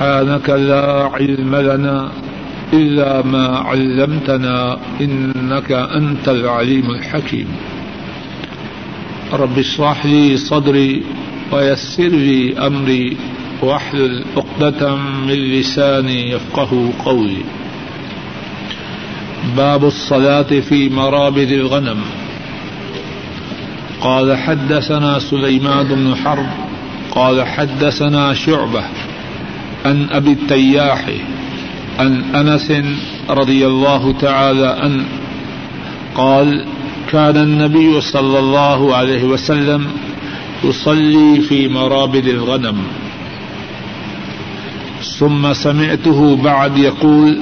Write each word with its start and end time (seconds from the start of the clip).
سبحانك 0.00 0.50
لا 0.50 1.10
علم 1.14 1.56
لنا 1.56 2.12
إلا 2.72 3.22
ما 3.22 3.46
علمتنا 3.58 4.78
إنك 5.00 5.72
أنت 5.72 6.28
العليم 6.28 6.90
الحكيم. 6.90 7.48
رب 9.32 9.58
اشرح 9.58 10.06
لي 10.06 10.36
صدري 10.36 11.02
ويسر 11.52 12.08
لي 12.08 12.58
أمري 12.66 13.16
واحلل 13.62 14.24
عقدة 14.36 14.96
من 14.96 15.34
لساني 15.34 16.30
يفقه 16.30 16.92
قولي. 17.04 17.44
باب 19.56 19.84
الصلاة 19.84 20.60
في 20.68 20.88
مرابد 20.88 21.50
الغنم. 21.50 22.00
قال 24.00 24.36
حدثنا 24.36 25.18
سليمان 25.18 25.86
بن 25.88 26.14
حرب، 26.24 26.50
قال 27.10 27.46
حدثنا 27.46 28.34
شعبة 28.34 28.84
عن 29.84 30.06
أبي 30.10 30.32
التياح، 30.32 31.10
عن 31.98 32.34
أنس 32.34 32.72
رضي 33.30 33.66
الله 33.66 34.12
تعالى 34.12 34.66
عنه، 34.82 35.04
قال 36.14 36.64
كان 37.12 37.36
النبي 37.36 38.00
صلى 38.00 38.38
الله 38.38 38.96
عليه 38.96 39.24
وسلم 39.24 39.86
يصلي 40.64 41.40
في 41.40 41.68
مرابد 41.68 42.26
الغنم. 42.26 42.76
ثم 45.18 45.52
سمعته 45.52 46.36
بعد 46.36 46.78
يقول 46.78 47.38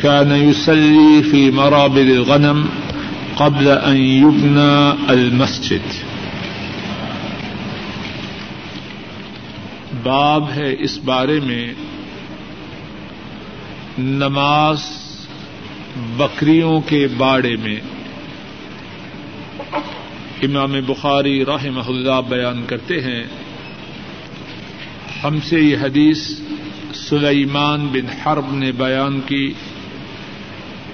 كان 0.00 0.30
يصلي 0.30 1.22
في 1.22 1.50
مرابد 1.50 2.08
الغنم 2.08 2.64
قبل 3.36 3.68
أن 3.68 3.96
يبنى 3.96 4.92
المسجد. 5.10 5.82
باب 10.02 10.50
ہے 10.50 10.76
اس 10.78 10.98
بارے 10.98 11.40
میں 11.40 11.74
نماز 13.98 14.82
بکریوں 16.16 16.80
کے 16.80 17.06
باڑے 17.16 17.56
میں۔ 17.56 17.80
امام 20.42 20.72
بخاری 20.86 21.44
رحمہ 21.44 21.82
اللہ 21.86 22.20
بیان 22.28 22.64
کرتے 22.66 23.00
ہیں۔ 23.00 23.24
ہم 25.24 25.38
سے 25.40 25.60
یہ 25.60 25.76
حدیث 25.76 26.30
سلیمان 26.94 27.86
بن 27.86 28.06
حرب 28.06 28.54
نے 28.54 28.72
بیان 28.72 29.20
کی۔ 29.20 29.52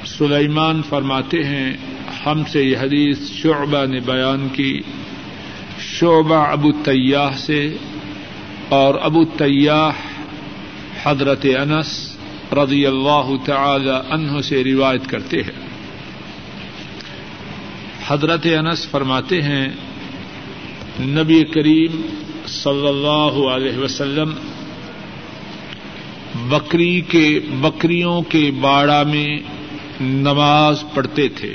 سلیمان 0.04 0.82
فرماتے 0.88 1.44
ہیں، 1.44 1.76
ہم 2.26 2.42
سے 2.52 2.62
یہ 2.62 2.76
حدیث 2.76 3.18
شعبہ 3.30 3.86
نے 3.86 4.00
بیان 4.00 4.48
کی۔ 4.52 4.80
شعبہ 5.80 6.46
ابو 6.46 6.72
تیاح 6.72 7.36
سے 7.36 7.76
اور 8.68 8.94
ابو 9.02 9.24
تیاح 9.24 9.92
حضرت 11.02 11.46
انس 11.58 12.16
رضی 12.52 12.86
اللہ 12.86 13.30
تعالی 13.44 13.90
عنہ 14.10 14.40
سے 14.40 14.64
روایت 14.64 15.06
کرتے 15.06 15.42
ہیں۔ 15.42 15.66
حضرت 18.06 18.46
انس 18.46 18.88
فرماتے 18.88 19.42
ہیں، 19.42 19.68
نبی 21.00 21.44
کریم 21.44 22.02
صلی 22.46 22.88
اللہ 22.88 23.48
علیہ 23.50 23.78
وسلم 23.78 24.32
بکری 26.48 27.00
کے 27.00 27.40
بکریوں 27.60 28.22
کے 28.22 28.50
باڑا 28.60 29.02
میں 29.02 29.38
نماز 30.00 30.84
پڑھتے 30.94 31.28
تھے۔ 31.28 31.54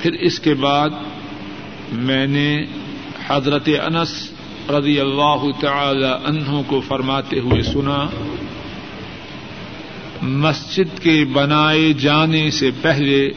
پھر 0.00 0.12
اس 0.12 0.40
کے 0.40 0.54
بعد 0.54 0.90
میں 1.92 2.26
نے 2.26 2.64
حضرت 3.26 3.68
انس 3.68 4.30
رضی 4.70 5.00
اللہ 5.00 5.44
تعالی 5.60 6.12
عنہ 6.24 6.62
کو 6.66 6.80
فرماتے 6.80 7.38
ہوئے 7.40 7.62
سنا، 7.62 8.06
مسجد 10.22 11.02
کے 11.02 11.24
بنائے 11.32 11.92
جانے 11.92 12.50
سے 12.50 12.70
پہلے 12.82 13.28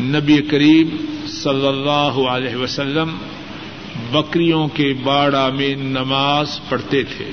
نبی 0.00 0.42
کریم 0.42 0.88
صلی 1.26 1.66
اللہ 1.66 2.20
علیہ 2.30 2.56
وسلم 2.56 3.18
بکریوں 4.12 4.68
کے 4.68 4.94
باڑا 5.02 5.48
میں 5.48 5.74
نماز 5.74 6.60
پڑھتے 6.68 7.02
تھے۔ 7.02 7.32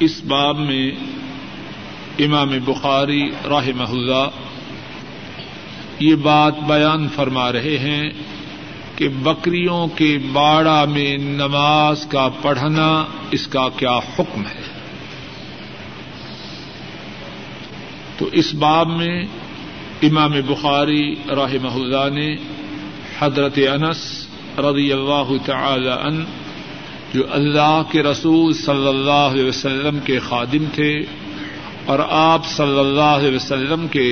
اس 0.00 0.24
باب 0.24 0.58
میں 0.58 0.90
امام 2.18 2.52
بخاری 2.64 3.30
رحمہ 3.30 3.90
اللہ 3.90 4.28
یہ 6.00 6.14
بات 6.14 6.54
بیان 6.66 7.08
فرما 7.08 7.52
رہے 7.52 7.78
ہیں۔ 7.78 8.10
کہ 8.96 9.08
بکریوں 9.22 9.86
کے 9.96 10.18
باڑا 10.32 10.84
میں 10.84 11.16
نماز 11.18 12.06
کا 12.06 12.28
پڑھنا 12.42 12.88
اس 13.30 13.46
کا 13.46 13.68
کیا 13.76 13.96
حکم 13.98 14.42
ہے؟ 14.46 14.62
تو 18.18 18.26
اس 18.32 18.54
باب 18.54 18.88
میں 18.88 19.16
امام 20.02 20.32
بخاری 20.46 21.14
رحمہ 21.30 21.74
اللہ 21.74 22.08
نے 22.14 22.28
حضرت 23.18 23.58
انس 23.68 24.26
رضی 24.58 24.92
اللہ 24.92 25.32
تعالی 25.46 25.90
عنہ، 25.90 26.24
جو 27.14 27.22
اللہ 27.30 27.82
کے 27.90 28.02
رسول 28.02 28.52
صلی 28.52 28.88
اللہ 28.88 29.26
علیہ 29.30 29.44
وسلم 29.44 29.98
کے 30.04 30.18
خادم 30.18 30.64
تھے، 30.74 30.92
اور 31.86 31.98
آپ 32.10 32.46
صلی 32.46 32.78
اللہ 32.78 33.12
علیہ 33.18 33.34
وسلم 33.34 33.86
کے 33.88 34.08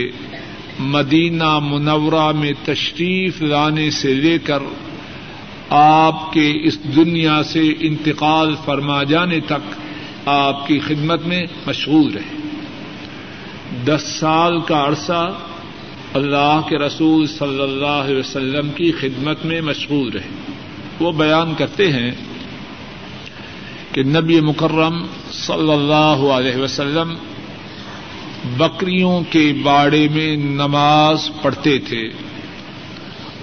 مدینہ 0.79 1.59
منورہ 1.59 2.31
میں 2.33 2.53
تشریف 2.65 3.43
لانے 3.43 3.91
سے 3.91 4.15
لے 4.15 4.39
کر 4.39 4.63
آپ 5.69 6.33
کے 6.33 6.51
اس 6.65 6.79
دنیا 6.97 7.43
سے 7.43 7.63
انتقال 7.81 8.55
فرما 8.65 9.03
جانے 9.03 9.41
تک 9.41 9.75
آپ 10.29 10.67
کی 10.67 10.79
خدمت 10.79 11.27
میں 11.27 11.43
مشغول 11.67 12.13
رہے 12.13 12.41
دس 13.85 14.03
سال 14.21 14.61
کا 14.61 14.85
عرصہ 14.87 15.23
اللہ 16.15 16.61
کے 16.69 16.79
رسول 16.79 17.27
صلی 17.27 17.63
اللہ 17.63 17.87
علیہ 17.87 18.19
وسلم 18.19 18.71
کی 18.71 18.93
خدمت 18.93 19.45
میں 19.45 19.61
مشغول 19.61 20.09
رہے 20.09 20.29
وہ 21.01 21.13
بیان 21.13 21.55
کرتے 21.59 21.93
ہیں 21.93 22.11
کہ 23.93 24.03
نبی 24.03 24.41
مکرم 24.41 25.03
صلی 25.33 25.73
اللہ 25.73 26.25
علیہ 26.33 26.57
وسلم 26.57 27.15
بکریوں 28.45 29.23
کے 29.31 29.53
باڑے 29.63 30.09
میں 30.15 30.37
نماز 30.37 31.31
پڑھتے 31.43 31.79
تھے۔ 31.79 32.09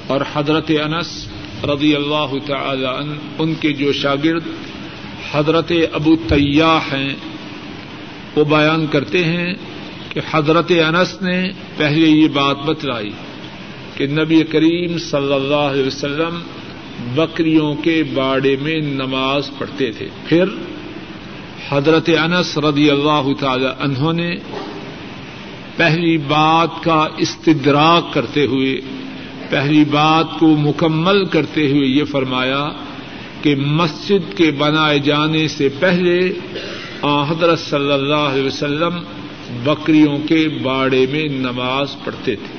اور 0.07 0.21
حضرت 0.33 0.71
انس 0.83 1.27
رضی 1.63 1.95
اللہ 1.95 2.33
تعالی 2.45 2.85
عنہ، 2.85 3.13
ان 3.39 3.53
کے 3.53 3.73
جو 3.73 3.93
شاگرد 3.93 4.43
حضرت 5.31 5.71
ابو 5.93 6.15
تیاح 6.15 6.79
ہیں، 6.93 7.13
وہ 8.35 8.43
بیان 8.43 8.87
کرتے 8.87 9.23
ہیں 9.23 9.53
کہ 10.09 10.21
حضرت 10.31 10.71
انس 10.71 11.21
نے 11.21 11.49
پہلے 11.77 12.07
یہ 12.07 12.27
بات 12.27 12.57
بتلائی 12.65 13.11
کہ 13.95 14.07
نبی 14.07 14.43
کریم 14.43 14.97
صلی 14.97 15.33
اللہ 15.33 15.55
علیہ 15.55 15.87
وسلم 15.87 16.39
بکریوں 17.15 17.75
کے 17.75 18.03
باڑے 18.13 18.55
میں 18.61 18.79
نماز 18.79 19.49
پڑھتے 19.57 19.91
تھے۔ 19.91 20.07
پھر 20.27 20.43
حضرت 21.69 22.09
انس 22.09 22.57
رضی 22.57 22.89
اللہ 22.89 23.27
تعالی 23.39 23.67
عنہ 23.79 24.11
نے 24.11 24.35
پہلی 25.79 26.17
بات 26.17 26.83
کا 26.83 27.07
استدراک 27.17 28.13
کرتے 28.13 28.45
ہوئے، 28.45 28.79
پہلی 29.49 29.83
بات 29.85 30.39
کو 30.39 30.47
مکمل 30.47 31.25
کرتے 31.25 31.67
ہوئے 31.71 31.87
یہ 31.87 32.03
فرمایا 32.03 32.67
کہ 33.41 33.55
مسجد 33.55 34.37
کے 34.37 34.51
بنائے 34.51 34.99
جانے 34.99 35.47
سے 35.47 35.69
پہلے 35.69 36.17
حضرت 37.03 37.59
صلی 37.59 37.91
اللہ 37.91 38.27
علیہ 38.31 38.43
وسلم 38.43 38.99
بکریوں 39.63 40.17
کے 40.27 40.47
باڑے 40.63 41.05
میں 41.11 41.27
نماز 41.27 41.95
پڑھتے 42.03 42.35
تھے۔ 42.35 42.57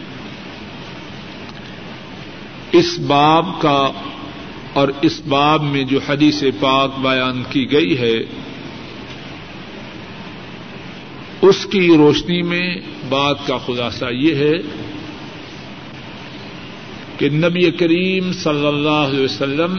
اس 2.78 2.98
باب 2.98 3.46
کا 3.60 3.90
اور 4.72 4.88
اس 5.02 5.20
باب 5.28 5.62
میں 5.62 5.84
جو 5.84 5.98
حدیث 6.08 6.42
پاک 6.60 6.98
بیان 6.98 7.42
کی 7.50 7.72
گئی 7.72 7.98
ہے 7.98 8.16
اس 11.42 11.66
کی 11.70 11.96
روشنی 11.96 12.42
میں 12.42 12.76
بات 13.08 13.46
کا 13.46 13.58
خلاصہ 13.58 14.04
یہ 14.12 14.34
ہے 14.34 14.52
کہ 17.18 17.28
نبی 17.28 17.70
کریم 17.70 18.32
صلی 18.32 18.66
اللہ 18.66 18.88
علیہ 18.88 19.24
وسلم 19.24 19.78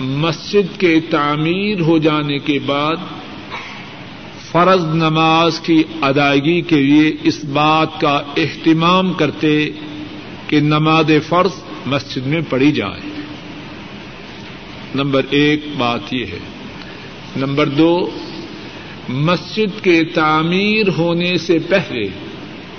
مسجد 0.00 0.80
کے 0.80 1.00
تعمیر 1.10 1.80
ہو 1.80 1.98
جانے 1.98 2.38
کے 2.38 2.58
بعد 2.66 2.96
فرض 4.50 4.84
نماز 4.84 5.60
کی 5.60 5.82
ادائیگی 6.02 6.60
کے 6.60 6.76
لیے 6.76 7.12
اس 7.22 7.44
بات 7.44 8.00
کا 8.00 8.22
اہتمام 8.36 9.12
کرتے 9.12 9.70
کہ 10.46 10.60
نماز 10.60 11.10
فرض 11.28 11.50
مسجد 11.86 12.26
میں 12.26 12.40
پڑھی 12.48 12.72
جائے۔ 12.72 13.22
نمبر 14.94 15.22
ایک 15.30 15.60
بات 15.78 16.14
یہ 16.14 16.26
ہے۔ 16.26 16.38
نمبر 17.36 17.66
دو 17.66 18.10
مسجد 19.08 19.84
کے 19.84 20.04
تعمیر 20.04 20.88
ہونے 20.88 21.38
سے 21.38 21.58
پہلے 21.58 22.08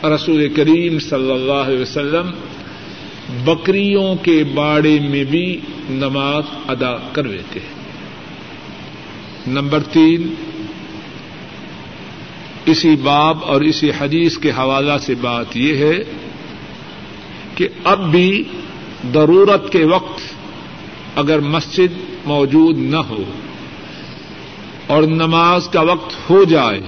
رسول 0.03 0.49
کریم 0.49 0.99
صلی 0.99 1.31
اللہ 1.31 1.53
علیہ 1.53 1.79
وسلم 1.79 2.31
بکریوں 3.45 4.15
کے 4.15 4.43
باڑے 4.43 4.99
میں 4.99 5.23
بھی 5.23 5.59
نماز 5.89 6.43
ادا 6.67 6.97
کرویتے 7.11 7.59
ہیں۔ 7.59 7.77
نمبر 9.47 9.79
تین، 9.83 10.33
اسی 12.65 12.95
باب 12.95 13.37
اور 13.41 13.61
اسی 13.61 13.91
حدیث 14.01 14.37
کے 14.37 14.51
حوالہ 14.51 14.97
سے 15.01 15.15
بات 15.21 15.57
یہ 15.57 15.77
ہے 15.77 16.03
کہ 17.55 17.67
اب 17.83 18.11
بھی 18.11 18.43
ضرورت 19.13 19.71
کے 19.71 19.85
وقت 19.85 20.21
اگر 21.15 21.39
مسجد 21.39 21.99
موجود 22.25 22.77
نہ 22.77 22.97
ہو 22.97 23.23
اور 24.87 25.03
نماز 25.03 25.67
کا 25.67 25.81
وقت 25.81 26.29
ہو 26.29 26.43
جائے۔ 26.43 26.81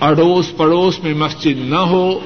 اڑوس 0.00 0.56
پڑوس 0.56 1.02
میں 1.02 1.14
مسجد 1.14 1.58
نہ 1.58 1.74
ہو 1.74 2.20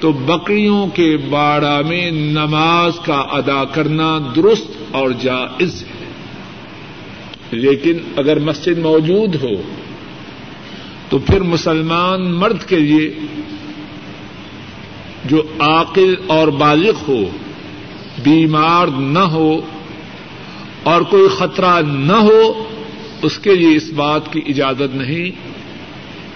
تو 0.00 0.12
بکریوں 0.12 0.86
کے 0.86 1.16
باڑا 1.16 1.80
میں 1.88 2.10
نماز 2.10 2.92
کا 3.04 3.14
ادا 3.14 3.64
کرنا 3.64 4.18
درست 4.36 4.70
اور 4.90 5.10
جائز 5.10 5.82
ہے۔ 5.82 6.04
لیکن 7.50 7.98
اگر 8.16 8.38
مسجد 8.38 8.78
موجود 8.78 9.34
ہو 9.42 9.62
تو 11.08 11.18
پھر 11.18 11.40
مسلمان 11.40 12.32
مرد 12.32 12.64
کے 12.68 12.78
لیے 12.78 13.14
جو 15.24 15.42
عاقل 15.60 16.14
اور 16.26 16.48
بالغ 16.48 16.92
ہو، 17.08 17.20
بیمار 18.22 18.86
نہ 18.86 19.18
ہو 19.18 19.60
اور 20.82 21.00
کوئی 21.00 21.28
خطرہ 21.28 21.80
نہ 21.82 22.12
ہو 22.12 22.64
اس 23.22 23.38
کے 23.38 23.54
لیے 23.54 23.76
اس 23.76 23.90
بات 23.96 24.32
کی 24.32 24.40
اجازت 24.46 24.96
نہیں 24.96 25.30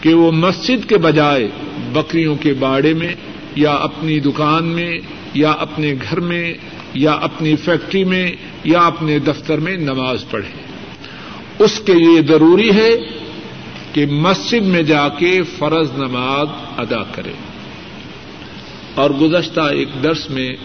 کہ 0.02 0.14
وہ 0.14 0.32
مسجد 0.32 0.88
کے 0.88 0.98
بجائے 0.98 1.48
بکریوں 1.92 2.36
کے 2.36 2.52
باڑے 2.52 2.94
میں 2.94 3.14
یا 3.56 3.72
اپنی 3.72 4.20
دکان 4.20 4.64
میں 4.64 4.98
یا 5.34 5.50
اپنے 5.50 5.94
گھر 6.10 6.20
میں 6.20 6.54
یا 6.94 7.12
اپنی 7.12 7.56
فیکٹری 7.56 8.04
میں 8.04 8.32
یا 8.64 8.80
اپنے 8.80 9.18
دفتر 9.18 9.58
میں 9.58 9.76
نماز 9.76 10.24
پڑھے۔ 10.30 10.62
اس 11.58 11.80
کے 11.86 11.94
لیے 11.94 12.22
ضروری 12.22 12.70
ہے 12.70 12.90
کہ 13.92 14.06
مسجد 14.06 14.62
میں 14.62 14.82
جا 14.82 15.08
کے 15.08 15.42
فرض 15.42 15.90
نماز 15.98 16.46
ادا 16.76 17.02
کرے۔ 17.02 17.32
اور 18.94 19.10
گزشتہ 19.10 19.60
ایک 19.60 19.88
درس 20.02 20.30
میں 20.30 20.56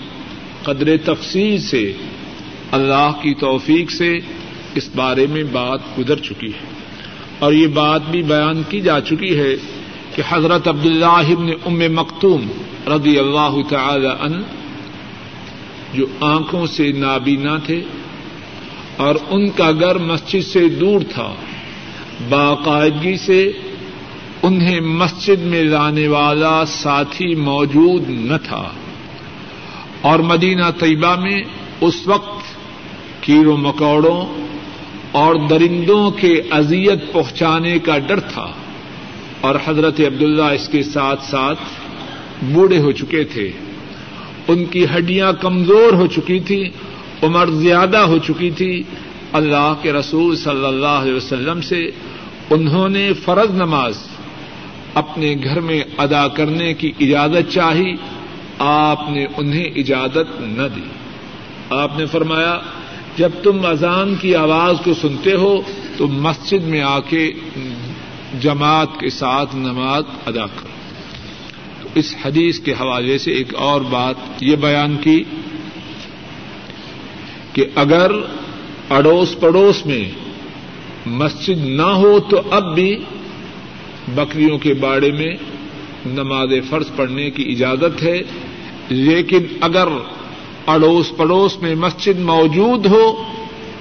قدر 0.63 0.97
تفصیل 1.05 1.61
سے 1.61 1.93
اللہ 2.71 3.11
کی 3.21 3.33
توفیق 3.33 3.91
سے 3.91 4.19
اس 4.75 4.89
بارے 4.95 5.27
میں 5.27 5.43
بات 5.43 5.79
گزر 5.99 6.19
چکی 6.19 6.47
ہے 6.47 6.65
اور 7.39 7.53
یہ 7.53 7.67
بات 7.67 8.01
بھی 8.11 8.21
بیان 8.21 8.61
کی 8.69 8.81
جا 8.81 9.01
چکی 9.01 9.39
ہے 9.39 9.55
کہ 10.15 10.21
حضرت 10.29 10.67
عبداللہ 10.67 11.05
ابن 11.05 11.49
ام 11.65 11.95
مکتوم 11.95 12.47
رضی 12.87 13.19
اللہ 13.19 13.55
تعالی 13.69 14.07
ان 14.07 14.43
جو 15.93 16.05
آنکھوں 16.19 16.67
سے 16.67 16.91
نابینا 16.91 17.57
تھے 17.57 17.81
اور 18.97 19.15
ان 19.29 19.49
کا 19.49 19.71
گھر 19.71 19.97
مسجد 19.97 20.45
سے 20.45 20.69
دور 20.69 21.01
تھا، 21.09 21.33
باقاعدگی 22.29 23.17
سے 23.17 23.51
انہیں 24.43 24.79
مسجد 24.79 25.41
میں 25.41 25.63
لانے 25.63 26.07
والا 26.07 26.65
ساتھی 26.65 27.35
موجود 27.35 28.09
نہ 28.09 28.37
تھا۔ 28.43 28.69
اور 30.01 30.19
مدینہ 30.19 30.65
طیبہ 30.79 31.15
میں 31.21 31.43
اس 31.81 32.07
وقت 32.07 32.43
کیڑوں 33.21 33.57
مکوڑوں 33.57 34.43
اور 35.13 35.35
درندوں 35.49 36.11
کے 36.11 36.41
اذیت 36.51 37.13
پہنچانے 37.13 37.79
کا 37.79 37.97
ڈر 37.97 38.19
تھا 38.19 38.51
اور 39.41 39.55
حضرت 39.65 39.99
عبداللہ 39.99 40.43
اس 40.43 40.69
کے 40.69 40.83
ساتھ 40.83 41.23
ساتھ 41.23 41.59
بوڑھے 42.43 42.79
ہو 42.79 42.91
چکے 42.91 43.23
تھے۔ 43.23 43.51
ان 44.47 44.65
کی 44.65 44.85
ہڈیاں 44.85 45.33
کمزور 45.41 45.93
ہو 45.93 46.07
چکی 46.07 46.39
تھی 46.39 46.69
عمر 47.23 47.45
زیادہ 47.45 47.97
ہو 47.97 48.17
چکی 48.17 48.51
تھی۔ 48.51 48.83
اللہ 49.31 49.73
کے 49.81 49.93
رسول 49.93 50.35
صلی 50.35 50.65
اللہ 50.65 50.87
علیہ 50.87 51.13
وسلم 51.13 51.61
سے 51.61 51.91
انہوں 52.49 52.89
نے 52.89 53.13
فرض 53.13 53.55
نماز 53.55 53.97
اپنے 54.93 55.35
گھر 55.43 55.59
میں 55.61 55.83
ادا 55.97 56.27
کرنے 56.27 56.73
کی 56.73 56.91
اجازت 56.99 57.53
چاہی۔ 57.53 57.93
آپ 58.59 59.09
نے 59.09 59.25
انہیں 59.37 59.65
اجازت 59.75 60.41
نہ 60.41 60.67
دی۔ 60.75 60.81
آپ 61.69 61.97
نے 61.97 62.05
فرمایا 62.05 62.59
جب 63.17 63.29
تم 63.43 63.65
اذان 63.65 64.15
کی 64.21 64.35
آواز 64.35 64.75
کو 64.83 64.93
سنتے 64.93 65.33
ہو 65.33 65.61
تو 65.97 66.07
مسجد 66.07 66.63
میں 66.63 66.81
آ 66.81 66.99
کے 66.99 67.31
جماعت 68.41 68.99
کے 68.99 69.09
ساتھ 69.09 69.55
نماز 69.55 70.03
ادا 70.25 70.45
کرو۔ 70.45 70.67
تو 71.81 71.89
اس 71.95 72.15
حدیث 72.25 72.59
کے 72.59 72.71
حوالے 72.71 73.17
سے 73.17 73.31
ایک 73.31 73.55
اور 73.55 73.81
بات 73.81 74.15
یہ 74.41 74.55
بیان 74.55 74.95
کی 74.97 75.23
کہ 77.53 77.65
اگر 77.75 78.11
اڑوس 78.89 79.39
پڑوس 79.39 79.85
میں 79.85 80.03
مسجد 81.05 81.65
نہ 81.65 81.89
ہو 81.95 82.19
تو 82.19 82.41
اب 82.51 82.75
بھی 82.75 82.95
بکریوں 84.15 84.57
کے 84.57 84.73
باڑے 84.73 85.11
میں 85.11 85.35
نماز 86.05 86.49
فرض 86.69 86.89
پڑھنے 86.95 87.29
کی 87.29 87.51
اجازت 87.51 88.03
ہے، 88.03 88.19
لیکن 88.89 89.43
اگر 89.61 89.87
اڑوس 90.67 91.11
پڑوس 91.17 91.61
میں 91.61 91.75
مسجد 91.75 92.19
موجود 92.19 92.85
ہو 92.85 93.23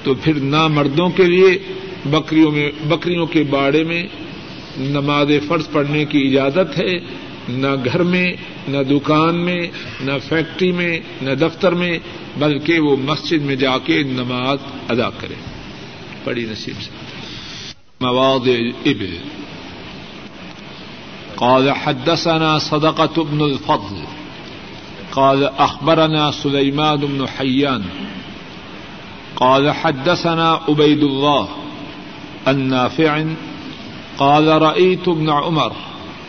تو 0.02 0.14
پھر 0.14 0.34
نہ 0.34 0.67
مردوں 0.67 1.08
کے 1.08 1.23
لیے 1.23 1.58
بکریوں 2.05 2.50
میں 2.50 2.70
بکریوں 2.88 3.26
کے 3.26 3.43
باڑے 3.43 3.84
میں 3.84 4.02
نماز 4.76 5.31
فرض 5.49 5.70
پڑھنے 5.73 6.05
کی 6.05 6.38
اجازت 6.38 6.79
ہے۔ 6.79 6.99
نہ 7.49 7.67
گھر 7.84 8.02
میں، 8.02 8.32
نہ 8.69 8.82
دکان 8.82 9.37
میں، 9.37 9.61
نہ 10.00 10.12
فیکٹری 10.29 10.73
میں، 10.73 11.00
نہ 11.23 11.31
دفتر 11.31 11.73
میں، 11.73 11.99
بلکہ 12.38 12.81
وہ 12.81 12.96
مسجد 12.96 13.43
میں 13.43 13.56
جا 13.56 13.78
کے 13.78 14.02
نماز 14.02 14.58
ادا 14.88 15.11
کرے۔ 15.11 15.35
بڑی 16.25 16.46
نصیب 16.50 16.82
سے۔ 16.82 16.90
مواد 18.00 18.49
ابل۔ 18.87 19.17
قال 21.35 21.69
حدثنا 21.69 22.58
صدقة 22.58 23.23
بن 23.31 23.40
الفضل۔ 23.40 24.22
قال 25.12 25.44
أخبرنا 25.44 26.31
سليمان 26.31 26.97
بن 26.97 27.29
حيان 27.29 27.85
قال 29.37 29.70
حدثنا 29.70 30.61
عبيد 30.69 31.03
الله 31.03 31.49
النافع 32.49 33.25
قال 34.19 34.62
رأيت 34.62 35.09
ابن 35.09 35.31
عمر 35.31 35.73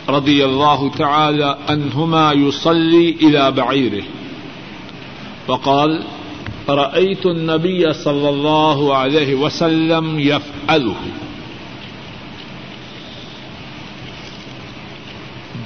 رضي 0.09 0.45
الله 0.45 0.89
تعالى 0.89 1.57
أنهما 1.69 2.31
يصلي 2.33 3.09
إلى 3.09 3.51
بعيره 3.51 4.03
وقال 5.47 6.03
رأيت 6.69 7.25
النبي 7.25 7.93
صلى 7.93 8.29
الله 8.29 8.97
عليه 8.97 9.35
وسلم 9.35 10.19
يفعله 10.19 10.95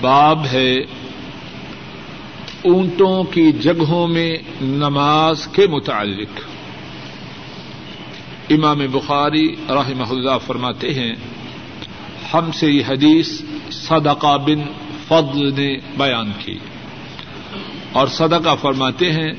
باب 0.02 0.46
ہے 0.46 0.86
اونٹوں 2.62 3.24
کی 3.24 3.52
جگہوں 3.52 4.08
میں 4.08 4.38
نماز 4.62 5.48
کے 5.48 5.68
متعلق۔ 5.68 6.40
امام 8.50 8.80
بخاری 8.92 9.56
رحمہ 9.70 10.10
اللہ 10.10 10.38
فرماتے 10.46 10.94
ہیں، 10.94 11.16
ہم 12.34 12.52
سے 12.52 12.72
یہ 12.72 12.84
حدیث 12.88 13.42
صدقہ 13.72 14.38
بن 14.38 14.62
فضل 15.08 15.62
نے 15.62 15.78
بیان 15.98 16.32
کی۔ 16.40 16.58
اور 17.92 18.08
صدقہ 18.08 18.56
فرماتے 18.62 19.12
ہیں، 19.12 19.34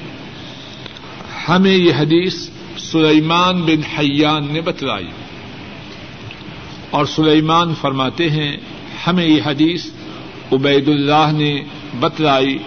ہمیں 1.49 1.75
یہ 1.75 1.93
حدیث 1.99 2.49
سلیمان 2.79 3.63
بن 3.63 3.99
حیان 3.99 4.47
نے 4.53 4.61
بتلائی۔ 4.61 5.09
اور 6.91 7.05
سلیمان 7.05 7.75
فرماتے 7.75 8.31
ہیں، 8.31 8.57
ہمیں 9.07 9.27
یہ 9.27 9.41
حدیث 9.47 9.87
عبید 10.53 10.89
اللہ 10.89 11.31
نے 11.33 11.61
بتلائی۔ 12.01 12.59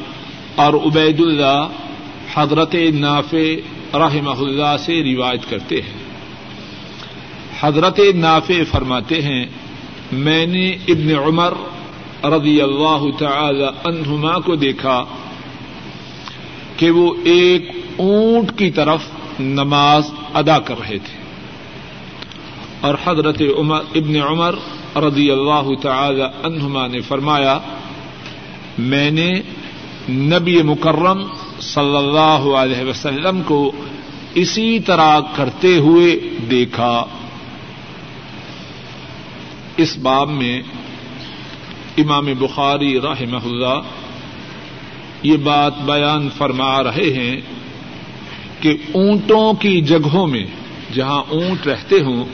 اور 0.61 0.73
عبید 0.73 1.19
اللہ 1.19 1.67
حضرت 2.33 2.75
نافع 2.93 3.55
رحمہ 3.93 4.39
اللہ 4.39 4.75
سے 4.79 5.03
روایت 5.03 5.49
کرتے 5.49 5.75
ہیں۔ 5.75 6.03
حضرت 7.59 7.99
نافع 8.15 8.63
فرماتے 8.71 9.21
ہیں، 9.21 9.45
میں 10.11 10.45
نے 10.45 10.69
ابن 10.69 11.15
عمر 11.15 11.53
رضی 12.25 12.61
اللہ 12.61 13.05
تعالی 13.19 13.65
عنہما 13.85 14.39
کو 14.39 14.55
دیکھا 14.55 15.05
کہ 16.77 16.91
وہ 16.91 17.13
ایک 17.23 17.71
اونٹ 17.97 18.57
کی 18.57 18.71
طرف 18.71 18.99
نماز 19.39 20.03
ادا 20.33 20.59
کر 20.59 20.75
رہے 20.79 20.97
تھے۔ 20.97 21.21
اور 22.81 22.95
حضرت 23.05 23.41
عمر، 23.57 23.79
ابن 23.95 24.15
عمر 24.15 24.55
رضی 24.95 25.31
اللہ 25.31 25.69
تعالی 25.81 26.23
عنہما 26.43 26.87
نے 26.87 27.01
فرمایا، 27.01 27.59
میں 28.77 29.11
نے 29.11 29.41
نبی 30.11 30.61
مکرم 30.61 31.23
صلی 31.59 31.97
اللہ 31.97 32.55
علیہ 32.57 32.89
وسلم 32.89 33.41
کو 33.41 33.71
اسی 34.35 34.79
طرح 34.79 35.19
کرتے 35.35 35.77
ہوئے 35.77 36.19
دیکھا۔ 36.51 37.05
اس 39.77 39.97
باب 39.97 40.29
میں 40.29 40.61
امام 41.97 42.25
بخاری 42.39 43.01
رحمہ 43.01 43.45
اللہ 43.45 43.79
یہ 45.23 45.37
بات 45.37 45.81
بیان 45.81 46.29
فرما 46.37 46.83
رہے 46.83 47.13
ہیں 47.13 47.41
کہ 48.59 48.77
اونٹوں 48.93 49.53
کی 49.53 49.81
جگہوں 49.81 50.27
میں 50.27 50.45
جہاں 50.93 51.23
اونٹ 51.29 51.67
رہتے 51.67 51.99
ہوں، 52.01 52.25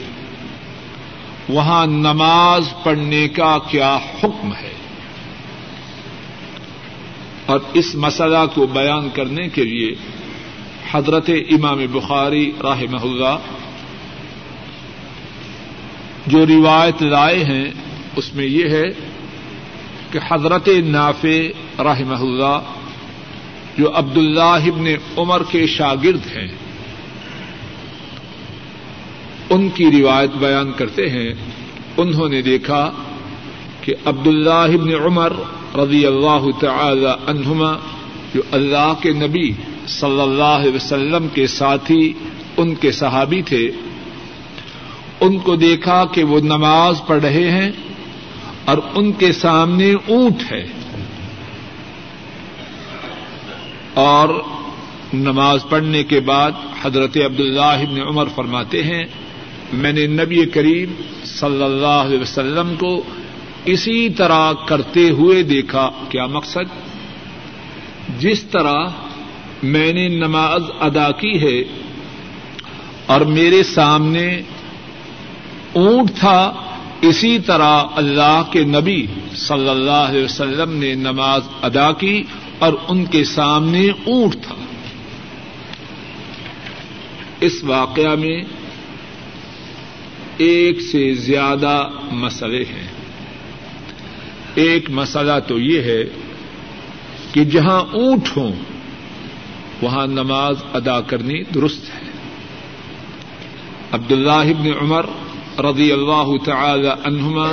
وہاں 1.49 1.85
نماز 1.85 2.73
پڑھنے 2.83 3.27
کا 3.27 3.57
کیا 3.57 3.95
حکم 3.95 4.53
ہے۔ 4.53 4.73
اور 7.47 7.59
اس 7.73 7.95
مسئلہ 7.95 8.45
کو 8.53 8.67
بیان 8.67 9.09
کرنے 9.09 9.49
کے 9.49 9.63
لیے 9.63 9.91
حضرت 10.91 11.29
امام 11.51 11.79
بخاری 11.91 12.51
راہ 12.63 12.81
اللہ 13.01 13.37
جو 16.27 16.45
روایت 16.45 17.03
لائے 17.03 17.43
ہیں، 17.43 17.65
اس 18.15 18.33
میں 18.33 18.45
یہ 18.45 18.69
ہے 18.69 18.83
کہ 20.11 20.19
حضرت 20.29 20.69
نافع 20.85 21.37
رحمہ 21.83 22.21
اللہ 22.21 22.59
جو 23.77 23.91
عبد 23.97 24.17
اللہ 24.17 24.67
ابن 24.67 24.87
عمر 25.17 25.41
کے 25.51 25.67
شاگرد 25.67 26.25
ہیں، 26.37 26.47
ان 29.49 29.69
کی 29.69 29.91
روایت 29.91 30.31
بیان 30.31 30.71
کرتے 30.71 31.09
ہیں۔ 31.09 31.29
انہوں 31.97 32.29
نے 32.29 32.41
دیکھا 32.41 32.91
کہ 33.81 33.93
عبد 34.05 34.27
اللہ 34.27 34.73
ابن 34.79 34.93
عمر 35.05 35.33
رضی 35.75 36.05
اللہ 36.05 36.59
تعالی 36.59 37.07
عنہما، 37.27 37.73
جو 38.35 38.41
اللہ 38.51 38.93
کے 39.01 39.11
نبی 39.11 39.51
صلی 39.87 40.21
اللہ 40.21 40.43
علیہ 40.43 40.75
وسلم 40.75 41.27
کے 41.33 41.47
ساتھی 41.47 42.13
ان 42.57 42.75
کے 42.75 42.91
صحابی 42.91 43.41
تھے، 43.41 43.71
ان 45.21 45.37
کو 45.37 45.55
دیکھا 45.55 46.05
کہ 46.05 46.23
وہ 46.23 46.39
نماز 46.39 47.01
پڑھ 47.07 47.21
رہے 47.21 47.51
ہیں 47.51 47.71
اور 48.65 48.77
ان 48.95 49.11
کے 49.11 49.31
سامنے 49.31 49.93
اونٹ 49.93 50.51
ہے۔ 50.51 50.67
اور 53.93 54.29
نماز 55.13 55.59
پڑھنے 55.69 56.03
کے 56.03 56.19
بعد 56.19 56.51
حضرت 56.85 57.17
عبداللہ 57.25 57.61
ابن 57.61 58.01
عمر 58.01 58.25
فرماتے 58.35 58.83
ہیں، 58.83 59.05
میں 59.73 59.93
نے 59.93 60.07
نبی 60.07 60.45
کریم 60.45 61.01
صلی 61.25 61.63
اللہ 61.63 62.03
علیہ 62.05 62.19
وسلم 62.19 62.75
کو 62.79 63.03
اسی 63.67 64.09
طرح 64.09 64.53
کرتے 64.53 65.09
ہوئے 65.09 65.43
دیکھا 65.43 65.89
کیا 66.09 66.25
مقصد؟ 66.25 66.87
جس 68.19 68.43
طرح 68.43 68.85
میں 69.63 69.93
نے 69.93 70.07
نماز 70.07 70.63
ادا 70.79 71.11
کی 71.11 71.41
ہے 71.41 71.63
اور 73.05 73.21
میرے 73.21 73.63
سامنے 73.63 74.41
اونٹ 75.73 76.11
تھا، 76.19 76.53
اسی 77.01 77.39
طرح 77.39 77.83
اللہ 77.95 78.41
کے 78.51 78.63
نبی 78.63 79.05
صلی 79.35 79.69
اللہ 79.69 79.91
علیہ 79.91 80.23
وسلم 80.23 80.71
نے 80.71 80.95
نماز 80.95 81.41
ادا 81.61 81.91
کی 81.91 82.23
اور 82.59 82.73
ان 82.87 83.05
کے 83.05 83.23
سامنے 83.23 83.87
اونٹ 84.05 84.33
تھا۔ 84.33 84.55
اس 87.39 87.63
واقعہ 87.63 88.15
میں 88.15 88.41
ایک 90.37 90.81
سے 90.81 91.13
زیادہ 91.13 91.87
مسئلے 92.11 92.63
ہیں۔ 92.63 92.96
ایک 94.57 94.89
مسئلہ 94.89 95.31
تو 95.47 95.59
یہ 95.59 95.81
ہے 95.81 96.03
کہ 97.33 97.43
جہاں 97.45 97.79
اونٹ 97.79 98.37
ہوں، 98.37 98.51
وہاں 99.81 100.07
نماز 100.07 100.55
ادا 100.73 101.01
کرنی 101.01 101.43
درست 101.43 101.83
ہے۔ 101.83 102.09
عبد 103.91 104.11
اللہ 104.11 104.71
عمر 104.81 105.05
رضی 105.59 105.91
اللہ 105.91 106.43
تعالی 106.45 106.89
عنہما، 107.03 107.51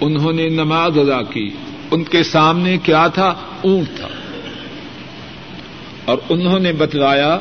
انہوں 0.00 0.32
نے 0.32 0.48
نماز 0.48 0.98
ادا 0.98 1.22
کی۔ 1.22 1.50
ان 1.90 2.04
کے 2.04 2.22
سامنے 2.22 2.78
کیا 2.78 3.06
تھا؟ 3.06 3.34
اونٹ 3.64 3.96
تھا۔ 3.96 4.08
اور 6.04 6.18
انہوں 6.28 6.58
نے 6.58 6.72
بتلایا 6.72 7.38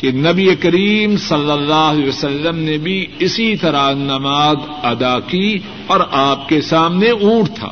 کہ 0.00 0.10
نبی 0.12 0.54
کریم 0.54 1.16
صلی 1.16 1.50
اللہ 1.50 1.74
علیہ 1.74 2.08
وسلم 2.08 2.58
نے 2.58 2.78
بھی 2.78 3.06
اسی 3.18 3.56
طرح 3.56 3.92
نماز 3.92 4.56
ادا 4.82 5.20
کی 5.20 5.58
اور 5.86 6.00
آپ 6.10 6.48
کے 6.48 6.60
سامنے 6.60 7.10
اونٹ 7.10 7.56
تھا۔ 7.56 7.68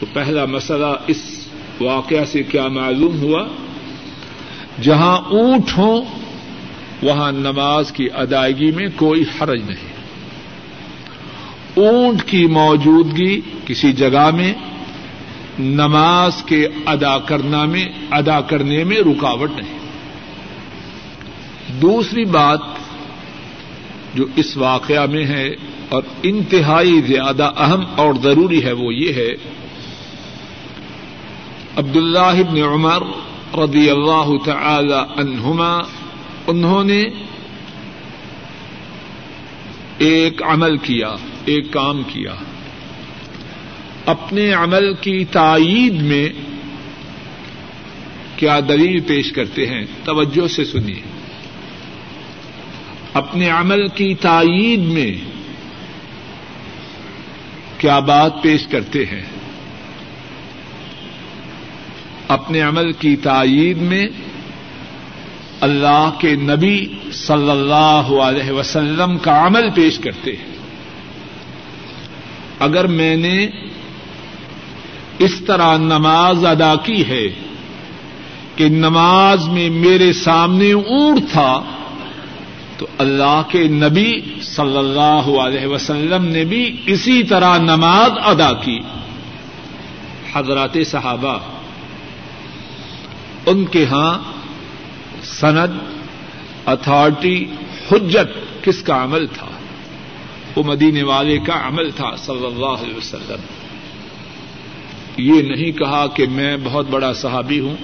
تو 0.00 0.06
پہلا 0.12 0.44
مسئلہ 0.44 0.86
اس 1.06 1.48
واقعہ 1.80 2.24
سے 2.24 2.42
کیا 2.42 2.68
معلوم 2.68 3.20
ہوا؟ 3.20 3.48
جہاں 4.82 5.18
اونٹ 5.18 5.78
ہوں، 5.78 6.02
وہاں 7.02 7.32
نماز 7.32 7.92
کی 7.92 8.08
ادائیگی 8.14 8.70
میں 8.70 8.88
کوئی 8.96 9.22
حرج 9.22 9.60
نہیں۔ 9.68 9.92
اونٹ 11.74 12.22
کی 12.22 12.46
موجودگی 12.46 13.40
کسی 13.66 13.92
جگہ 13.92 14.30
میں، 14.30 14.52
نماز 15.58 16.42
کے 16.42 16.68
ادا 16.86 17.18
کرنا 17.18 17.64
میں، 17.64 17.86
ادا 18.10 18.40
کرنے 18.40 18.84
میں 18.84 18.96
رکاوٹ 18.96 19.50
نہیں۔ 19.56 19.79
دوسری 21.72 22.24
بات 22.24 22.60
جو 24.14 24.26
اس 24.36 24.56
واقعہ 24.56 25.06
میں 25.06 25.26
ہے 25.26 25.48
اور 25.88 26.02
انتہائی 26.22 27.00
زیادہ 27.06 27.50
اہم 27.56 27.80
اور 27.96 28.14
ضروری 28.22 28.64
ہے 28.64 28.72
وہ 28.72 28.94
یہ 28.94 29.12
ہے 29.12 29.28
عبد 31.76 31.96
اللہ 31.96 32.18
ابن 32.18 32.62
عمر 32.62 33.02
رضی 33.54 33.90
اللہ 33.90 34.26
تعالی 34.44 34.98
عنہما، 35.16 35.78
انہوں 36.46 36.84
نے 36.84 37.04
ایک 39.98 40.42
عمل 40.42 40.76
کیا، 40.76 41.16
ایک 41.44 41.72
کام 41.72 42.02
کیا۔ 42.02 42.34
اپنے 44.06 44.52
عمل 44.52 44.94
کی 44.94 45.24
تائید 45.24 46.02
میں 46.02 46.28
کیا 48.36 48.60
دلیل 48.60 49.00
پیش 49.00 49.32
کرتے 49.32 49.66
ہیں؟ 49.66 49.84
توجہ 50.04 50.48
سے 50.48 50.64
سنیے۔ 50.64 51.19
اپنے 53.14 53.50
عمل 53.50 53.88
کی 53.88 54.14
تائید 54.14 54.78
میں 54.78 55.16
کیا 57.78 57.98
بات 57.98 58.42
پیش 58.42 58.66
کرتے 58.66 59.06
ہیں؟ 59.06 59.22
اپنے 62.28 62.60
عمل 62.60 62.92
کی 62.92 63.16
تائید 63.16 63.78
میں 63.78 64.06
اللہ 65.60 66.10
کے 66.18 66.34
نبی 66.34 66.86
صلی 67.12 67.50
اللہ 67.50 68.20
علیہ 68.22 68.50
وسلم 68.50 69.18
کا 69.18 69.46
عمل 69.46 69.70
پیش 69.74 69.98
کرتے 69.98 70.36
ہیں۔ 70.36 70.50
اگر 72.58 72.86
میں 72.86 73.16
نے 73.16 73.46
اس 75.18 75.40
طرح 75.46 75.76
نماز 75.76 76.44
ادا 76.44 76.74
کی 76.84 77.04
ہے 77.08 77.28
کہ 78.56 78.68
نماز 78.68 79.48
میں 79.48 79.70
میرے 79.70 80.12
سامنے 80.12 80.72
اونٹ 80.72 81.30
تھا 81.32 81.62
تو 82.80 82.86
اللہ 82.98 83.42
کے 83.48 83.64
نبی 83.68 84.12
صلی 84.42 84.76
اللہ 84.76 85.38
علیہ 85.38 85.66
وسلم 85.66 86.24
نے 86.24 86.44
بھی 86.44 86.76
اسی 86.86 87.22
طرح 87.22 87.58
نماز 87.58 88.10
ادا 88.24 88.52
کی۔ 88.52 88.78
حضرات 90.32 90.76
صحابہ، 90.86 91.38
ان 93.46 93.64
کے 93.64 93.84
ہاں 93.84 94.18
سند 95.22 95.78
اتارٹی 96.66 97.44
حجت 97.92 98.64
کس 98.64 98.82
کا 98.82 99.04
عمل 99.04 99.26
تھا؟ 99.26 99.46
وہ 100.56 100.62
مدینے 100.62 101.02
والے 101.02 101.38
کا 101.38 101.68
عمل 101.68 101.90
تھا 101.90 102.16
صلی 102.16 102.46
اللہ 102.46 102.84
علیہ 102.84 102.96
وسلم۔ 102.96 103.40
یہ 105.16 105.42
نہیں 105.42 105.72
کہا 105.72 106.06
کہ 106.06 106.26
میں 106.30 106.56
بہت 106.64 106.86
بڑا 106.90 107.12
صحابی 107.12 107.60
ہوں۔ 107.60 107.76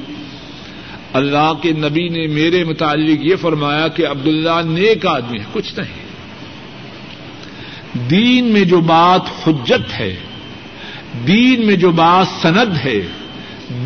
اللہ 1.16 1.52
کے 1.62 1.72
نبی 1.72 2.08
نے 2.08 2.26
میرے 2.26 2.64
متعلق 2.64 3.24
یہ 3.24 3.36
فرمایا 3.36 3.88
کہ 3.88 4.06
عبداللہ 4.06 4.60
نیک 4.64 5.06
آدمی 5.06 5.38
ہے، 5.38 5.44
کچھ 5.52 5.78
نہیں۔ 5.78 6.06
دین 8.10 8.44
میں 8.44 8.64
جو 8.64 8.80
بات 8.80 9.48
حجت 9.48 10.00
ہے، 10.00 10.16
دین 11.26 11.66
میں 11.66 11.76
جو 11.76 11.90
بات 11.90 12.42
سند 12.42 12.76
ہے، 12.84 13.00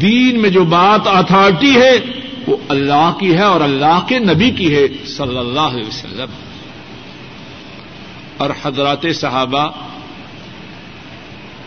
دین 0.01 0.43
میں 0.43 0.51
جو 0.51 0.65
بات 0.65 1.01
اتارٹی 1.07 1.77
ہے، 1.77 1.99
وہ 2.47 2.57
اللہ 2.69 3.13
کی 3.21 3.35
ہے 3.35 3.43
اور 3.43 3.61
اللہ 3.61 4.01
کے 4.09 4.19
نبی 4.19 4.51
کی 4.51 4.75
ہے، 4.75 4.87
صلی 5.07 5.39
اللہ 5.39 5.61
علیہ 5.61 5.87
وسلم۔ 5.87 6.31
اور 8.37 8.51
حضرات 8.63 9.07
صحابہ، 9.15 9.71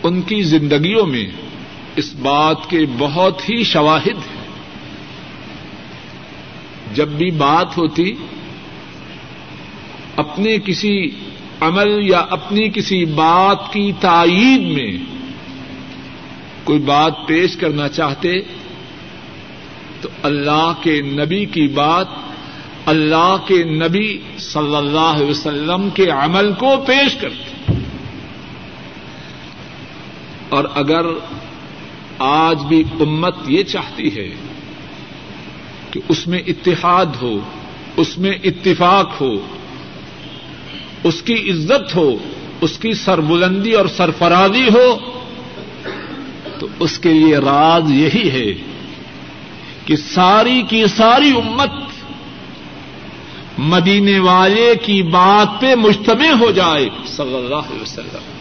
ان 0.02 0.22
کی 0.22 0.42
زندگیوں 0.42 1.06
میں 1.06 1.26
اس 1.96 2.14
بات 2.14 2.70
کے 2.70 2.78
بہت 2.98 3.48
ہی 3.48 3.64
شواہد 3.64 4.08
ہیں۔ 4.08 4.33
جب 6.94 7.08
بھی 7.08 7.30
بات 7.30 7.78
ہوتی، 7.78 8.14
اپنے 10.16 10.58
کسی 10.64 11.10
عمل 11.60 12.10
یا 12.10 12.18
اپنی 12.30 12.68
کسی 12.68 13.04
بات 13.04 13.72
کی 13.72 13.92
تائید 14.00 14.60
میں 14.60 14.96
کوئی 16.64 16.78
بات 16.78 17.12
پیش 17.26 17.56
کرنا 17.56 17.88
چاہتے، 17.88 18.40
تو 20.00 20.08
اللہ 20.22 20.72
کے 20.82 21.00
نبی 21.02 21.44
کی 21.44 21.68
بات، 21.68 22.06
اللہ 22.86 23.36
کے 23.46 23.64
نبی 23.64 24.18
صلی 24.38 24.76
اللہ 24.76 25.12
علیہ 25.14 25.26
وسلم 25.26 25.88
کے 25.90 26.10
عمل 26.10 26.52
کو 26.52 26.76
پیش 26.86 27.14
کرتے۔ 27.14 27.72
اور 30.48 30.64
اگر 30.74 31.06
آج 32.18 32.58
بھی 32.68 32.84
امت 33.00 33.36
یہ 33.48 33.62
چاہتی 33.62 34.16
ہے 34.16 34.28
کہ 35.94 36.00
اس 36.08 36.26
میں 36.26 36.42
اتحاد 36.46 37.06
ہو، 37.22 37.38
اس 37.96 38.18
میں 38.18 38.32
اتفاق 38.44 39.20
ہو، 39.20 39.32
اس 41.04 41.22
کی 41.22 41.50
عزت 41.50 41.96
ہو، 41.96 42.16
اس 42.60 42.78
کی 42.78 42.92
سربلندی 42.92 43.72
اور 43.72 43.86
سرفرازی 43.86 44.68
ہو، 44.68 44.98
تو 46.58 46.66
اس 46.80 46.98
کے 46.98 47.12
لیے 47.12 47.36
راز 47.38 47.90
یہی 47.90 48.30
ہے 48.30 48.54
کہ 49.86 49.96
ساری 49.96 50.62
کی 50.62 50.86
ساری 50.86 51.30
امت 51.30 51.70
مدینے 53.58 54.18
والے 54.18 54.74
کی 54.82 55.02
بات 55.02 55.60
پہ 55.60 55.74
مشتبہ 55.74 56.40
ہو 56.40 56.50
جائے۔ 56.50 56.88
صلی 57.06 57.34
اللہ 57.34 57.54
علیہ 57.54 57.82
وسلم۔ 57.82 58.38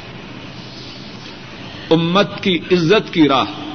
امت 1.89 2.43
کی 2.43 2.59
عزت 2.71 3.13
کی 3.13 3.27
راہ۔ 3.27 3.72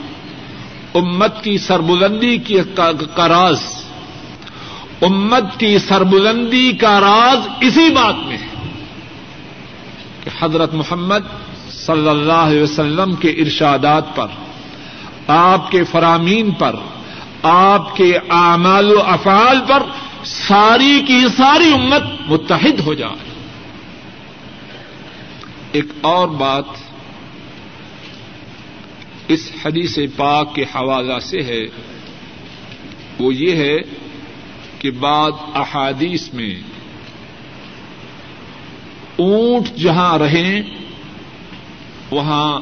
امت 0.95 1.45
کی 1.45 1.59
سربلندی 1.59 2.39
کی 2.39 2.57
کا 3.15 3.29
راز 3.29 3.63
امت 5.03 5.45
کی 5.59 5.79
سربلندی 5.79 6.73
کا 6.73 7.01
راز 7.01 7.49
اسی 7.61 7.91
بات 7.91 8.27
میں 8.27 8.39
ہے 8.39 8.47
کہ 10.25 10.45
حضرت 10.45 10.75
محمد 10.75 11.27
صلی 11.71 12.09
اللہ 12.09 12.33
علیہ 12.33 12.63
وسلم 12.63 13.15
کے 13.15 13.29
ارشادات 13.29 14.17
پر، 14.17 14.27
آپ 15.27 15.71
کے 15.71 15.85
فرامین 15.85 16.51
پر، 16.51 16.77
آپ 17.43 17.97
کے 17.97 18.19
اعمال 18.31 18.93
و 18.93 19.03
افعال 19.03 19.59
پر 19.69 19.83
ساری 20.25 21.01
کی 21.07 21.25
ساری 21.37 21.73
امت 21.73 22.31
متحد 22.31 22.81
ہو 22.81 22.95
جائے۔ 22.95 23.31
ایک 25.73 25.87
اور 26.01 26.29
بات 26.29 26.65
اس 29.29 29.53
حدیث 29.65 29.99
پاک 30.17 30.55
کے 30.55 30.63
حوالہ 30.63 31.19
سے 31.19 31.43
ہے، 31.43 31.65
وہ 33.19 33.35
یہ 33.35 33.53
ہے 33.57 33.77
کہ 34.79 34.91
بعض 34.91 35.33
احادیث 35.55 36.35
میں 36.35 36.61
اونٹ 39.17 39.77
جہاں 39.77 40.19
رہیں، 40.19 40.63
وہاں 42.11 42.61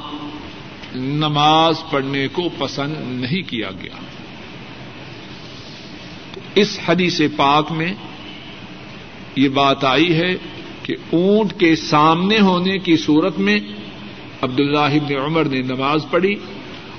نماز 0.94 1.82
پڑھنے 1.90 2.28
کو 2.28 2.48
پسند 2.58 2.94
نہیں 2.98 3.42
کیا 3.42 3.70
گیا۔ 3.70 3.96
اس 6.54 6.78
حدیث 6.86 7.20
پاک 7.36 7.72
میں 7.72 7.94
یہ 9.36 9.48
بات 9.48 9.84
آئی 9.84 10.14
ہے 10.14 10.34
کہ 10.82 10.94
اونٹ 11.12 11.60
کے 11.60 11.76
سامنے 11.76 12.38
ہونے 12.38 12.78
کی 12.78 12.96
صورت 12.96 13.38
میں 13.38 13.58
عبد 14.42 14.60
اللہ 14.60 15.12
عمر 15.26 15.44
نے 15.44 15.62
نماز 15.62 16.06
پڑھی۔ 16.10 16.34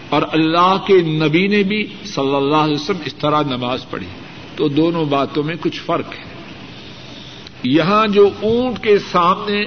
اور 0.09 0.21
اللہ 0.31 0.77
کے 0.87 1.01
نبی 1.01 1.47
نے 1.47 1.63
بھی 1.63 1.85
صلی 2.05 2.35
اللہ 2.35 2.55
علیہ 2.55 2.75
وسلم 2.75 2.97
اس 3.05 3.15
طرح 3.15 3.41
نماز 3.41 3.89
پڑھی۔ 3.89 4.07
تو 4.55 4.67
دونوں 4.67 5.05
باتوں 5.05 5.43
میں 5.43 5.55
کچھ 5.61 5.81
فرق 5.81 6.13
ہے۔ 6.19 6.23
یہاں 7.63 8.07
جو 8.07 8.29
اونٹ 8.41 8.83
کے 8.83 8.97
سامنے 9.11 9.65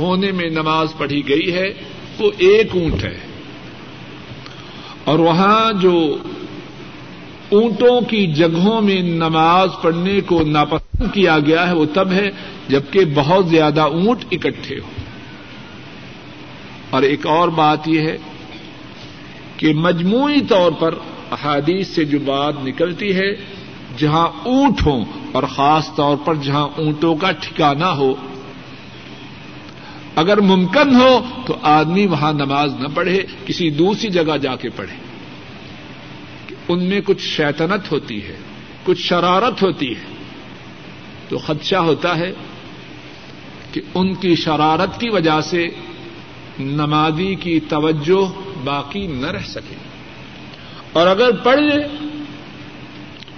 ہونے 0.00 0.32
میں 0.32 0.50
نماز 0.50 0.88
پڑھی 0.98 1.28
گئی 1.28 1.54
ہے، 1.54 1.74
وہ 2.18 2.30
ایک 2.38 2.66
اونٹ 2.74 3.04
ہے۔ 3.04 3.18
اور 5.04 5.18
وہاں 5.18 5.72
جو 5.72 6.16
اونٹوں 7.48 8.00
کی 8.00 8.26
جگہوں 8.26 8.80
میں 8.80 9.02
نماز 9.02 9.68
پڑھنے 9.82 10.20
کو 10.20 10.42
ناپسند 10.42 11.14
کیا 11.14 11.38
گیا 11.38 11.68
ہے، 11.68 11.74
وہ 11.74 11.84
تب 11.94 12.12
ہے 12.12 12.30
جبکہ 12.68 13.00
بہت 13.14 13.48
زیادہ 13.48 13.80
اونٹ 13.80 14.24
اکٹھے 14.32 14.76
ہو 14.76 14.88
اور 16.90 17.02
ایک 17.02 17.26
اور 17.26 17.48
بات 17.48 17.88
یہ 17.88 18.00
ہے 18.00 18.18
کہ 19.56 19.74
مجموعی 19.74 20.40
طور 20.40 20.72
پر 20.72 20.94
احادیث 21.30 21.88
سے 21.88 22.04
جو 22.04 22.18
بات 22.18 22.54
نکلتی 22.64 23.16
ہے، 23.16 23.36
جہاں 23.98 24.28
اونٹ 24.42 24.86
ہوں 24.86 25.04
اور 25.32 25.42
خاص 25.42 25.94
طور 25.94 26.16
پر 26.24 26.34
جہاں 26.34 26.68
اونٹوں 26.76 27.16
کا 27.16 27.30
ٹھکانا 27.30 27.96
ہو، 27.96 28.14
اگر 30.14 30.40
ممکن 30.40 30.96
ہو 30.96 31.20
تو 31.46 31.56
آدمی 31.62 32.06
وہاں 32.06 32.32
نماز 32.32 32.74
نہ 32.80 32.88
پڑھے، 32.94 33.22
کسی 33.46 33.70
دوسری 33.70 34.10
جگہ 34.10 34.36
جا 34.36 34.56
کے 34.56 34.68
پڑھے۔ 34.68 34.96
ان 36.68 36.84
میں 36.84 37.00
کچھ 37.04 37.22
شیطنت 37.22 37.92
ہوتی 37.92 38.24
ہے، 38.28 38.36
کچھ 38.84 38.98
شرارت 38.98 39.62
ہوتی 39.62 39.90
ہے۔ 39.90 40.14
تو 41.28 41.38
خدشہ 41.38 41.76
ہوتا 41.76 42.18
ہے 42.18 42.32
کہ 43.72 43.80
ان 43.94 44.14
کی 44.14 44.34
شرارت 44.34 45.00
کی 45.00 45.08
وجہ 45.08 45.40
سے 45.40 45.68
نمازی 46.58 47.34
کی 47.34 47.60
توجہ 47.60 48.32
باقی 48.64 49.06
نہ 49.06 49.26
رہ 49.26 49.46
سکے۔ 49.46 49.74
اور 50.92 51.06
اگر 51.06 51.30
پڑھ 51.36 51.60
لے 51.60 51.82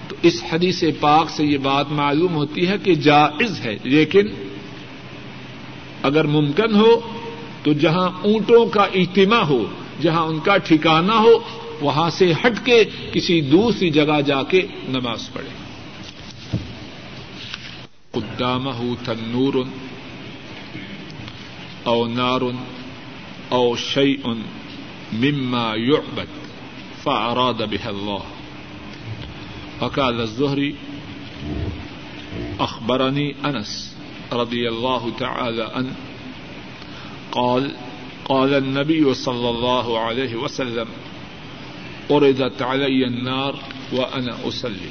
تو 0.08 0.16
اس 0.22 0.44
حدیث 0.52 0.84
پاک 1.00 1.30
سے 1.30 1.44
یہ 1.44 1.58
بات 1.58 1.90
معلوم 1.90 2.34
ہوتی 2.34 2.68
ہے 2.68 2.78
کہ 2.78 2.94
جائز 2.94 3.60
ہے 3.60 3.76
لیکن 3.82 4.26
اگر 6.02 6.24
ممکن 6.24 6.74
ہو 6.74 7.00
تو 7.62 7.72
جہاں 7.72 8.08
اونٹوں 8.24 8.66
کا 8.66 8.82
اجتماع 8.82 9.42
ہو 9.42 9.64
جہاں 10.00 10.22
ان 10.22 10.38
کا 10.40 10.56
ٹھکانا 10.56 11.18
ہو 11.18 11.38
وہاں 11.80 12.10
سے 12.10 12.32
ہٹ 12.32 12.64
کے 12.64 12.84
کسی 13.12 13.40
دوسری 13.40 13.90
جگہ 13.90 14.20
جا 14.20 14.42
کے 14.42 14.66
نماز 14.88 15.32
پڑھے 15.32 15.48
قدامہ 18.10 18.70
تنور 19.04 19.54
او 21.84 22.06
نار 22.06 22.40
او 23.48 23.76
شيء 23.76 24.32
مما 25.12 25.74
يعبد 25.74 26.28
فأراد 27.04 27.70
به 27.70 27.90
الله. 27.90 28.22
فقال 29.80 30.20
الزهري، 30.20 30.76
أخبرني 32.60 33.34
أنس 33.44 33.96
رضي 34.32 34.68
الله 34.68 35.12
تعالى 35.18 35.70
عنه، 35.74 35.94
قال 37.32 37.76
قال 38.24 38.54
النبي 38.54 39.14
صلى 39.14 39.50
الله 39.50 39.98
عليه 40.00 40.36
وسلم 40.36 40.88
عرضت 42.10 42.62
علي 42.62 43.06
النار 43.06 43.54
وأنا 43.92 44.48
أصلي 44.48 44.90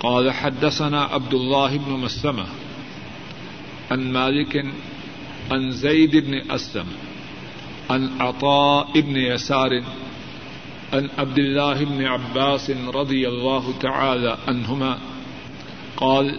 قال 0.00 0.30
حدثنا 0.30 1.02
عبد 1.04 1.34
الله 1.34 1.76
بن 1.76 1.92
مسلمة، 1.92 2.46
عن 3.90 4.12
مالك 4.12 4.66
عن 5.50 5.70
زيد 5.70 6.16
بن 6.16 6.50
أسلم، 6.50 6.86
عن 7.90 8.20
عطاء 8.20 9.00
بن 9.00 9.16
يسار، 9.16 9.82
عن 10.92 11.10
عبد 11.18 11.38
الله 11.38 11.84
بن 11.84 12.04
عباس 12.04 12.70
رضي 12.70 13.28
الله 13.28 13.74
تعالى 13.80 14.38
عنهما 14.48 14.98
قال 15.96 16.38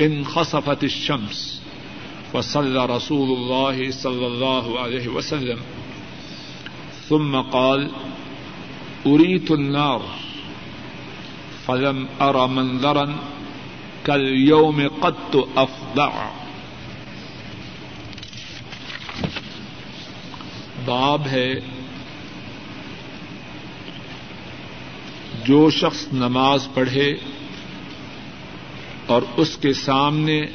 انخسفت 0.00 0.84
الشمس 0.84 1.62
وصلى 2.34 2.86
رسول 2.86 3.38
الله 3.38 3.90
صلى 3.90 4.26
الله 4.26 4.80
عليه 4.80 5.08
وسلم، 5.08 5.58
ثم 7.08 7.36
قال 7.36 7.90
أريت 9.06 9.50
النار، 9.50 10.02
فلم 11.66 12.08
أرى 12.20 12.48
منظرا، 12.48 13.16
كاليوم 14.04 14.88
قد 14.88 15.46
أفضع. 15.56 16.37
باب 20.88 21.26
ہے 21.26 21.54
جو 25.44 25.70
شخص 25.70 26.06
نماز 26.12 26.68
پڑھے 26.74 27.16
اور 29.06 29.22
اس 29.36 29.56
کے 29.56 29.72
سامنے 29.72 30.46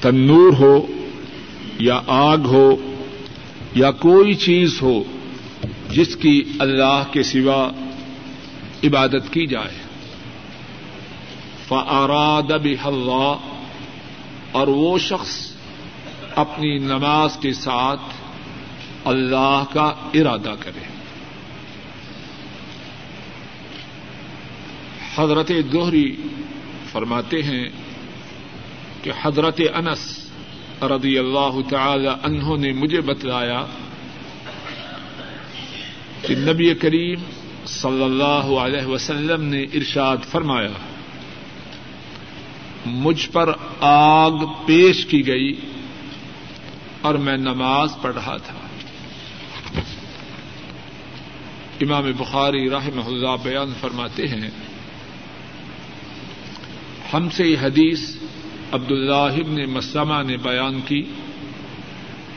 تنور 0.00 0.52
ہو 0.52 0.86
یا 1.78 2.00
آگ 2.06 2.38
ہو 2.38 2.94
یا 3.74 3.90
کوئی 3.90 4.34
چیز 4.34 4.82
ہو 4.82 5.02
جس 5.90 6.16
کی 6.16 6.42
اللہ 6.58 7.02
کے 7.12 7.22
سوا 7.22 7.70
عبادت 8.84 9.32
کی 9.32 9.46
جائے۔ 9.46 9.76
فاراد 11.68 12.50
اللہ 12.84 13.34
اور 14.52 14.68
وہ 14.68 14.98
شخص 14.98 15.52
اپنی 16.36 16.78
نماز 16.78 17.36
کے 17.36 17.52
ساتھ 17.52 18.00
اللہ 19.04 19.64
کا 19.72 19.92
ارادہ 20.14 20.54
کرے۔ 20.60 20.84
حضرت 25.16 25.52
دوہری 25.72 26.16
فرماتے 26.92 27.42
ہیں 27.42 27.68
کہ 29.02 29.12
حضرت 29.22 29.60
انس 29.74 30.30
رضی 30.82 31.18
اللہ 31.18 31.60
تعالی 31.68 32.08
عنہ 32.22 32.56
نے 32.56 32.72
مجھے 32.72 33.00
بتلایا 33.00 33.64
کہ 36.22 36.34
نبی 36.36 36.74
کریم 36.74 37.20
صلی 37.66 38.04
اللہ 38.04 38.48
علیہ 38.60 38.86
وسلم 38.86 39.44
نے 39.44 39.62
ارشاد 39.62 40.16
فرمایا، 40.30 40.72
مجھ 42.86 43.30
پر 43.30 43.52
آگ 43.80 44.44
پیش 44.66 45.06
کی 45.06 45.26
گئی 45.26 45.60
اور 47.00 47.14
میں 47.14 47.36
نماز 47.36 47.96
پڑھ 48.02 48.14
رہا 48.14 48.36
تھا۔ 48.36 48.59
امام 51.80 52.12
بخاری 52.16 52.70
رحمہ 52.70 53.06
اللہ 53.06 53.36
بیان 53.42 53.72
فرماتے 53.80 54.28
ہیں، 54.28 54.50
ہم 57.12 57.30
سے 57.30 57.46
یہ 57.46 57.56
حدیث 57.62 58.16
عبد 58.72 58.90
اللہ 58.90 59.48
نے 59.48 59.66
مسلمہ 59.66 60.22
نے 60.22 60.36
بیان 60.36 60.80
کی۔ 60.80 61.02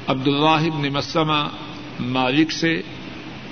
عبد 0.07 0.27
اللہ 0.27 0.79
نے 0.79 0.89
مسلمہ 0.89 1.47
مالک 1.99 2.51
سے 2.51 2.81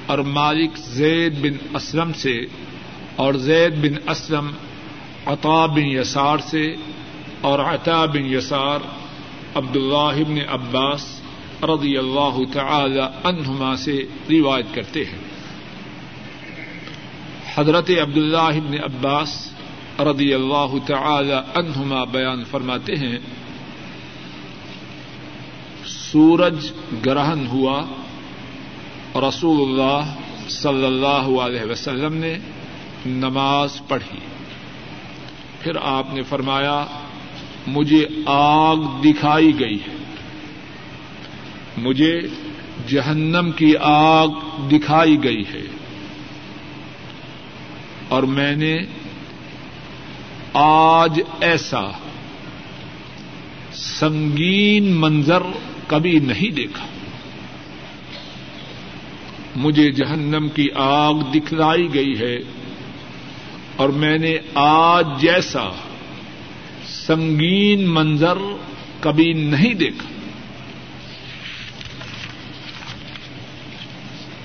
اور 0.05 0.17
مالک 0.17 0.77
زید 0.77 1.39
بن 1.41 1.75
اسلم 1.75 2.13
سے 2.13 2.41
اور 3.15 3.33
زید 3.33 3.73
بن 3.75 4.09
اسلم 4.09 4.51
عطا 5.25 5.65
بن 5.65 5.85
یسار 5.85 6.37
سے 6.37 6.75
اور 7.41 7.59
عطا 7.59 8.05
بن 8.05 8.25
یسار 8.25 8.79
عبد 9.55 9.75
اللہ 9.75 10.23
بن 10.27 10.37
عباس 10.49 11.21
رضی 11.63 11.97
اللہ 11.97 12.39
تعالی 12.53 13.01
عنہما 13.23 13.75
سے 13.75 14.03
روایت 14.29 14.65
کرتے 14.73 15.05
ہیں۔ 15.05 15.30
حضرت 17.55 17.91
عبد 18.01 18.17
اللہ 18.17 18.59
بن 18.67 18.73
عباس 18.83 19.53
رضی 19.99 20.33
اللہ 20.33 20.73
تعالی 20.87 21.33
عنہما 21.55 22.03
بیان 22.03 22.43
فرماتے 22.43 22.95
ہیں، 22.95 23.19
سورج 25.85 26.71
گرہن 27.05 27.47
ہوا 27.47 27.81
رسول 29.15 29.69
اللہ 29.69 30.15
صلی 30.49 30.85
اللہ 30.85 31.39
علیہ 31.39 31.71
وسلم 31.71 32.13
نے 32.13 32.37
نماز 33.05 33.81
پڑھی۔ 33.87 34.19
پھر 35.61 35.71
آپ 35.81 36.13
نے 36.13 36.21
فرمایا، 36.21 36.85
مجھے 37.67 38.07
آگ 38.25 38.77
دکھائی 39.01 39.59
گئی 39.59 39.75
ہے۔ 39.75 39.95
مجھے 41.77 42.21
جہنم 42.87 43.51
کی 43.51 43.73
آگ 43.81 44.27
دکھائی 44.71 45.23
گئی 45.23 45.43
ہے۔ 45.53 45.80
اور 48.11 48.23
میں 48.23 48.55
نے 48.55 48.77
آج 50.53 51.21
ایسا 51.41 51.81
سنگین 53.73 54.83
منظر 54.83 55.43
کبھی 55.87 56.19
نہیں 56.19 56.51
دیکھا۔ 56.51 56.85
مجھے 59.55 59.91
جہنم 59.91 60.49
کی 60.49 60.67
آگ 60.75 61.13
دکھلائی 61.13 61.93
گئی 61.93 62.19
ہے 62.19 62.37
اور 63.75 63.89
میں 63.89 64.17
نے 64.17 64.37
آج 64.53 65.07
جیسا 65.21 65.69
سنگین 66.85 67.89
منظر 67.89 68.37
کبھی 68.99 69.33
نہیں 69.33 69.73
دیکھا۔ 69.73 70.09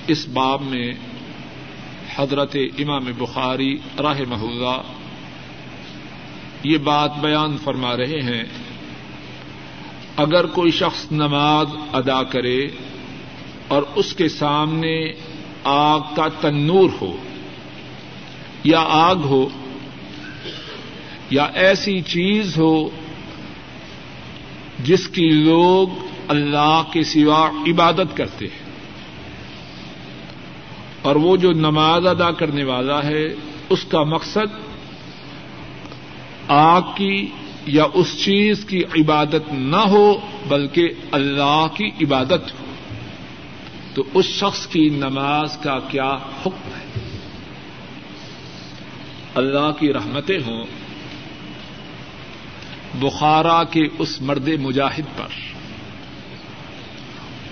اس 0.07 0.27
باب 0.27 0.61
میں 0.61 0.93
حضرت 2.17 2.55
امام 2.77 3.05
بخاری 3.17 3.77
راہ 3.99 4.19
محلہ 4.27 4.81
یہ 6.63 6.77
بات 6.77 7.19
بیان 7.19 7.57
فرما 7.57 7.97
رہے 7.97 8.21
ہیں۔ 8.21 8.43
اگر 10.17 10.45
کوئی 10.45 10.71
شخص 10.71 11.11
نماز 11.11 11.67
ادا 11.93 12.23
کرے 12.23 12.67
اور 13.67 13.83
اس 13.95 14.13
کے 14.13 14.29
سامنے 14.29 15.13
آگ 15.63 15.99
کا 16.15 16.27
تنور 16.27 16.89
ہو 17.01 17.17
یا 18.63 18.83
آگ 18.87 19.15
ہو 19.15 19.49
یا 21.29 21.43
ایسی 21.43 22.01
چیز 22.01 22.57
ہو 22.57 22.89
جس 24.83 25.07
کی 25.07 25.29
لوگ 25.29 25.87
اللہ 26.27 26.83
کے 26.91 27.03
سوا 27.03 27.49
عبادت 27.67 28.17
کرتے 28.17 28.45
ہیں۔ 28.45 28.66
اور 31.07 31.15
وہ 31.15 31.37
جو 31.37 31.51
نماز 31.51 32.07
ادا 32.07 32.31
کرنے 32.31 32.63
والا 32.63 33.03
ہے، 33.03 33.25
اس 33.69 33.85
کا 33.85 34.03
مقصد 34.03 34.59
آگ 36.47 36.81
کی 36.95 37.27
یا 37.65 37.85
اس 37.93 38.23
چیز 38.23 38.65
کی 38.65 38.83
عبادت 38.97 39.53
نہ 39.53 39.75
ہو، 39.75 40.19
بلکہ 40.47 40.89
اللہ 41.11 41.67
کی 41.75 41.87
عبادت 41.87 42.59
ہو۔ 42.59 42.65
تو 43.93 44.03
اس 44.13 44.25
شخص 44.25 44.67
کی 44.67 44.89
نماز 44.89 45.57
کا 45.57 45.79
کیا 45.79 46.09
حکم 46.45 46.69
ہے؟ 46.75 47.01
اللہ 49.35 49.71
کی 49.79 49.93
رحمتیں 49.93 50.39
ہوں۔ 50.47 50.63
بخارا 52.99 53.63
کے 53.63 53.81
اس 53.99 54.21
مرد 54.21 54.47
مجاہد 54.47 55.17
پر۔ 55.17 55.27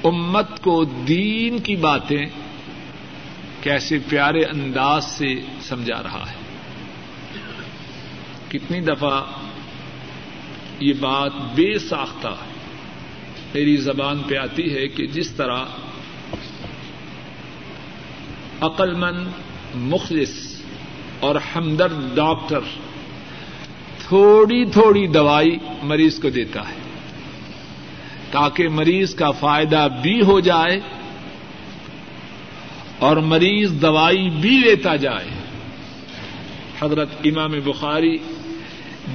امت 0.04 0.60
کو 0.62 0.84
دین 0.84 1.60
کی 1.60 1.76
باتیں 1.76 2.26
کیسے 3.66 3.98
پیارے 4.10 4.44
انداز 4.44 5.06
سے 5.06 5.42
سمجھا 5.62 6.04
رہا 6.04 6.24
ہے۔ 6.30 6.36
کتنی 8.50 8.80
دفعہ 8.80 9.22
یہ 10.80 10.94
بات 11.00 11.32
بے 11.34 11.80
ساختہ 11.80 12.36
میری 13.54 13.78
زبان 13.78 14.24
پہ 14.24 14.38
آتی 14.38 14.76
ہے 14.76 14.88
کہ 14.88 15.08
جس 15.08 15.32
طرح 15.32 15.64
عقل 18.62 18.96
مند 18.96 19.28
مخلص 19.76 20.62
اور 21.20 21.36
ہمدرد 21.56 22.16
ڈاکٹر 22.16 22.60
تھوڑی 24.08 24.66
تھوڑی 24.66 25.08
دوائی 25.08 25.58
مریض 25.84 26.20
کو 26.20 26.30
دیتا 26.30 26.70
ہے 26.70 26.76
تاکہ 28.32 28.70
مریض 28.70 29.16
کا 29.16 29.32
فائدہ 29.32 29.88
بھی 30.02 30.22
ہو 30.22 30.40
جائے 30.40 30.80
اور 33.00 33.18
مریض 33.18 33.72
دوائی 33.82 34.30
بھی 34.30 34.50
لیتا 34.50 34.96
جائے۔ 34.96 35.28
حضرت 36.82 37.10
امام 37.24 37.52
بخاری 37.66 38.18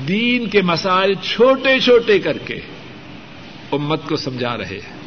دین 0.09 0.47
کے 0.47 0.62
مسائل 0.62 1.14
چھوٹے 1.14 1.81
چھوٹے 1.81 2.19
کر 2.19 2.38
کے 2.38 2.61
امت 3.73 4.09
کو 4.09 4.16
سمجھا 4.16 4.59
رہے 4.59 4.79
ہیں۔ 4.87 5.01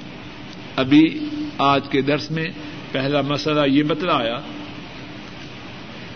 ابھی 0.76 1.26
آج 1.58 1.90
کے 1.90 2.02
درس 2.02 2.32
میں 2.32 2.48
پہلا 2.92 3.22
مسئلہ 3.22 3.62
یہ 3.68 3.84
بتلایا 3.84 4.40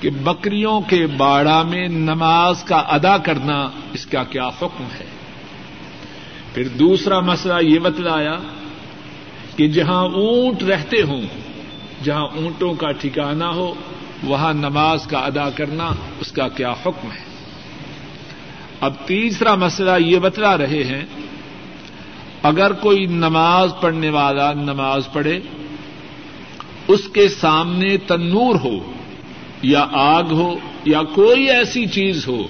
کہ 0.02 0.10
بکریوں 0.10 0.82
کے 0.82 1.08
باڑا 1.08 1.64
میں 1.64 1.88
نماز 1.88 2.64
کا 2.64 2.76
ادا 2.76 3.18
کرنا 3.18 3.70
اس 3.94 4.06
کا 4.06 4.24
کیا 4.24 4.48
حکم 4.48 4.84
ہے۔ 4.84 5.06
پھر 6.54 6.68
دوسرا 6.68 7.20
مسئلہ 7.20 7.54
یہ 7.62 7.80
بتلایا 7.80 8.36
کہ 9.56 9.68
جہاں 9.68 10.04
اونٹ 10.04 10.64
رہتے 10.64 11.02
ہوں 11.02 11.22
جہاں 12.04 12.28
اونٹوں 12.36 12.74
کا 12.74 12.92
ٹھکانا 12.92 13.50
ہو، 13.50 13.74
وہاں 14.24 14.54
نماز 14.54 15.08
کا 15.08 15.20
ادا 15.20 15.50
کرنا 15.50 15.92
اس 16.20 16.32
کا 16.32 16.48
کیا 16.48 16.72
حکم 16.72 17.12
ہے؟ 17.12 17.26
اب 18.82 18.94
تیسرا 19.06 19.56
مسئلہ 19.56 19.98
یہ 20.00 20.20
بتلا 20.20 20.58
رہے 20.58 20.84
ہیں، 20.84 21.06
اگر 22.44 22.74
کوئی 22.74 23.06
نماز 23.06 23.72
پڑھنے 23.82 24.10
والا 24.10 24.54
نماز 24.54 25.08
پڑھے، 25.14 25.40
اس 26.88 27.08
کے 27.14 27.28
سامنے 27.30 27.98
تنور 27.98 28.56
ہو، 28.56 28.78
یا 29.62 29.86
آگ 29.92 30.32
ہو، 30.32 30.54
یا 30.86 31.02
کوئی 31.04 31.50
ایسی 31.50 31.86
چیز 31.88 32.28
ہو، 32.28 32.42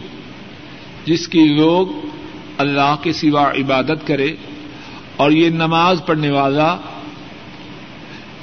جس 1.06 1.28
کی 1.28 1.44
لوگ 1.56 1.88
اللہ 2.58 2.96
کے 3.02 3.14
سوا 3.14 3.50
عبادت 3.52 4.08
کرے، 4.08 4.36
اور 5.16 5.32
یہ 5.32 5.50
نماز 5.50 6.02
پڑھنے 6.06 6.32
والا 6.32 6.78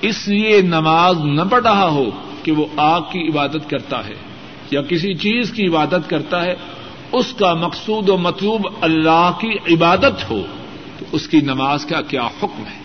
اس 0.05 0.29
لیے 0.29 0.61
نماز 0.61 1.17
نہ 1.25 1.43
پڑھ 1.51 1.63
رہا 1.63 1.87
ہو 1.87 2.11
کہ 2.43 2.53
وہ 2.53 2.67
آگ 2.77 3.01
کی 3.01 3.29
عبادت 3.29 3.71
کرتا 3.71 4.07
ہے 4.07 4.15
یا 4.71 4.83
کسی 4.83 5.15
چیز 5.15 5.53
کی 5.53 5.67
عبادت 5.67 6.11
کرتا 6.11 6.45
ہے، 6.45 6.55
اس 7.13 7.35
کا 7.35 7.55
مقصود 7.55 8.09
و 8.09 8.17
مطلوب 8.17 8.69
اللہ 8.81 9.31
کی 9.41 9.75
عبادت 9.75 10.31
ہو، 10.31 10.43
تو 10.99 11.05
اس 11.13 11.29
کی 11.29 11.41
نماز 11.41 11.87
کا 11.87 12.01
کیا 12.01 12.27
حکم 12.27 12.63
ہے؟ 12.67 12.81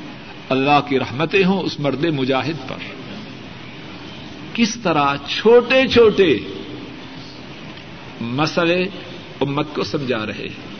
اللہ 0.49 0.79
کی 0.87 0.99
رحمتیں 0.99 1.45
ہوں 1.45 1.61
اس 1.61 1.79
مرد 1.79 2.05
مجاہد 2.05 2.69
پر۔ 2.69 2.75
کس 4.53 4.77
طرح 4.83 5.15
چھوٹے 5.27 5.87
چھوٹے 5.87 6.39
مسئلے 8.21 8.83
امت 9.41 9.67
کو 9.75 9.83
سمجھا 9.83 10.25
رہے 10.25 10.33
ہیں۔ 10.33 10.79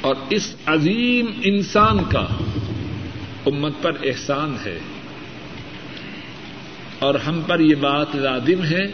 اور 0.00 0.14
اس 0.30 0.54
عظیم 0.66 1.26
انسان 1.42 1.98
کا 2.04 2.26
امت 3.52 3.72
پر 3.82 3.92
احسان 4.04 4.56
ہے۔ 4.64 4.78
اور 6.98 7.14
ہم 7.14 7.40
پر 7.46 7.60
یہ 7.60 7.74
بات 7.74 8.14
لازم 8.14 8.64
ہے 8.64 8.86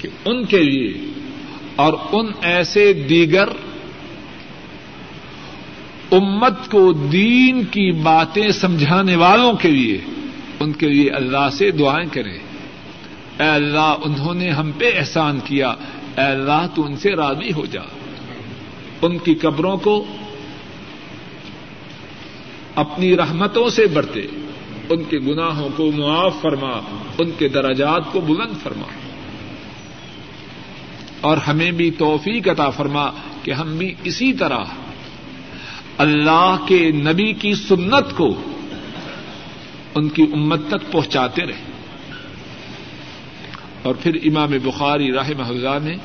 کہ 0.00 0.08
ان 0.24 0.44
کے 0.44 0.62
لیے 0.62 0.92
اور 1.76 1.92
ان 2.12 2.26
ایسے 2.42 2.92
دیگر 2.92 3.44
امت 6.12 6.70
کو 6.70 6.92
دین 6.92 7.64
کی 7.64 7.92
باتیں 7.92 8.48
سمجھانے 8.48 9.16
والوں 9.16 9.52
کے 9.52 9.70
لیے 9.70 9.98
ان 10.60 10.72
کے 10.72 10.88
لیے 10.88 11.10
اللہ 11.10 11.50
سے 11.52 11.70
دعائیں 11.70 12.08
کریں۔ 12.12 12.38
اے 13.40 13.48
اللہ، 13.48 13.96
انہوں 14.04 14.34
نے 14.34 14.50
ہم 14.50 14.70
پہ 14.78 14.90
احسان 14.98 15.40
کیا۔ 15.44 15.68
اے 16.18 16.24
اللہ، 16.24 16.66
تو 16.74 16.86
ان 16.86 16.96
سے 16.96 17.10
راضی 17.10 17.52
ہو 17.52 17.66
جا۔ 17.66 17.82
ان 19.02 19.18
کی 19.18 19.34
قبروں 19.34 19.76
کو 19.76 20.04
اپنی 22.74 23.16
رحمتوں 23.16 23.68
سے 23.68 23.86
برتے 23.86 24.26
ان 24.88 25.04
کے 25.04 25.18
گناہوں 25.18 25.68
کو 25.76 25.92
معاف 25.92 26.34
فرما، 26.40 26.80
ان 27.18 27.30
کے 27.38 27.48
درجات 27.48 28.12
کو 28.12 28.20
بلند 28.20 28.62
فرما۔ 28.62 28.86
اور 31.20 31.36
ہمیں 31.36 31.72
بھی 31.72 31.90
توفیق 31.90 32.48
عطا 32.48 32.70
فرما 32.70 33.10
کہ 33.42 33.50
ہم 33.50 33.76
بھی 33.76 33.94
اسی 34.04 34.32
طرح 34.32 34.58
اللہ 35.98 36.56
کے 36.68 36.90
نبی 36.90 37.32
کی 37.32 37.54
سنت 37.54 38.16
کو 38.16 38.42
ان 39.94 40.08
کی 40.08 40.22
امت 40.22 40.60
تک 40.68 40.92
پہنچاتے 40.92 41.46
رہے 41.46 41.72
اور 43.82 43.94
پھر 43.94 44.18
امام 44.24 44.50
بخاری 44.62 45.12
راہ 45.12 45.30
اللہ 45.48 45.78
نے 45.82 45.96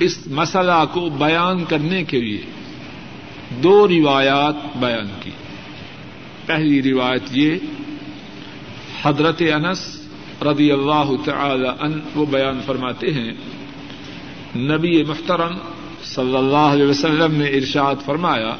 اس 0.00 0.26
مسئلہ 0.26 0.84
کو 0.92 1.08
بیان 1.08 1.64
کرنے 1.64 2.04
کے 2.04 2.20
لیے 2.20 2.42
دو 3.62 3.88
روایات 3.88 4.76
بیان 4.76 5.08
کی۔ 5.20 5.30
پہلی 6.46 6.82
روایت 6.82 7.22
یہ، 7.30 7.58
حضرت 9.02 9.42
انس 9.54 10.00
رضی 10.42 10.72
اللہ 10.72 11.10
تعالی 11.24 11.68
ان 11.80 12.00
وہ 12.14 12.26
بیان 12.26 12.60
فرماتے 12.66 13.06
ہیں، 13.06 13.32
نبی 14.56 15.04
محترم 15.04 15.58
صلی 16.04 16.36
اللہ 16.36 16.56
علیہ 16.56 16.86
وسلم 16.86 17.34
نے 17.34 17.44
ارشاد 17.44 17.94
فرمایا، 18.04 18.56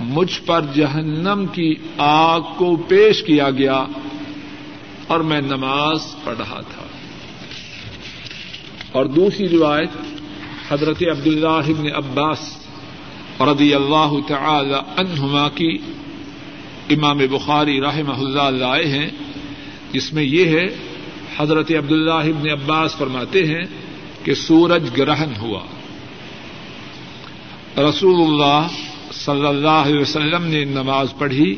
مجھ 0.00 0.40
پر 0.46 0.60
جہنم 0.74 1.44
کی 1.52 1.74
آگ 1.98 2.40
کو 2.56 2.76
پیش 2.76 3.22
کیا 3.22 3.50
گیا 3.50 3.84
اور 5.06 5.20
میں 5.20 5.40
نماز 5.40 5.98
پڑھ 6.24 6.38
رہا 6.38 6.60
تھا۔ 6.60 6.82
اور 8.92 9.04
دوسری 9.04 9.48
روایت، 9.48 9.90
حضرت 10.72 11.02
عبد 11.10 11.26
اللہ 11.26 11.46
ابن 11.46 11.86
عباس 11.94 12.56
رضی 13.40 13.74
اللہ 13.74 14.12
تعالی 14.28 14.74
عنہما 14.96 15.48
کی 15.48 15.78
امام 16.90 17.18
بخاری 17.18 17.80
رحمہ 17.80 18.12
اللہ 18.12 18.58
لائے 18.58 18.88
ہیں، 18.88 19.10
جس 19.92 20.12
میں 20.12 20.22
یہ 20.22 20.44
ہے، 20.44 20.66
حضرت 21.36 21.70
عبد 21.70 21.92
اللہ 21.92 22.10
ابن 22.10 22.50
عباس 22.50 22.96
فرماتے 22.96 23.46
ہیں 23.46 23.62
کہ 24.24 24.34
سورج 24.34 24.88
گرہن 24.98 25.32
ہوا۔ 25.40 25.60
رسول 27.82 28.14
اللہ 28.14 28.66
صلی 29.12 29.46
اللہ 29.46 29.68
علیہ 29.68 30.00
وسلم 30.00 30.44
نے 30.44 30.64
نماز 30.64 31.14
پڑھی، 31.18 31.56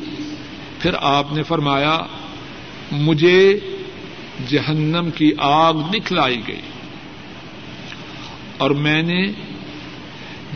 پھر 0.79 0.90
آپ 1.01 1.33
نے 1.33 1.42
فرمایا، 1.42 1.99
مجھے 2.92 3.59
جہنم 4.49 5.09
کی 5.14 5.33
آگ 5.38 5.75
دکھلائی 5.75 6.40
گئی۔ 6.49 6.61
اور 8.59 8.71
میں 8.71 9.03
نے 9.03 9.27